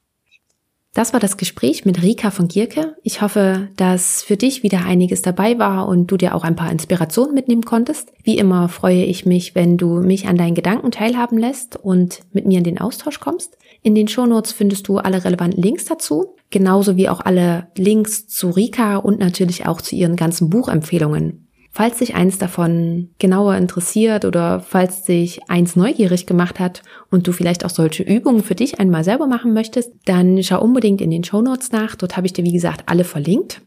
Das 0.96 1.12
war 1.12 1.20
das 1.20 1.38
Gespräch 1.38 1.86
mit 1.86 2.04
Rika 2.04 2.30
von 2.30 2.48
Gierke. 2.48 2.96
Ich 3.02 3.24
hoffe, 3.24 3.70
dass 3.78 4.22
für 4.22 4.38
dich 4.38 4.62
wieder 4.62 4.86
einiges 4.86 5.24
dabei 5.24 5.58
war 5.58 5.88
und 5.88 6.06
du 6.06 6.18
dir 6.18 6.36
auch 6.36 6.44
ein 6.44 6.56
paar 6.56 6.72
Inspirationen 6.72 7.34
mitnehmen 7.34 7.64
konntest. 7.64 8.14
Wie 8.24 8.38
immer 8.38 8.70
freue 8.70 9.04
ich 9.04 9.26
mich, 9.26 9.56
wenn 9.56 9.78
du 9.78 10.02
mich 10.02 10.28
an 10.28 10.38
deinen 10.38 10.54
Gedanken 10.54 10.92
teilhaben 10.92 11.40
lässt 11.40 11.78
und 11.78 12.20
mit 12.32 12.46
mir 12.46 12.60
in 12.60 12.64
den 12.64 12.80
Austausch 12.80 13.20
kommst. 13.20 13.58
In 13.82 13.96
den 13.96 14.08
Shownotes 14.08 14.52
findest 14.52 14.88
du 14.88 14.98
alle 14.98 15.26
relevanten 15.26 15.64
Links 15.64 15.86
dazu, 15.86 16.36
genauso 16.54 16.96
wie 16.96 17.10
auch 17.10 17.20
alle 17.20 17.68
Links 17.76 18.28
zu 18.28 18.50
Rika 18.50 18.96
und 18.98 19.20
natürlich 19.20 19.66
auch 19.66 19.82
zu 19.82 19.96
ihren 19.96 20.16
ganzen 20.16 20.50
Buchempfehlungen. 20.50 21.50
Falls 21.72 21.98
dich 21.98 22.14
eins 22.14 22.38
davon 22.38 23.10
genauer 23.18 23.56
interessiert 23.56 24.26
oder 24.26 24.60
falls 24.60 25.04
dich 25.04 25.50
eins 25.50 25.76
neugierig 25.76 26.28
gemacht 26.28 26.60
hat 26.60 26.84
und 27.10 27.28
du 27.28 27.32
vielleicht 27.32 27.66
auch 27.66 27.72
solche 27.72 28.04
Übungen 28.04 28.44
für 28.44 28.54
dich 28.54 28.80
einmal 28.80 29.04
selber 29.04 29.26
machen 29.26 29.54
möchtest, 29.54 29.92
dann 30.06 30.42
schau 30.44 30.62
unbedingt 30.62 31.02
in 31.02 31.10
den 31.10 31.24
Show 31.24 31.42
Notes 31.42 31.72
nach. 31.72 31.96
Dort 31.96 32.16
habe 32.16 32.28
ich 32.28 32.34
dir, 32.34 32.46
wie 32.46 32.54
gesagt, 32.54 32.84
alle 32.86 33.04
verlinkt. 33.04 33.62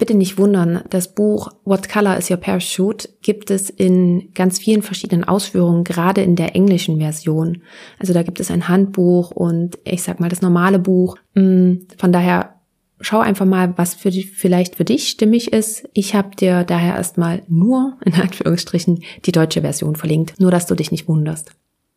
Bitte 0.00 0.14
nicht 0.14 0.38
wundern, 0.38 0.80
das 0.88 1.14
Buch 1.14 1.50
What 1.66 1.90
Color 1.90 2.16
is 2.16 2.30
Your 2.30 2.38
Parachute 2.38 3.06
gibt 3.20 3.50
es 3.50 3.68
in 3.68 4.30
ganz 4.32 4.58
vielen 4.58 4.80
verschiedenen 4.80 5.24
Ausführungen, 5.24 5.84
gerade 5.84 6.22
in 6.22 6.36
der 6.36 6.56
englischen 6.56 6.98
Version. 6.98 7.60
Also 7.98 8.14
da 8.14 8.22
gibt 8.22 8.40
es 8.40 8.50
ein 8.50 8.66
Handbuch 8.66 9.30
und 9.30 9.78
ich 9.84 10.02
sag 10.02 10.18
mal 10.18 10.30
das 10.30 10.40
normale 10.40 10.78
Buch. 10.78 11.18
Mm, 11.34 11.82
von 11.98 12.12
daher 12.12 12.54
schau 13.02 13.18
einfach 13.18 13.44
mal, 13.44 13.76
was 13.76 13.92
für 13.92 14.10
die, 14.10 14.22
vielleicht 14.22 14.76
für 14.76 14.86
dich 14.86 15.10
stimmig 15.10 15.52
ist. 15.52 15.86
Ich 15.92 16.14
habe 16.14 16.34
dir 16.34 16.64
daher 16.64 16.94
erstmal 16.94 17.42
nur, 17.46 17.98
in 18.02 18.14
Anführungsstrichen, 18.14 19.02
die 19.26 19.32
deutsche 19.32 19.60
Version 19.60 19.96
verlinkt, 19.96 20.40
nur 20.40 20.50
dass 20.50 20.64
du 20.64 20.74
dich 20.74 20.90
nicht 20.90 21.08
wunderst. 21.08 21.50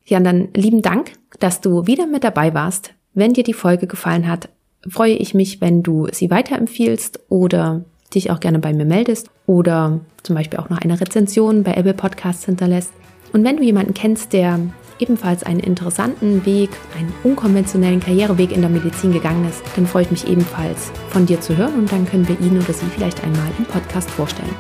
Ja, 0.04 0.18
und 0.18 0.26
dann 0.26 0.50
lieben 0.54 0.82
Dank, 0.82 1.14
dass 1.40 1.62
du 1.62 1.88
wieder 1.88 2.06
mit 2.06 2.26
dabei 2.26 2.54
warst. 2.54 2.96
Wenn 3.14 3.32
dir 3.32 3.46
die 3.46 3.54
Folge 3.54 3.88
gefallen 3.88 4.28
hat, 4.28 4.50
freue 4.90 5.14
ich 5.14 5.34
mich, 5.34 5.62
wenn 5.62 5.84
du 5.84 6.10
sie 6.12 6.30
weiterempfiehlst 6.30 7.22
oder 7.30 7.86
dich 8.16 8.32
auch 8.32 8.40
gerne 8.40 8.60
bei 8.60 8.74
mir 8.74 8.86
meldest 8.86 9.30
oder 9.46 10.00
zum 10.24 10.36
Beispiel 10.36 10.60
auch 10.60 10.70
noch 10.70 10.80
eine 10.80 11.00
Rezension 11.00 11.64
bei 11.64 11.74
Apple 11.74 11.94
Podcasts 11.94 12.46
hinterlässt. 12.46 12.92
Und 13.34 13.44
wenn 13.44 13.58
du 13.58 13.64
jemanden 13.64 13.94
kennst, 13.94 14.34
der 14.34 14.60
ebenfalls 15.00 15.44
einen 15.44 15.60
interessanten 15.60 16.46
Weg, 16.46 16.70
einen 16.98 17.12
unkonventionellen 17.24 18.00
Karriereweg 18.00 18.52
in 18.52 18.62
der 18.62 18.70
Medizin 18.70 19.12
gegangen 19.12 19.48
ist, 19.50 19.62
dann 19.76 19.88
freue 19.88 20.04
ich 20.04 20.12
mich 20.12 20.28
ebenfalls 20.28 20.92
von 21.10 21.26
dir 21.26 21.42
zu 21.42 21.58
hören 21.58 21.74
und 21.76 21.92
dann 21.92 22.06
können 22.06 22.28
wir 22.28 22.40
ihn 22.40 22.58
oder 22.58 22.74
sie 22.74 22.86
vielleicht 22.86 23.24
einmal 23.24 23.50
im 23.58 23.66
Podcast 23.66 24.10
vorstellen. 24.12 24.56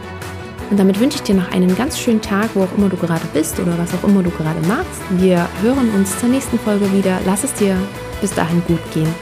Und 0.69 0.79
damit 0.79 0.99
wünsche 0.99 1.17
ich 1.17 1.23
dir 1.23 1.35
noch 1.35 1.51
einen 1.51 1.75
ganz 1.75 1.99
schönen 1.99 2.21
Tag, 2.21 2.49
wo 2.55 2.63
auch 2.63 2.77
immer 2.77 2.89
du 2.89 2.97
gerade 2.97 3.25
bist 3.33 3.59
oder 3.59 3.77
was 3.77 3.93
auch 3.93 4.03
immer 4.07 4.23
du 4.23 4.31
gerade 4.31 4.59
magst. 4.67 5.01
Wir 5.11 5.47
hören 5.61 5.89
uns 5.95 6.17
zur 6.19 6.29
nächsten 6.29 6.57
Folge 6.57 6.91
wieder. 6.93 7.19
Lass 7.25 7.43
es 7.43 7.53
dir 7.53 7.77
bis 8.21 8.33
dahin 8.33 8.61
gut 8.67 8.79
gehen. 8.93 9.13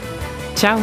Ciao. 0.54 0.78